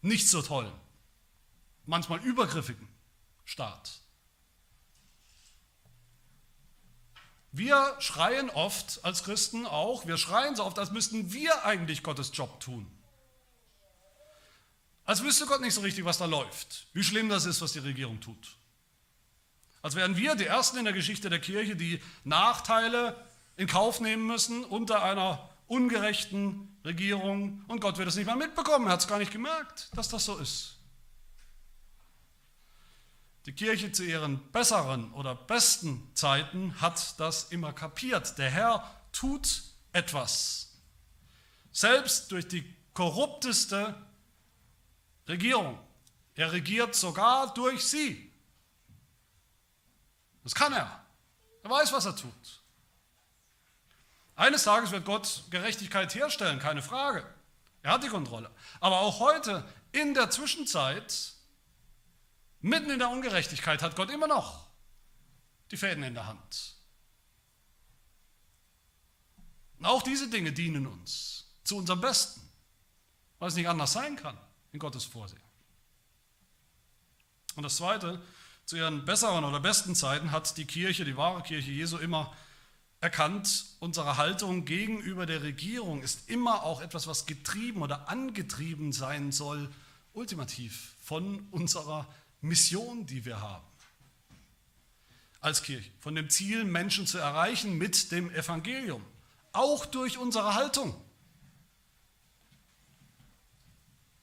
nicht 0.03 0.29
so 0.29 0.43
tollen, 0.43 0.73
manchmal 1.87 2.21
übergriffigen 2.21 2.89
Staat. 3.45 4.01
Wir 7.51 7.97
schreien 7.99 8.51
oft 8.51 9.01
als 9.05 9.25
Christen 9.25 9.67
auch, 9.67 10.07
wir 10.07 10.19
schreien 10.19 10.55
so 10.55 10.65
oft, 10.65 10.79
als 10.79 10.91
müssten 10.91 11.33
wir 11.33 11.65
eigentlich 11.65 12.03
Gottes 12.03 12.31
Job 12.35 12.61
tun. 12.61 12.87
Als 15.07 15.23
wüsste 15.23 15.47
Gott 15.47 15.63
nicht 15.63 15.73
so 15.73 15.81
richtig, 15.81 16.05
was 16.05 16.19
da 16.19 16.27
läuft, 16.27 16.87
wie 16.93 17.03
schlimm 17.03 17.31
das 17.31 17.47
ist, 17.47 17.63
was 17.63 17.73
die 17.73 17.79
Regierung 17.79 18.21
tut. 18.21 18.57
Als 19.81 19.95
wären 19.95 20.17
wir 20.17 20.35
die 20.35 20.45
Ersten 20.45 20.77
in 20.77 20.85
der 20.85 20.93
Geschichte 20.93 21.31
der 21.31 21.39
Kirche, 21.39 21.77
die 21.77 22.03
Nachteile 22.25 23.17
in 23.59 23.67
Kauf 23.67 24.01
nehmen 24.01 24.27
müssen 24.27 24.65
unter 24.65 25.03
einer 25.03 25.51
ungerechten 25.67 26.79
Regierung 26.85 27.65
und 27.67 27.81
Gott 27.81 27.99
wird 27.99 28.09
es 28.09 28.17
nicht 28.17 28.27
mal 28.27 28.37
mitbekommen, 28.37 28.87
er 28.87 28.93
hat 28.93 29.01
es 29.01 29.09
gar 29.09 29.19
nicht 29.19 29.33
gemerkt, 29.33 29.91
dass 29.95 30.09
das 30.09 30.25
so 30.25 30.39
ist. 30.39 30.77
Die 33.47 33.53
Kirche 33.53 33.91
zu 33.91 34.05
ihren 34.05 34.39
besseren 34.53 35.13
oder 35.13 35.35
besten 35.35 36.09
Zeiten 36.15 36.81
hat 36.81 37.19
das 37.19 37.45
immer 37.45 37.73
kapiert. 37.73 38.39
Der 38.39 38.51
Herr 38.51 38.95
tut 39.11 39.63
etwas. 39.93 40.77
Selbst 41.73 42.31
durch 42.31 42.47
die 42.47 42.77
korrupteste 42.95 43.95
Regierung. 45.27 45.79
Er 46.35 46.53
regiert 46.53 46.95
sogar 46.95 47.53
durch 47.55 47.85
sie. 47.85 48.33
Das 50.45 50.55
kann 50.55 50.73
er. 50.73 51.05
Er 51.65 51.71
weiß, 51.71 51.93
was 51.93 52.05
er 52.07 52.15
tut. 52.15 52.58
Eines 54.39 54.63
Tages 54.63 54.93
wird 54.93 55.05
Gott 55.05 55.43
Gerechtigkeit 55.51 56.15
herstellen, 56.15 56.61
keine 56.61 56.81
Frage. 56.81 57.27
Er 57.83 57.91
hat 57.91 58.05
die 58.05 58.09
Kontrolle. 58.09 58.49
Aber 58.79 59.01
auch 59.01 59.19
heute, 59.19 59.69
in 59.91 60.15
der 60.15 60.31
Zwischenzeit, 60.31 61.33
mitten 62.61 62.89
in 62.89 63.01
der 63.01 63.11
Ungerechtigkeit, 63.11 63.83
hat 63.83 63.97
Gott 63.97 64.11
immer 64.11 64.29
noch 64.29 64.69
die 65.73 65.77
Fäden 65.77 66.05
in 66.05 66.15
der 66.15 66.29
Hand. 66.29 66.77
Und 69.81 69.87
auch 69.87 70.03
diese 70.03 70.31
Dinge 70.31 70.53
dienen 70.53 70.87
uns 70.87 71.51
zu 71.65 71.77
unserem 71.77 72.01
Besten, 72.01 72.41
weil 73.41 73.49
es 73.49 73.57
nicht 73.57 73.69
anders 73.69 73.93
sein 73.93 74.15
kann 74.15 74.39
in 74.71 74.79
Gottes 74.79 75.05
Vorsehen. 75.05 75.43
Und 77.57 77.65
das 77.65 77.77
Zweite, 77.77 78.23
zu 78.67 78.77
ihren 78.77 79.05
besseren 79.05 79.45
oder 79.45 79.59
besten 79.59 79.97
Zeiten 79.97 80.31
hat 80.31 80.57
die 80.59 80.67
Kirche, 80.67 81.05
die 81.05 81.17
wahre 81.17 81.43
Kirche 81.43 81.73
Jesu 81.73 81.99
immer 81.99 82.37
erkannt, 83.01 83.67
unsere 83.81 84.17
Haltung 84.17 84.65
gegenüber 84.65 85.27
der 85.27 85.43
Regierung 85.43 86.03
ist 86.03 86.29
immer 86.29 86.65
auch 86.65 86.81
etwas, 86.81 87.07
was 87.07 87.27
getrieben 87.27 87.83
oder 87.83 88.09
angetrieben 88.09 88.93
sein 88.93 89.33
soll, 89.33 89.71
ultimativ 90.13 90.95
von 91.03 91.47
unserer 91.51 92.07
Mission, 92.41 93.07
die 93.07 93.25
wir 93.25 93.41
haben 93.41 93.65
als 95.41 95.63
Kirche, 95.63 95.91
von 96.01 96.15
dem 96.15 96.29
Ziel, 96.31 96.65
Menschen 96.65 97.07
zu 97.07 97.19
erreichen 97.19 97.79
mit 97.79 98.11
dem 98.11 98.31
Evangelium, 98.31 99.05
auch 99.53 99.87
durch 99.87 100.19
unsere 100.19 100.55
Haltung. 100.55 100.95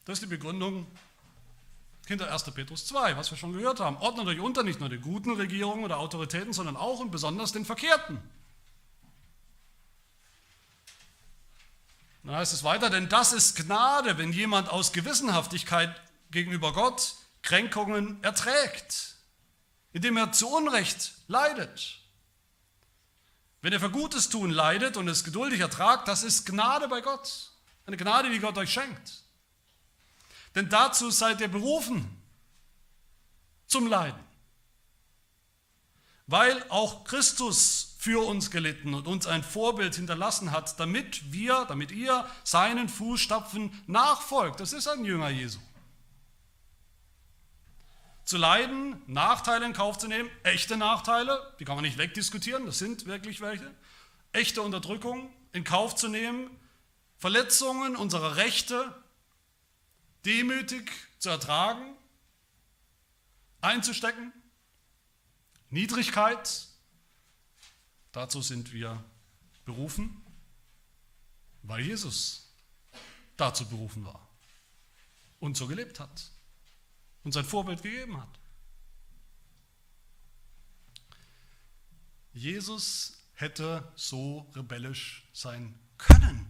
Das 0.05 0.19
ist 0.19 0.23
die 0.23 0.28
Begründung 0.28 0.86
hinter 2.05 2.32
1. 2.32 2.43
Petrus 2.51 2.86
2, 2.86 3.17
was 3.17 3.32
wir 3.32 3.38
schon 3.38 3.53
gehört 3.53 3.80
haben. 3.80 3.97
Ordnet 3.97 4.28
euch 4.28 4.39
unter 4.39 4.61
nicht 4.61 4.80
nur 4.80 4.89
den 4.89 5.01
guten 5.01 5.32
Regierungen 5.32 5.84
oder 5.84 5.97
Autoritäten, 5.97 6.53
sondern 6.53 6.76
auch 6.76 6.99
und 6.99 7.11
besonders 7.11 7.53
den 7.53 7.65
Verkehrten. 7.65 8.19
Dann 12.26 12.36
heißt 12.36 12.53
es 12.53 12.63
weiter, 12.63 12.89
denn 12.89 13.07
das 13.07 13.34
ist 13.34 13.55
Gnade, 13.55 14.17
wenn 14.17 14.34
jemand 14.34 14.69
aus 14.69 14.91
Gewissenhaftigkeit 14.91 15.95
gegenüber 16.32 16.73
Gott 16.73 17.15
Kränkungen 17.43 18.23
erträgt, 18.23 19.15
indem 19.93 20.17
er 20.17 20.32
zu 20.32 20.49
Unrecht 20.49 21.13
leidet. 21.28 21.99
Wenn 23.61 23.73
er 23.73 23.80
für 23.80 23.91
Gutes 23.91 24.30
tun 24.30 24.49
leidet 24.49 24.97
und 24.97 25.07
es 25.07 25.23
geduldig 25.23 25.59
ertragt, 25.59 26.07
das 26.07 26.23
ist 26.23 26.47
Gnade 26.47 26.88
bei 26.88 27.01
Gott. 27.01 27.51
Eine 27.86 27.97
Gnade, 27.97 28.32
die 28.32 28.39
Gott 28.39 28.57
euch 28.57 28.73
schenkt. 28.73 29.23
Denn 30.55 30.67
dazu 30.69 31.11
seid 31.11 31.41
ihr 31.41 31.47
berufen 31.47 32.21
zum 33.67 33.86
Leiden. 33.86 34.23
Weil 36.26 36.63
auch 36.69 37.03
Christus 37.03 37.95
für 38.06 38.24
uns 38.24 38.51
gelitten 38.51 38.93
und 38.93 39.08
uns 39.08 39.26
ein 39.26 39.43
Vorbild 39.43 39.95
hinterlassen 39.95 40.51
hat, 40.51 40.80
damit 40.80 41.34
wir, 41.34 41.66
damit 41.66 41.89
ihr 41.89 42.30
seinen 42.43 42.88
Fußstapfen 42.88 43.74
nachfolgt. 43.88 44.60
Das 44.60 44.74
ist 44.74 44.88
ein 44.88 45.06
Jünger 45.06 45.30
Jesu. 45.30 45.58
Zu 48.24 48.38
leiden, 48.38 49.01
Nachteile 49.08 49.66
in 49.66 49.74
Kauf 49.74 49.97
zu 49.97 50.08
nehmen, 50.08 50.30
echte 50.43 50.78
Nachteile, 50.78 51.51
die 51.60 51.66
kann 51.66 51.74
man 51.78 51.84
nicht 51.84 51.97
wegdiskutieren, 51.97 52.68
das 52.68 52.78
sind 52.78 53.08
wirklich 53.08 53.41
welche. 53.41 53.74
Echte 54.34 54.62
Unterdrückung 54.62 55.34
in 55.51 55.64
Kauf 55.64 55.95
zu 55.95 56.08
nehmen, 56.08 56.51
Verletzungen 57.18 57.95
unserer 57.95 58.36
Rechte 58.36 58.93
demütig 60.26 60.91
zu 61.18 61.30
ertragen, 61.30 61.95
einzustecken, 63.62 64.32
Niedrigkeit 65.72 66.64
Dazu 68.16 68.41
sind 68.41 68.72
wir 68.72 69.03
berufen, 69.66 70.24
weil 71.63 71.82
Jesus 71.82 72.49
dazu 73.36 73.68
berufen 73.68 74.05
war 74.05 74.26
und 75.41 75.57
so 75.57 75.68
gelebt 75.68 75.99
hat 75.99 76.32
und 77.26 77.34
sein 77.34 77.43
Vorbild 77.43 77.84
gegeben 77.84 78.16
hat. 78.16 78.39
Jesus 82.32 83.22
hätte 83.34 83.91
so 83.97 84.49
rebellisch 84.55 85.28
sein 85.34 85.78
können. 85.97 86.49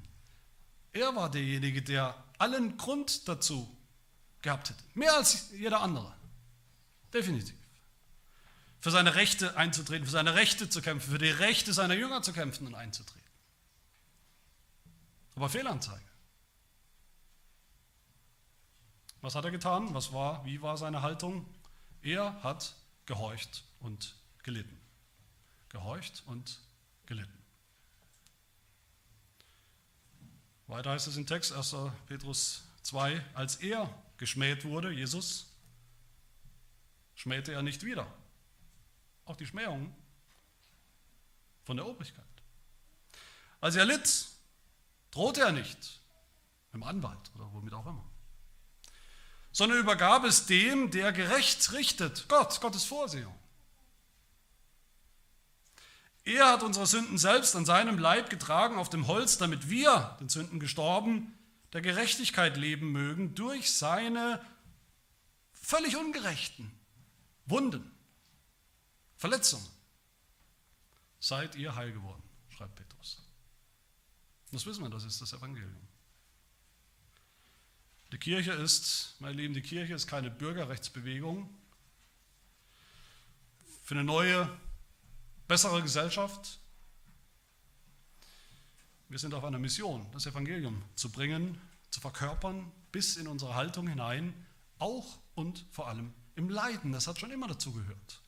Er 0.91 1.16
war 1.16 1.32
derjenige, 1.32 1.82
der 1.82 2.24
allen 2.38 2.78
Grund 2.78 3.28
dazu 3.28 3.76
gehabt 4.43 4.70
hätte. 4.70 4.84
Mehr 4.93 5.16
als 5.16 5.49
jeder 5.49 5.82
andere. 5.82 6.16
Definitiv 7.11 7.64
für 8.86 8.92
seine 8.92 9.16
Rechte 9.16 9.58
einzutreten, 9.58 10.06
für 10.06 10.12
seine 10.12 10.36
Rechte 10.36 10.70
zu 10.70 10.80
kämpfen, 10.80 11.10
für 11.10 11.18
die 11.18 11.32
Rechte 11.32 11.74
seiner 11.74 11.96
Jünger 11.96 12.22
zu 12.22 12.34
kämpfen 12.34 12.68
und 12.68 12.76
einzutreten. 12.76 13.32
Aber 15.36 15.50
Fehlanzeige. 15.50 16.06
Was 19.22 19.34
hat 19.34 19.44
er 19.44 19.50
getan? 19.50 19.96
Was 19.96 20.14
war, 20.14 20.46
wie 20.46 20.62
war 20.62 20.78
seine 20.78 21.02
Haltung? 21.02 21.48
Er 22.04 22.44
hat 22.44 22.76
gehorcht 23.08 23.64
und 23.80 24.14
gelitten. 24.44 24.80
Gehorcht 25.70 26.22
und 26.28 26.60
gelitten. 27.08 27.44
Weiter 30.68 30.92
heißt 30.92 31.08
es 31.08 31.18
im 31.18 31.26
Text, 31.26 31.54
1. 31.54 31.76
Petrus 32.06 32.66
2, 32.84 33.20
als 33.34 33.56
er 33.56 33.92
geschmäht 34.18 34.64
wurde, 34.64 34.92
Jesus, 34.92 35.52
schmähte 37.16 37.52
er 37.52 37.64
nicht 37.64 37.82
wieder. 37.82 38.06
Auch 39.26 39.36
die 39.36 39.45
Schmähung 39.45 39.93
von 41.63 41.78
der 41.78 41.86
Obrigkeit. 41.86 42.23
Als 43.59 43.76
er 43.76 43.86
litt, 43.86 44.28
drohte 45.11 45.41
er 45.41 45.51
nicht 45.51 45.99
dem 46.73 46.84
Anwalt 46.84 47.32
oder 47.36 47.51
womit 47.53 47.73
auch 47.73 47.86
immer, 47.86 48.05
sondern 49.51 49.80
übergab 49.80 50.26
es 50.26 50.45
dem, 50.45 50.91
der 50.91 51.13
gerecht 51.13 51.71
richtet, 51.71 52.28
Gott, 52.28 52.59
Gottes 52.61 52.84
Vorsehung. 52.84 53.34
Er 56.26 56.51
hat 56.51 56.63
unsere 56.63 56.88
Sünden 56.88 57.17
selbst 57.17 57.55
an 57.55 57.65
seinem 57.65 57.97
Leib 57.99 58.30
getragen 58.30 58.78
auf 58.78 58.89
dem 58.89 59.07
Holz, 59.07 59.38
damit 59.38 59.69
wir, 59.69 60.17
den 60.19 60.28
Sünden 60.28 60.59
gestorben, 60.59 61.38
der 61.71 61.82
Gerechtigkeit 61.82 62.57
leben 62.57 62.91
mögen 62.91 63.36
durch 63.36 63.71
seine 63.71 64.43
völlig 65.53 65.95
ungerechten 65.95 66.71
Wunden, 67.45 67.95
Verletzungen. 69.18 69.66
Seid 71.20 71.55
ihr 71.55 71.76
heil 71.76 71.91
geworden, 71.91 72.24
schreibt 72.49 72.76
Petrus. 72.76 73.22
Das 74.51 74.66
wissen 74.66 74.84
wir, 74.84 74.89
das 74.89 75.03
ist 75.03 75.22
das 75.22 75.34
Evangelium. 75.34 75.88
Die 78.11 78.18
Kirche 78.18 78.51
ist, 78.53 79.16
meine 79.20 79.36
Lieben, 79.36 79.53
die 79.53 79.61
Kirche 79.61 79.93
ist 79.93 80.07
keine 80.07 80.30
Bürgerrechtsbewegung 80.30 81.49
für 83.84 83.95
eine 83.95 84.03
neue 84.03 84.49
bessere 85.47 85.82
Gesellschaft. 85.82 86.59
Wir 89.09 89.20
sind 89.20 89.34
auf 89.34 89.43
einer 89.43 89.59
Mission, 89.59 90.05
das 90.11 90.26
Evangelium 90.26 90.84
zu 90.95 91.11
bringen, 91.11 91.59
zu 91.89 91.99
verkörpern, 91.99 92.72
bis 92.91 93.18
in 93.18 93.28
unsere 93.28 93.55
Haltung 93.55 93.88
hinein, 93.88 94.34
auch 94.80 95.20
und 95.36 95.66
vor 95.72 95.88
allem 95.88 96.13
im 96.36 96.49
Leiden. 96.49 96.91
Das 96.91 97.07
hat 97.07 97.20
schon 97.20 97.32
immer 97.32 97.47
dazu 97.47 97.72
gehört. 97.74 98.22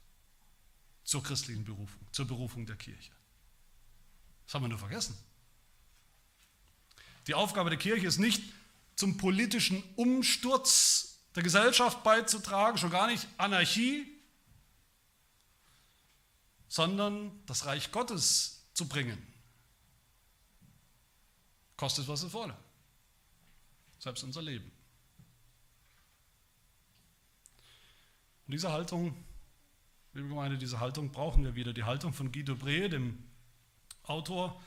Zur 1.08 1.24
christlichen 1.24 1.64
Berufung, 1.64 2.06
zur 2.12 2.28
Berufung 2.28 2.66
der 2.66 2.76
Kirche. 2.76 3.14
Das 4.46 4.54
haben 4.54 4.64
wir 4.66 4.68
nur 4.68 4.78
vergessen. 4.78 5.18
Die 7.28 7.34
Aufgabe 7.34 7.70
der 7.70 7.80
Kirche 7.80 8.06
ist 8.06 8.18
nicht, 8.18 8.44
zum 8.98 9.16
politischen 9.16 9.82
Umsturz 9.96 11.20
der 11.34 11.44
Gesellschaft 11.44 12.04
beizutragen, 12.04 12.78
schon 12.78 12.90
gar 12.90 13.08
nicht 13.08 13.26
Anarchie, 13.38 14.06
sondern 16.68 17.32
das 17.46 17.66
Reich 17.66 17.94
Gottes 17.94 18.66
zu 18.74 18.86
bringen. 18.90 19.18
Kostet, 21.78 22.06
was 22.10 22.22
es 22.24 22.34
wolle. 22.34 22.58
Selbst 24.00 24.26
unser 24.26 24.42
Leben. 24.42 24.70
Und 28.46 28.52
diese 28.52 28.74
Haltung, 28.74 29.16
liebe 30.18 30.30
Gemeinde, 30.30 30.58
diese 30.58 30.80
Haltung 30.80 31.12
brauchen 31.12 31.44
wir 31.44 31.56
wieder. 31.56 31.74
Die 31.74 31.84
Haltung 31.84 32.12
von 32.12 32.32
Guido 32.32 32.56
Bre, 32.56 32.90
dem 32.90 33.18
Autor 34.04 34.60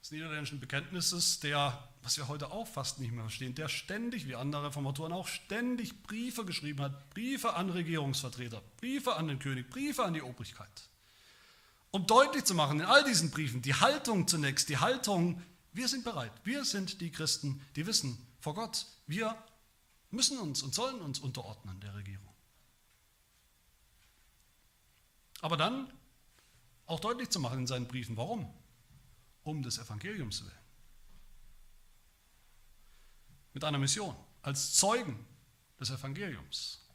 des 0.00 0.10
niederländischen 0.10 0.60
Bekenntnisses, 0.60 1.40
der, 1.40 1.88
was 2.02 2.16
wir 2.16 2.28
heute 2.28 2.50
auch 2.50 2.66
fast 2.66 3.00
nicht 3.00 3.12
mehr 3.12 3.22
verstehen, 3.22 3.54
der 3.54 3.68
ständig, 3.68 4.26
wie 4.26 4.34
andere 4.34 4.66
Reformatoren 4.66 5.12
auch, 5.12 5.28
ständig 5.28 6.02
Briefe 6.02 6.44
geschrieben 6.44 6.82
hat, 6.82 7.10
Briefe 7.10 7.54
an 7.54 7.70
Regierungsvertreter, 7.70 8.62
Briefe 8.76 9.16
an 9.16 9.28
den 9.28 9.38
König, 9.38 9.70
Briefe 9.70 10.04
an 10.04 10.14
die 10.14 10.22
Obrigkeit 10.22 10.88
um 11.90 12.06
deutlich 12.06 12.44
zu 12.44 12.54
machen 12.54 12.80
in 12.80 12.86
all 12.86 13.04
diesen 13.04 13.30
Briefen, 13.30 13.62
die 13.62 13.74
Haltung 13.74 14.28
zunächst, 14.28 14.68
die 14.68 14.78
Haltung, 14.78 15.42
wir 15.72 15.88
sind 15.88 16.04
bereit, 16.04 16.32
wir 16.44 16.64
sind 16.64 17.00
die 17.00 17.10
Christen, 17.10 17.62
die 17.76 17.86
wissen 17.86 18.18
vor 18.40 18.54
Gott, 18.54 18.86
wir 19.06 19.36
müssen 20.10 20.38
uns 20.38 20.62
und 20.62 20.74
sollen 20.74 21.00
uns 21.00 21.18
unterordnen 21.18 21.80
der 21.80 21.94
Regierung. 21.94 22.27
Aber 25.40 25.56
dann 25.56 25.92
auch 26.86 27.00
deutlich 27.00 27.30
zu 27.30 27.38
machen 27.38 27.60
in 27.60 27.66
seinen 27.66 27.86
Briefen, 27.86 28.16
warum? 28.16 28.52
Um 29.44 29.62
des 29.62 29.78
Evangeliums 29.78 30.42
willen. 30.42 30.58
Mit 33.52 33.64
einer 33.64 33.78
Mission, 33.78 34.16
als 34.42 34.74
Zeugen 34.74 35.24
des 35.78 35.90
Evangeliums, 35.90 36.86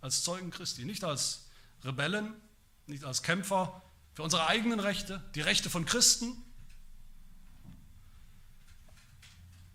als 0.00 0.22
Zeugen 0.22 0.50
Christi, 0.50 0.84
nicht 0.84 1.04
als 1.04 1.48
Rebellen, 1.82 2.34
nicht 2.86 3.04
als 3.04 3.22
Kämpfer 3.22 3.82
für 4.14 4.22
unsere 4.22 4.46
eigenen 4.46 4.80
Rechte, 4.80 5.22
die 5.34 5.40
Rechte 5.40 5.70
von 5.70 5.84
Christen. 5.84 6.36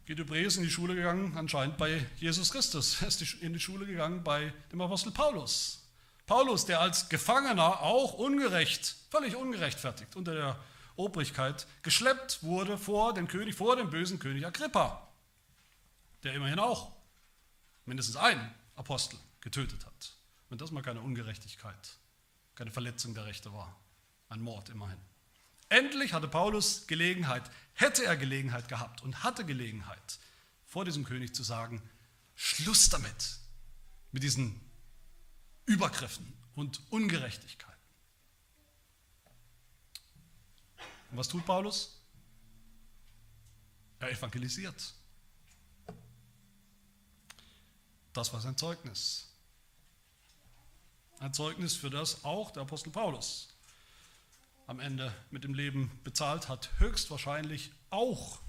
Geht 0.05 0.19
ist 0.19 0.57
in 0.57 0.63
die 0.63 0.69
Schule 0.69 0.93
gegangen, 0.93 1.35
anscheinend 1.35 1.77
bei 1.77 2.05
Jesus 2.17 2.51
Christus. 2.51 3.01
Er 3.01 3.07
ist 3.07 3.21
in 3.41 3.53
die 3.53 3.59
Schule 3.59 3.85
gegangen 3.87 4.23
bei 4.23 4.53
dem 4.71 4.81
Apostel 4.81 5.11
Paulus. 5.11 5.84
Paulus, 6.25 6.65
der 6.65 6.79
als 6.81 7.09
Gefangener 7.09 7.81
auch 7.81 8.13
ungerecht, 8.13 8.95
völlig 9.11 9.35
ungerechtfertigt 9.35 10.15
unter 10.15 10.33
der 10.33 10.59
Obrigkeit 10.95 11.67
geschleppt 11.83 12.41
wurde 12.41 12.77
vor 12.77 13.13
den 13.13 13.27
König, 13.27 13.55
vor 13.55 13.75
dem 13.75 13.89
bösen 13.89 14.17
König 14.17 14.45
Agrippa, 14.45 15.07
der 16.23 16.33
immerhin 16.33 16.59
auch 16.59 16.91
mindestens 17.85 18.15
einen 18.15 18.53
Apostel 18.75 19.19
getötet 19.41 19.85
hat. 19.85 20.13
Wenn 20.49 20.57
das 20.57 20.71
mal 20.71 20.81
keine 20.81 21.01
Ungerechtigkeit, 21.01 21.97
keine 22.55 22.71
Verletzung 22.71 23.13
der 23.13 23.25
Rechte 23.25 23.53
war. 23.53 23.75
Ein 24.29 24.41
Mord 24.41 24.69
immerhin. 24.69 24.97
Endlich 25.69 26.13
hatte 26.13 26.27
Paulus 26.27 26.87
Gelegenheit, 26.87 27.43
hätte 27.73 28.05
er 28.05 28.17
Gelegenheit 28.17 28.67
gehabt 28.67 29.03
und 29.03 29.23
hatte 29.23 29.45
Gelegenheit, 29.45 30.19
vor 30.65 30.85
diesem 30.85 31.03
König 31.03 31.35
zu 31.35 31.43
sagen, 31.43 31.81
Schluss 32.35 32.89
damit, 32.89 33.37
mit 34.11 34.23
diesen 34.23 34.59
Übergriffen 35.65 36.33
und 36.55 36.81
Ungerechtigkeiten. 36.89 37.73
Und 41.11 41.17
was 41.17 41.27
tut 41.27 41.45
Paulus? 41.45 41.99
Er 43.99 44.11
evangelisiert. 44.11 44.93
Das 48.13 48.31
war 48.33 48.41
sein 48.41 48.57
Zeugnis. 48.57 49.27
Ein 51.19 51.33
Zeugnis, 51.33 51.75
für 51.75 51.89
das 51.89 52.23
auch 52.23 52.51
der 52.51 52.63
Apostel 52.63 52.91
Paulus 52.91 53.49
am 54.67 54.79
Ende 54.79 55.13
mit 55.31 55.43
dem 55.43 55.53
Leben 55.53 55.91
bezahlt 56.03 56.49
hat, 56.49 56.69
höchstwahrscheinlich 56.79 57.71
auch 57.89 58.39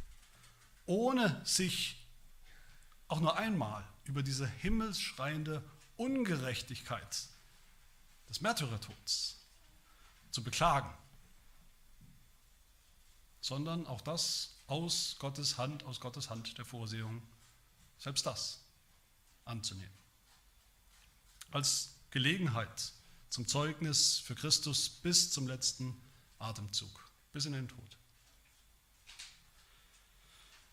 ohne 0.86 1.40
sich 1.44 2.06
auch 3.08 3.20
nur 3.20 3.36
einmal 3.36 3.84
über 4.04 4.22
diese 4.22 4.46
himmelsschreiende 4.46 5.62
Ungerechtigkeit 5.96 7.28
des 8.28 8.40
Märtyrertods 8.40 9.40
zu 10.30 10.42
beklagen, 10.42 10.92
sondern 13.40 13.86
auch 13.86 14.00
das 14.00 14.56
aus 14.66 15.16
Gottes 15.18 15.58
Hand, 15.58 15.84
aus 15.84 16.00
Gottes 16.00 16.30
Hand 16.30 16.58
der 16.58 16.64
Vorsehung, 16.64 17.22
selbst 17.98 18.26
das 18.26 18.64
anzunehmen. 19.44 19.96
Als 21.52 21.94
Gelegenheit 22.10 22.92
zum 23.30 23.46
Zeugnis 23.46 24.18
für 24.18 24.34
Christus 24.34 24.88
bis 24.88 25.30
zum 25.30 25.46
letzten 25.46 26.00
Atemzug, 26.38 27.10
bis 27.32 27.46
in 27.46 27.52
den 27.52 27.68
Tod. 27.68 27.96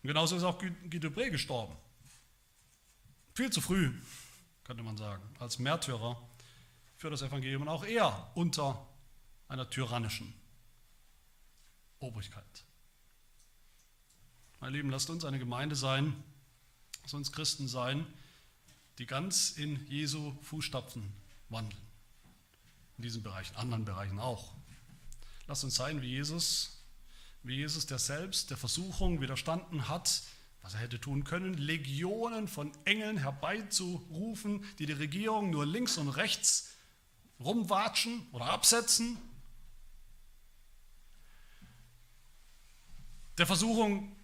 Und 0.02 0.08
genauso 0.08 0.36
ist 0.36 0.42
auch 0.42 0.58
Guy 0.58 0.98
Debré 0.98 1.30
gestorben. 1.30 1.76
Viel 3.34 3.50
zu 3.50 3.60
früh, 3.60 3.92
könnte 4.64 4.82
man 4.82 4.96
sagen, 4.96 5.22
als 5.38 5.58
Märtyrer 5.58 6.20
für 6.96 7.10
das 7.10 7.22
Evangelium 7.22 7.62
und 7.62 7.68
auch 7.68 7.84
er 7.84 8.30
unter 8.34 8.86
einer 9.48 9.68
tyrannischen 9.68 10.32
Obrigkeit. 12.00 12.64
Meine 14.60 14.76
Lieben, 14.76 14.90
lasst 14.90 15.10
uns 15.10 15.24
eine 15.24 15.38
Gemeinde 15.38 15.76
sein, 15.76 16.14
lasst 17.02 17.14
uns 17.14 17.32
Christen 17.32 17.68
sein, 17.68 18.06
die 18.98 19.06
ganz 19.06 19.50
in 19.50 19.86
Jesu 19.88 20.34
Fußstapfen 20.42 21.12
wandeln. 21.50 21.82
In 22.96 23.02
diesen 23.02 23.22
Bereichen, 23.22 23.56
anderen 23.56 23.84
Bereichen 23.84 24.18
auch. 24.18 24.54
Lass 25.46 25.64
uns 25.64 25.74
sein 25.74 26.00
wie 26.00 26.08
Jesus, 26.08 26.78
wie 27.42 27.56
Jesus, 27.56 27.86
der 27.86 27.98
selbst 27.98 28.50
der 28.50 28.56
Versuchung 28.56 29.20
widerstanden 29.20 29.88
hat, 29.88 30.22
was 30.64 30.72
er 30.72 30.80
hätte 30.80 30.98
tun 30.98 31.24
können, 31.24 31.52
Legionen 31.52 32.48
von 32.48 32.72
Engeln 32.86 33.18
herbeizurufen, 33.18 34.64
die 34.78 34.86
die 34.86 34.94
Regierung 34.94 35.50
nur 35.50 35.66
links 35.66 35.98
und 35.98 36.08
rechts 36.08 36.72
rumwatschen 37.38 38.26
oder 38.32 38.46
absetzen. 38.46 39.18
Der 43.36 43.46
Versuchung 43.46 44.16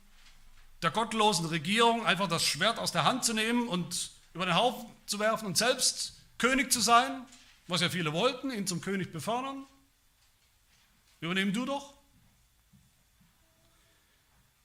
der 0.81 0.91
gottlosen 0.91 1.45
Regierung 1.45 2.07
einfach 2.07 2.27
das 2.27 2.43
Schwert 2.43 2.79
aus 2.79 2.91
der 2.91 3.05
Hand 3.05 3.23
zu 3.27 3.35
nehmen 3.35 3.69
und 3.69 4.11
über 4.33 4.47
den 4.47 4.55
Haufen 4.55 4.89
zu 5.05 5.19
werfen 5.19 5.45
und 5.45 5.59
selbst 5.59 6.23
König 6.39 6.73
zu 6.73 6.81
sein, 6.81 7.27
was 7.67 7.83
ja 7.83 7.91
viele 7.91 8.15
wollten, 8.15 8.51
ihn 8.51 8.67
zum 8.67 8.81
König 8.81 9.13
befördern. 9.13 9.67
Übernehmen 11.21 11.53
du 11.53 11.67
doch. 11.67 12.00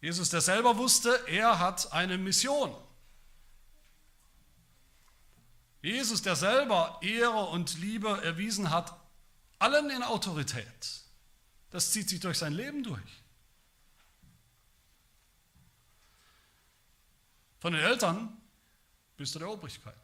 Jesus, 0.05 0.29
der 0.29 0.41
selber 0.41 0.77
wusste, 0.77 1.09
er 1.25 1.57
hat 1.57 1.91
eine 1.91 2.19
Mission. 2.19 2.71
Jesus, 5.81 6.21
der 6.21 6.35
selber 6.35 6.99
Ehre 7.01 7.45
und 7.45 7.79
Liebe 7.79 8.21
erwiesen 8.21 8.69
hat, 8.69 8.95
allen 9.57 9.89
in 9.89 10.03
Autorität. 10.03 11.01
Das 11.71 11.91
zieht 11.91 12.07
sich 12.07 12.19
durch 12.19 12.37
sein 12.37 12.53
Leben 12.53 12.83
durch. 12.83 13.23
Von 17.57 17.73
den 17.73 17.81
Eltern 17.81 18.39
bis 19.17 19.31
zu 19.31 19.39
der 19.39 19.49
Obrigkeit. 19.49 19.95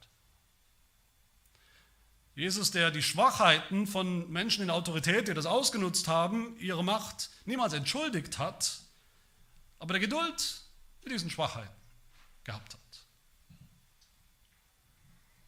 Jesus, 2.34 2.72
der 2.72 2.90
die 2.90 3.04
Schwachheiten 3.04 3.86
von 3.86 4.28
Menschen 4.32 4.64
in 4.64 4.72
Autorität, 4.72 5.28
die 5.28 5.36
das 5.36 5.46
ausgenutzt 5.46 6.08
haben, 6.08 6.58
ihre 6.58 6.84
Macht 6.84 7.30
niemals 7.46 7.74
entschuldigt 7.74 8.40
hat, 8.40 8.82
aber 9.82 9.94
der 9.94 10.00
Geduld 10.00 10.62
mit 11.04 11.12
diesen 11.12 11.32
Schwachheiten 11.32 11.76
gehabt 12.44 12.76
hat. 12.76 13.06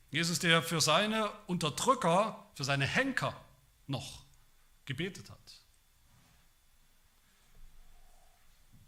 Jesus, 0.09 0.39
der 0.39 0.63
für 0.63 0.81
seine 0.81 1.31
Unterdrücker, 1.45 2.51
für 2.55 2.63
seine 2.63 2.88
Henker 2.88 3.39
noch 3.86 4.25
gebetet 4.86 5.29
hat. 5.29 5.61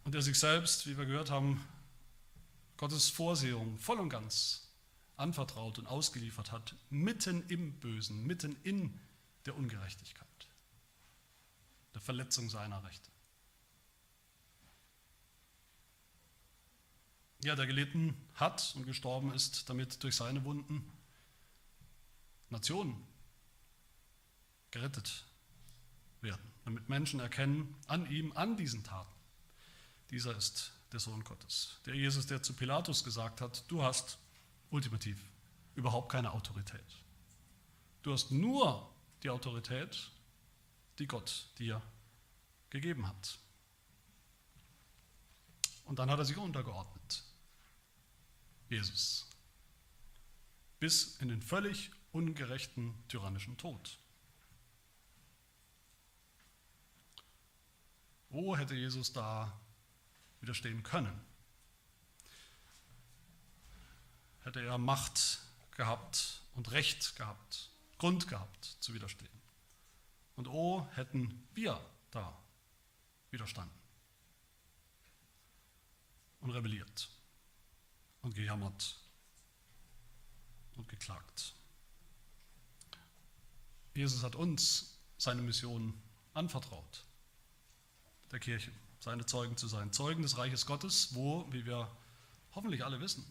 Und 0.04 0.16
der 0.16 0.24
sich 0.24 0.38
selbst, 0.40 0.88
wie 0.88 0.98
wir 0.98 1.06
gehört 1.06 1.30
haben, 1.30 1.64
Gottes 2.78 3.10
Vorsehung 3.10 3.78
voll 3.78 4.00
und 4.00 4.10
ganz 4.10 4.74
anvertraut 5.16 5.78
und 5.78 5.86
ausgeliefert 5.86 6.52
hat, 6.52 6.74
mitten 6.90 7.48
im 7.50 7.80
Bösen, 7.80 8.26
mitten 8.26 8.56
in 8.64 9.00
der 9.46 9.56
Ungerechtigkeit, 9.56 10.28
der 11.94 12.02
Verletzung 12.02 12.50
seiner 12.50 12.84
Rechte. 12.84 13.15
Ja, 17.46 17.56
der 17.56 17.68
gelitten 17.68 18.18
hat 18.34 18.74
und 18.76 18.88
gestorben 18.88 19.32
ist, 19.32 19.70
damit 19.70 20.02
durch 20.02 20.16
seine 20.16 20.44
Wunden 20.46 20.84
Nationen 22.50 23.06
gerettet 24.72 25.26
werden, 26.22 26.42
damit 26.64 26.90
Menschen 26.90 27.20
erkennen 27.20 27.76
an 27.86 28.10
ihm, 28.10 28.32
an 28.36 28.58
diesen 28.58 28.84
Taten, 28.84 29.14
dieser 30.10 30.36
ist 30.36 30.74
der 30.92 31.00
Sohn 31.00 31.24
Gottes. 31.24 31.80
Der 31.86 31.94
Jesus, 31.94 32.26
der 32.26 32.42
zu 32.42 32.56
Pilatus 32.56 33.04
gesagt 33.04 33.42
hat, 33.42 33.64
du 33.68 33.84
hast 33.84 34.18
ultimativ 34.72 35.24
überhaupt 35.76 36.12
keine 36.12 36.32
Autorität. 36.32 36.98
Du 38.02 38.12
hast 38.12 38.32
nur 38.32 38.92
die 39.22 39.30
Autorität, 39.30 40.10
die 40.98 41.06
Gott 41.06 41.46
dir 41.60 41.80
gegeben 42.72 43.08
hat. 43.08 43.38
Und 45.84 46.00
dann 46.00 46.10
hat 46.10 46.18
er 46.18 46.26
sich 46.26 46.38
untergeordnet. 46.38 47.24
Jesus. 48.70 49.30
Bis 50.80 51.18
in 51.18 51.30
den 51.30 51.42
völlig 51.42 51.92
ungerechten, 52.12 52.94
tyrannischen 53.08 53.58
Tod. 53.58 53.98
Wo 58.30 58.58
hätte 58.58 58.76
Jesus 58.76 59.14
da 59.14 59.58
widerstehen 60.42 60.84
können? 60.84 61.20
Hätte 64.44 64.62
er 64.62 64.78
Macht 64.78 65.40
gehabt 65.72 66.42
und 66.56 66.72
Recht 66.72 67.16
gehabt, 67.16 67.72
Grund 67.98 68.28
gehabt 68.28 68.66
zu 68.80 68.94
widerstehen. 68.94 69.30
Und 70.36 70.48
oh, 70.48 70.86
hätten 70.94 71.48
wir 71.54 71.80
da 72.12 72.38
widerstanden 73.32 73.78
und 76.42 76.52
rebelliert 76.52 77.10
und 78.26 78.34
gejammert 78.34 78.96
und 80.78 80.90
geklagt. 80.90 81.54
Jesus 83.94 84.24
hat 84.24 84.36
uns 84.36 84.98
seine 85.18 85.44
Mission 85.44 85.94
anvertraut, 86.34 87.06
der 88.32 88.40
Kirche, 88.40 88.72
seine 89.00 89.28
Zeugen 89.28 89.58
zu 89.58 89.68
sein. 89.68 89.94
Zeugen 89.94 90.24
des 90.24 90.38
Reiches 90.38 90.66
Gottes, 90.66 91.14
wo, 91.14 91.46
wie 91.52 91.68
wir 91.68 91.90
hoffentlich 92.56 92.84
alle 92.84 93.00
wissen, 93.00 93.24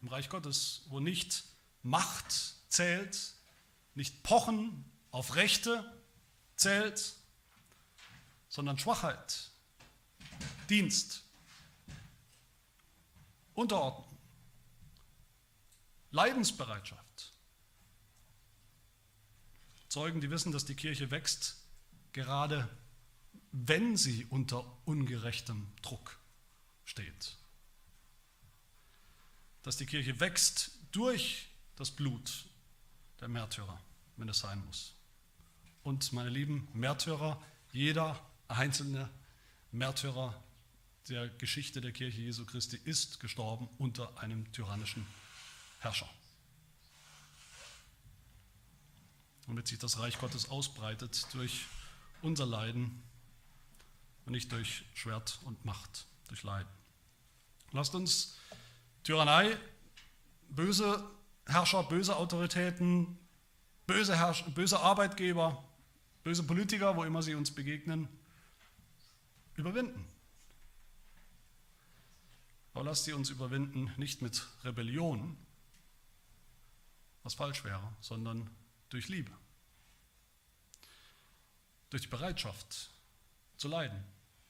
im 0.00 0.08
Reich 0.08 0.28
Gottes, 0.28 0.82
wo 0.86 1.00
nicht 1.00 1.44
Macht 1.82 2.32
zählt, 2.68 3.34
nicht 3.96 4.22
Pochen 4.22 4.84
auf 5.10 5.34
Rechte 5.34 5.84
zählt, 6.54 7.16
sondern 8.48 8.78
Schwachheit, 8.78 9.50
Dienst, 10.68 11.24
Unterordnung, 13.54 14.09
Leidensbereitschaft. 16.10 17.32
Zeugen, 19.88 20.20
die 20.20 20.30
wissen, 20.30 20.52
dass 20.52 20.64
die 20.64 20.74
Kirche 20.74 21.10
wächst, 21.10 21.56
gerade 22.12 22.68
wenn 23.52 23.96
sie 23.96 24.26
unter 24.26 24.64
ungerechtem 24.84 25.66
Druck 25.82 26.18
steht. 26.84 27.36
Dass 29.62 29.76
die 29.76 29.86
Kirche 29.86 30.20
wächst 30.20 30.72
durch 30.92 31.48
das 31.76 31.90
Blut 31.90 32.46
der 33.20 33.28
Märtyrer, 33.28 33.80
wenn 34.16 34.28
es 34.28 34.38
sein 34.38 34.64
muss. 34.64 34.94
Und 35.82 36.12
meine 36.12 36.30
lieben 36.30 36.68
Märtyrer, 36.72 37.42
jeder 37.72 38.20
einzelne 38.48 39.10
Märtyrer 39.72 40.40
der 41.08 41.28
Geschichte 41.28 41.80
der 41.80 41.92
Kirche 41.92 42.20
Jesu 42.20 42.44
Christi 42.44 42.78
ist 42.84 43.20
gestorben 43.20 43.68
unter 43.78 44.18
einem 44.18 44.50
tyrannischen 44.52 45.06
Herrscher. 45.80 46.08
damit 49.50 49.66
sich 49.66 49.80
das 49.80 49.98
Reich 49.98 50.16
Gottes 50.20 50.48
ausbreitet 50.48 51.26
durch 51.32 51.66
unser 52.22 52.46
Leiden 52.46 53.02
und 54.24 54.32
nicht 54.32 54.52
durch 54.52 54.84
Schwert 54.94 55.40
und 55.44 55.64
Macht, 55.64 56.06
durch 56.28 56.44
Leiden. 56.44 56.70
Lasst 57.72 57.96
uns 57.96 58.38
Tyrannei, 59.02 59.58
böse 60.50 61.04
Herrscher, 61.46 61.82
böse 61.82 62.14
Autoritäten, 62.14 63.18
böse, 63.88 64.16
Herrscher, 64.16 64.48
böse 64.50 64.78
Arbeitgeber, 64.78 65.64
böse 66.22 66.44
Politiker, 66.44 66.94
wo 66.94 67.02
immer 67.02 67.24
sie 67.24 67.34
uns 67.34 67.52
begegnen, 67.52 68.08
überwinden. 69.56 70.06
Aber 72.72 72.84
lasst 72.84 73.04
sie 73.04 73.14
uns 73.14 73.30
überwinden 73.30 73.92
nicht 73.96 74.22
mit 74.22 74.46
Rebellion, 74.62 75.36
was 77.22 77.34
falsch 77.34 77.64
wäre, 77.64 77.92
sondern 78.00 78.50
durch 78.88 79.08
Liebe. 79.08 79.32
Durch 81.90 82.02
die 82.02 82.08
Bereitschaft 82.08 82.90
zu 83.56 83.68
leiden. 83.68 84.02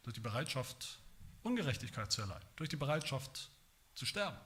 Durch 0.02 0.14
die 0.14 0.20
Bereitschaft, 0.20 0.98
Ungerechtigkeit 1.42 2.12
zu 2.12 2.22
erleiden. 2.22 2.46
Durch 2.56 2.68
die 2.68 2.76
Bereitschaft 2.76 3.50
zu 3.94 4.06
sterben. 4.06 4.38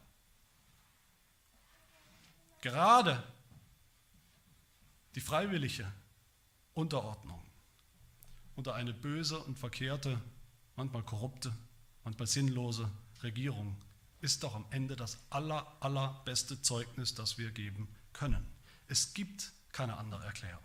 Gerade 2.61 3.23
die 5.15 5.21
freiwillige 5.21 5.91
Unterordnung 6.73 7.41
unter 8.57 8.75
eine 8.75 8.95
böse 8.95 9.39
und 9.39 9.59
verkehrte, 9.59 10.21
manchmal 10.77 11.03
korrupte, 11.03 11.53
manchmal 12.05 12.27
sinnlose 12.27 12.91
Regierung 13.23 13.77
ist 14.21 14.43
doch 14.43 14.55
am 14.55 14.65
Ende 14.71 14.97
das 14.97 15.19
aller, 15.29 15.71
allerbeste 15.81 16.63
Zeugnis, 16.63 17.15
das 17.15 17.37
wir 17.37 17.51
geben 17.51 17.89
können. 18.15 18.47
Es 18.89 19.13
gibt 19.13 19.53
keine 19.73 19.97
andere 19.99 20.25
Erklärung 20.25 20.65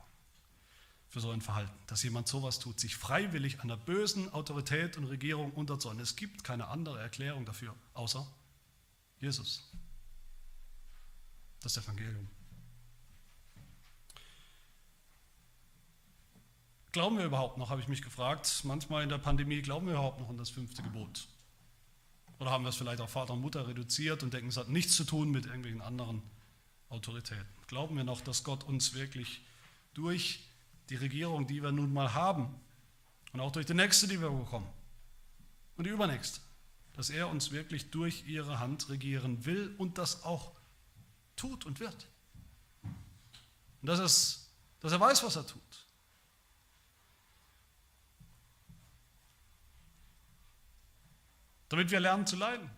für 1.10 1.20
so 1.20 1.32
ein 1.32 1.42
Verhalten, 1.42 1.74
dass 1.88 2.04
jemand 2.04 2.28
sowas 2.28 2.60
tut, 2.60 2.80
sich 2.80 2.96
freiwillig 2.96 3.62
einer 3.62 3.76
bösen 3.76 4.32
Autorität 4.32 4.96
und 4.96 5.06
Regierung 5.06 5.52
unterzuordnen. 5.52 6.04
Es 6.04 6.16
gibt 6.16 6.44
keine 6.44 6.68
andere 6.68 7.00
Erklärung 7.00 7.46
dafür, 7.46 7.76
außer 7.96 8.26
Jesus. 9.20 9.64
Das 11.62 11.76
Evangelium. 11.78 12.28
Glauben 16.92 17.18
wir 17.18 17.26
überhaupt 17.26 17.58
noch, 17.58 17.70
habe 17.70 17.82
ich 17.82 17.88
mich 17.88 18.02
gefragt. 18.02 18.62
Manchmal 18.64 19.04
in 19.04 19.10
der 19.10 19.18
Pandemie 19.18 19.62
glauben 19.62 19.88
wir 19.88 19.94
überhaupt 19.94 20.20
noch 20.20 20.30
an 20.30 20.38
das 20.38 20.50
fünfte 20.50 20.82
Gebot. 20.82 21.28
Oder 22.40 22.52
haben 22.52 22.64
wir 22.64 22.70
es 22.70 22.78
vielleicht 22.78 23.02
auf 23.02 23.12
Vater 23.12 23.34
und 23.34 23.42
Mutter 23.42 23.68
reduziert 23.68 24.24
und 24.24 24.34
denken, 24.34 24.50
es 24.50 24.58
hat 24.58 24.70
nichts 24.70 24.96
zu 24.96 25.04
tun 25.04 25.30
mit 25.32 25.46
irgendwelchen 25.46 25.82
anderen 25.82 26.22
Autoritäten. 26.90 27.46
Glauben 27.68 27.96
wir 27.96 28.04
noch, 28.04 28.22
dass 28.22 28.44
Gott 28.44 28.64
uns 28.64 28.94
wirklich 28.94 29.42
durch 29.94 30.44
die 30.90 30.96
Regierung, 30.96 31.48
die 31.48 31.62
wir 31.62 31.72
nun 31.72 31.94
mal 31.94 32.14
haben, 32.14 32.54
und 33.32 33.42
auch 33.42 33.52
durch 33.52 33.68
die 33.68 33.76
nächste, 33.76 34.08
die 34.08 34.20
wir 34.20 34.30
bekommen, 34.30 34.68
und 35.78 35.84
die 35.86 35.92
übernächste, 35.92 36.42
dass 36.94 37.10
er 37.10 37.30
uns 37.30 37.52
wirklich 37.52 37.92
durch 37.92 38.28
ihre 38.28 38.60
Hand 38.60 38.90
regieren 38.90 39.46
will 39.46 39.74
und 39.78 39.98
das 39.98 40.24
auch 40.24 40.52
tut 41.36 41.66
und 41.66 41.80
wird. 41.80 42.08
Und 42.84 43.88
dass, 43.88 44.00
es, 44.00 44.50
dass 44.80 44.92
er 44.92 45.00
weiß, 45.00 45.24
was 45.24 45.36
er 45.36 45.46
tut. 45.46 45.62
Damit 51.70 51.92
wir 51.92 52.00
lernen 52.00 52.26
zu 52.26 52.36
leiden. 52.36 52.70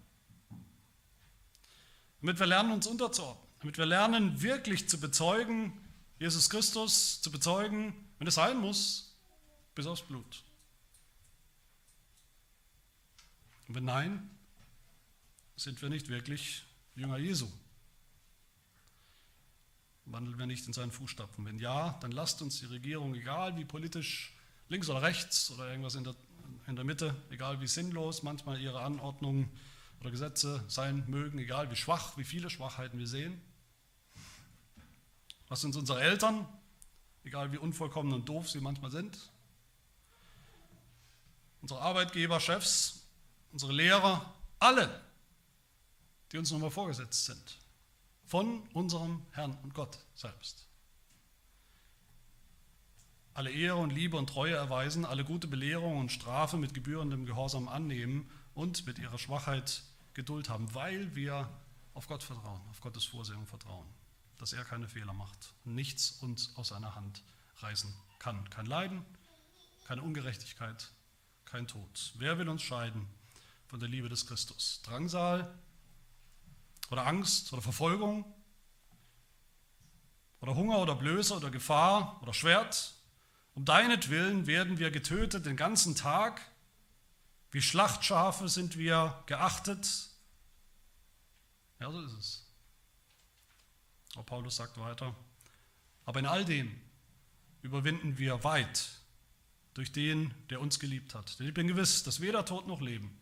Damit 2.20 2.40
wir 2.40 2.46
lernen, 2.46 2.74
uns 2.74 2.86
unterzuordnen. 2.86 3.41
Damit 3.62 3.78
wir 3.78 3.86
lernen, 3.86 4.42
wirklich 4.42 4.90
zu 4.90 5.00
bezeugen, 5.00 5.72
Jesus 6.20 6.50
Christus 6.50 7.22
zu 7.22 7.32
bezeugen, 7.32 7.94
wenn 8.18 8.28
es 8.28 8.36
sein 8.36 8.58
muss, 8.58 9.16
bis 9.76 9.86
aufs 9.86 10.02
Blut. 10.02 10.44
Und 13.68 13.76
wenn 13.76 13.86
nein, 13.86 14.30
sind 15.56 15.82
wir 15.82 15.90
nicht 15.90 16.10
wirklich 16.10 16.64
Jünger 16.96 17.18
Jesu. 17.18 17.48
Wandeln 20.06 20.40
wir 20.40 20.48
nicht 20.48 20.66
in 20.66 20.74
seinen 20.74 20.92
Fußstapfen. 20.92 21.46
Wenn 21.46 21.60
ja, 21.60 21.98
dann 22.02 22.12
lasst 22.12 22.42
uns 22.42 22.60
die 22.60 22.66
Regierung, 22.66 23.14
egal 23.14 23.56
wie 23.58 23.66
politisch 23.66 24.36
links 24.70 24.90
oder 24.90 25.04
rechts 25.04 25.52
oder 25.52 25.70
irgendwas 25.70 25.94
in 25.94 26.04
der, 26.04 26.16
in 26.66 26.76
der 26.76 26.84
Mitte, 26.84 27.16
egal 27.30 27.62
wie 27.62 27.68
sinnlos 27.68 28.24
manchmal 28.24 28.60
ihre 28.60 28.82
Anordnungen 28.82 29.52
oder 30.00 30.10
Gesetze 30.10 30.64
sein 30.68 31.04
mögen, 31.08 31.38
egal 31.38 31.70
wie 31.70 31.76
schwach, 31.76 32.18
wie 32.18 32.24
viele 32.24 32.50
Schwachheiten 32.50 32.98
wir 32.98 33.08
sehen. 33.08 33.40
Was 35.52 35.60
sind 35.60 35.76
unsere 35.76 36.00
Eltern, 36.00 36.48
egal 37.26 37.52
wie 37.52 37.58
unvollkommen 37.58 38.14
und 38.14 38.30
doof 38.30 38.50
sie 38.50 38.62
manchmal 38.62 38.90
sind. 38.90 39.18
Unsere 41.62 41.82
Arbeitgeber, 41.82 42.40
Chefs, 42.40 43.06
unsere 43.52 43.74
Lehrer, 43.74 44.34
alle, 44.60 45.02
die 46.32 46.38
uns 46.38 46.52
nochmal 46.52 46.72
vorgesetzt 46.72 47.26
sind, 47.26 47.60
von 48.24 48.62
unserem 48.70 49.26
Herrn 49.32 49.58
und 49.62 49.74
Gott 49.74 49.98
selbst. 50.16 50.70
Alle 53.34 53.52
Ehre 53.52 53.76
und 53.76 53.90
Liebe 53.90 54.16
und 54.16 54.28
Treue 54.28 54.56
erweisen, 54.56 55.04
alle 55.04 55.26
gute 55.26 55.48
Belehrung 55.48 55.98
und 55.98 56.14
Strafe 56.14 56.56
mit 56.56 56.74
gebührendem 56.74 57.26
Gehorsam 57.26 57.68
annehmen 57.68 58.32
und 58.54 58.88
mit 58.88 59.00
ihrer 59.00 59.20
Schwachheit 59.20 59.84
Geduld 60.14 60.48
haben, 60.48 60.74
weil 60.74 61.14
wir 61.14 61.50
auf 61.94 62.08
Gott 62.08 62.24
vertrauen, 62.24 62.62
auf 62.70 62.80
Gottes 62.80 63.04
Vorsehung 63.04 63.46
vertrauen, 63.48 63.88
dass 64.42 64.54
er 64.54 64.66
keine 64.66 64.88
Fehler 64.88 65.14
macht, 65.14 65.54
nichts 65.66 66.14
uns 66.20 66.58
aus 66.58 66.70
seiner 66.70 66.96
Hand 66.96 67.22
reißen 67.58 67.94
kann. 68.18 68.50
Kein 68.50 68.66
Leiden, 68.66 69.06
keine 69.86 70.02
Ungerechtigkeit, 70.02 70.90
kein 71.46 71.68
Tod. 71.68 72.14
Wer 72.18 72.40
will 72.40 72.50
uns 72.50 72.64
scheiden 72.64 73.08
von 73.68 73.80
der 73.80 73.88
Liebe 73.88 74.10
des 74.10 74.26
Christus. 74.26 74.82
Drangsal 74.82 75.54
oder 76.90 77.06
Angst 77.06 77.54
oder 77.54 77.62
Verfolgung 77.62 78.26
oder 80.40 80.56
Hunger 80.56 80.80
oder 80.80 80.96
Blöße 80.96 81.36
oder 81.36 81.52
Gefahr 81.52 82.20
oder 82.24 82.34
Schwert. 82.34 82.96
Um 83.54 83.64
deinetwillen 83.64 84.48
werden 84.48 84.80
wir 84.80 84.90
getötet 84.90 85.46
den 85.46 85.56
ganzen 85.56 85.96
Tag. 85.96 86.42
Wie 87.52 87.62
Schlachtschafe 87.62 88.50
sind 88.50 88.76
wir 88.76 89.22
geachtet. 89.28 90.10
Ja, 91.80 91.92
so 91.92 92.02
ist 92.02 92.14
es. 92.14 92.41
Aber 94.16 94.24
Paulus 94.24 94.58
sagt 94.58 94.78
weiter, 94.78 95.16
aber 96.06 96.20
in 96.20 96.26
all 96.26 96.46
dem 96.46 96.80
überwinden 97.62 98.18
wir 98.18 98.44
weit 98.44 98.90
durch 99.74 99.92
den, 99.92 100.34
der 100.50 100.60
uns 100.60 100.80
geliebt 100.80 101.16
hat. 101.16 101.40
Denn 101.40 101.48
ich 101.48 101.54
bin 101.54 101.68
gewiss, 101.68 102.04
dass 102.04 102.20
weder 102.20 102.44
Tod 102.46 102.68
noch 102.68 102.82
Leben, 102.82 103.18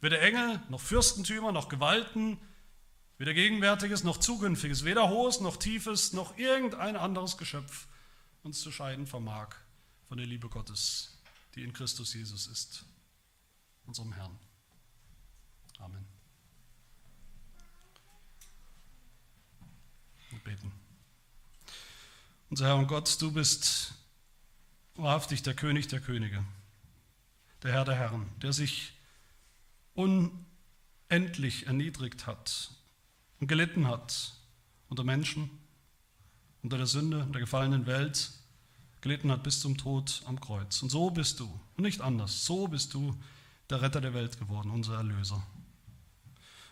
Weder 0.00 0.22
Engel, 0.22 0.60
noch 0.70 0.80
Fürstentümer, 0.80 1.52
noch 1.52 1.68
Gewalten, 1.68 2.38
weder 3.18 3.34
Gegenwärtiges, 3.34 4.02
noch 4.02 4.16
Zukünftiges, 4.16 4.84
weder 4.84 5.10
Hohes, 5.10 5.40
noch 5.40 5.58
Tiefes, 5.58 6.14
noch 6.14 6.38
irgendein 6.38 6.96
anderes 6.96 7.36
Geschöpf 7.36 7.86
uns 8.42 8.60
zu 8.60 8.72
scheiden 8.72 9.06
vermag 9.06 9.54
von 10.08 10.16
der 10.16 10.26
Liebe 10.26 10.48
Gottes, 10.48 11.18
die 11.54 11.62
in 11.62 11.74
Christus 11.74 12.14
Jesus 12.14 12.46
ist, 12.46 12.84
unserem 13.84 14.14
Herrn. 14.14 14.38
Amen. 15.78 16.06
Wir 20.30 20.38
beten. 20.38 20.72
Unser 22.50 22.66
Herr 22.66 22.76
und 22.76 22.88
Gott, 22.88 23.22
du 23.22 23.30
bist 23.30 23.92
wahrhaftig 24.96 25.44
der 25.44 25.54
König 25.54 25.86
der 25.86 26.00
Könige, 26.00 26.44
der 27.62 27.70
Herr 27.70 27.84
der 27.84 27.94
Herren, 27.94 28.26
der 28.42 28.52
sich 28.52 28.92
unendlich 29.94 31.68
erniedrigt 31.68 32.26
hat 32.26 32.72
und 33.38 33.46
gelitten 33.46 33.86
hat 33.86 34.32
unter 34.88 35.04
Menschen, 35.04 35.48
unter 36.64 36.76
der 36.76 36.88
Sünde, 36.88 37.24
der 37.32 37.40
gefallenen 37.40 37.86
Welt, 37.86 38.32
gelitten 39.00 39.30
hat 39.30 39.44
bis 39.44 39.60
zum 39.60 39.78
Tod 39.78 40.20
am 40.24 40.40
Kreuz. 40.40 40.82
Und 40.82 40.90
so 40.90 41.08
bist 41.10 41.38
du, 41.38 41.44
und 41.76 41.84
nicht 41.84 42.00
anders, 42.00 42.46
so 42.46 42.66
bist 42.66 42.94
du 42.94 43.16
der 43.70 43.80
Retter 43.80 44.00
der 44.00 44.12
Welt 44.12 44.40
geworden, 44.40 44.72
unser 44.72 44.96
Erlöser. 44.96 45.40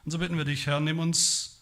Und 0.04 0.10
so 0.10 0.18
bitten 0.18 0.38
wir 0.38 0.44
dich, 0.44 0.66
Herr, 0.66 0.80
nimm 0.80 0.98
uns 0.98 1.57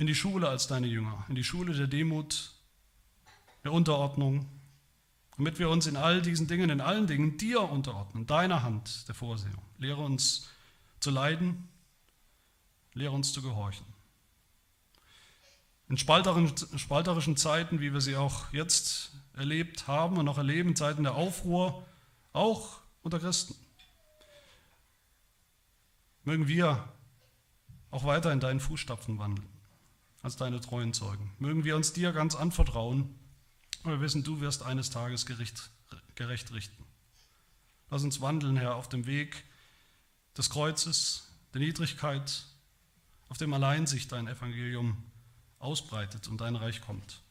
in 0.00 0.06
die 0.06 0.14
Schule 0.14 0.48
als 0.48 0.66
deine 0.66 0.86
Jünger, 0.86 1.26
in 1.28 1.34
die 1.34 1.44
Schule 1.44 1.74
der 1.74 1.86
Demut, 1.86 2.52
der 3.64 3.72
Unterordnung, 3.72 4.48
damit 5.36 5.58
wir 5.58 5.68
uns 5.68 5.86
in 5.86 5.94
all 5.94 6.22
diesen 6.22 6.48
Dingen, 6.48 6.70
in 6.70 6.80
allen 6.80 7.06
Dingen 7.06 7.36
dir 7.36 7.60
unterordnen, 7.60 8.26
deiner 8.26 8.62
Hand 8.62 9.06
der 9.08 9.14
Vorsehung. 9.14 9.62
Lehre 9.76 10.00
uns 10.00 10.48
zu 11.00 11.10
leiden, 11.10 11.68
lehre 12.94 13.12
uns 13.12 13.34
zu 13.34 13.42
gehorchen. 13.42 13.84
In 15.90 15.98
spalterischen 15.98 17.36
Zeiten, 17.36 17.80
wie 17.80 17.92
wir 17.92 18.00
sie 18.00 18.16
auch 18.16 18.50
jetzt 18.54 19.12
erlebt 19.34 19.86
haben 19.86 20.16
und 20.16 20.24
noch 20.24 20.38
erleben, 20.38 20.76
Zeiten 20.76 21.02
der 21.02 21.14
Aufruhr, 21.14 21.86
auch 22.32 22.80
unter 23.02 23.20
Christen, 23.20 23.54
mögen 26.24 26.48
wir 26.48 26.88
auch 27.90 28.04
weiter 28.04 28.32
in 28.32 28.40
deinen 28.40 28.60
Fußstapfen 28.60 29.18
wandeln, 29.18 29.49
als 30.22 30.36
deine 30.36 30.60
treuen 30.60 30.92
Zeugen. 30.92 31.32
Mögen 31.38 31.64
wir 31.64 31.76
uns 31.76 31.92
dir 31.92 32.12
ganz 32.12 32.34
anvertrauen 32.34 33.14
und 33.82 33.90
wir 33.90 34.00
wissen, 34.00 34.22
du 34.22 34.40
wirst 34.40 34.62
eines 34.62 34.90
Tages 34.90 35.26
Gericht, 35.26 35.70
gerecht 36.14 36.52
richten. 36.52 36.84
Lass 37.90 38.04
uns 38.04 38.20
wandeln, 38.20 38.56
Herr, 38.56 38.76
auf 38.76 38.88
dem 38.88 39.06
Weg 39.06 39.44
des 40.36 40.50
Kreuzes, 40.50 41.28
der 41.54 41.60
Niedrigkeit, 41.60 42.44
auf 43.28 43.38
dem 43.38 43.52
allein 43.52 43.86
sich 43.86 44.08
dein 44.08 44.28
Evangelium 44.28 45.02
ausbreitet 45.58 46.28
und 46.28 46.40
dein 46.40 46.56
Reich 46.56 46.80
kommt. 46.80 47.22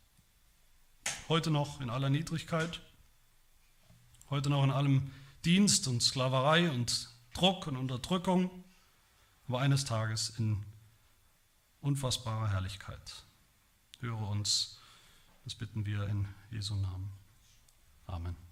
Heute 1.30 1.52
noch 1.52 1.80
in 1.82 1.90
aller 1.90 2.10
Niedrigkeit, 2.10 2.82
heute 4.30 4.50
noch 4.50 4.64
in 4.64 4.72
allem 4.72 5.12
Dienst 5.46 5.88
und 5.88 6.02
Sklaverei 6.02 6.70
und 6.70 7.10
Druck 7.34 7.68
und 7.68 7.78
Unterdrückung, 7.78 8.64
aber 9.48 9.60
eines 9.60 9.86
Tages 9.86 10.32
in 10.38 10.64
unfassbarer 11.82 12.50
Herrlichkeit. 12.50 13.24
Höre 14.00 14.28
uns 14.30 14.80
das 15.50 15.56
bitten 15.56 15.86
wir 15.86 16.04
in 16.08 16.28
Jesu 16.52 16.76
Namen. 16.76 17.12
Amen. 18.06 18.49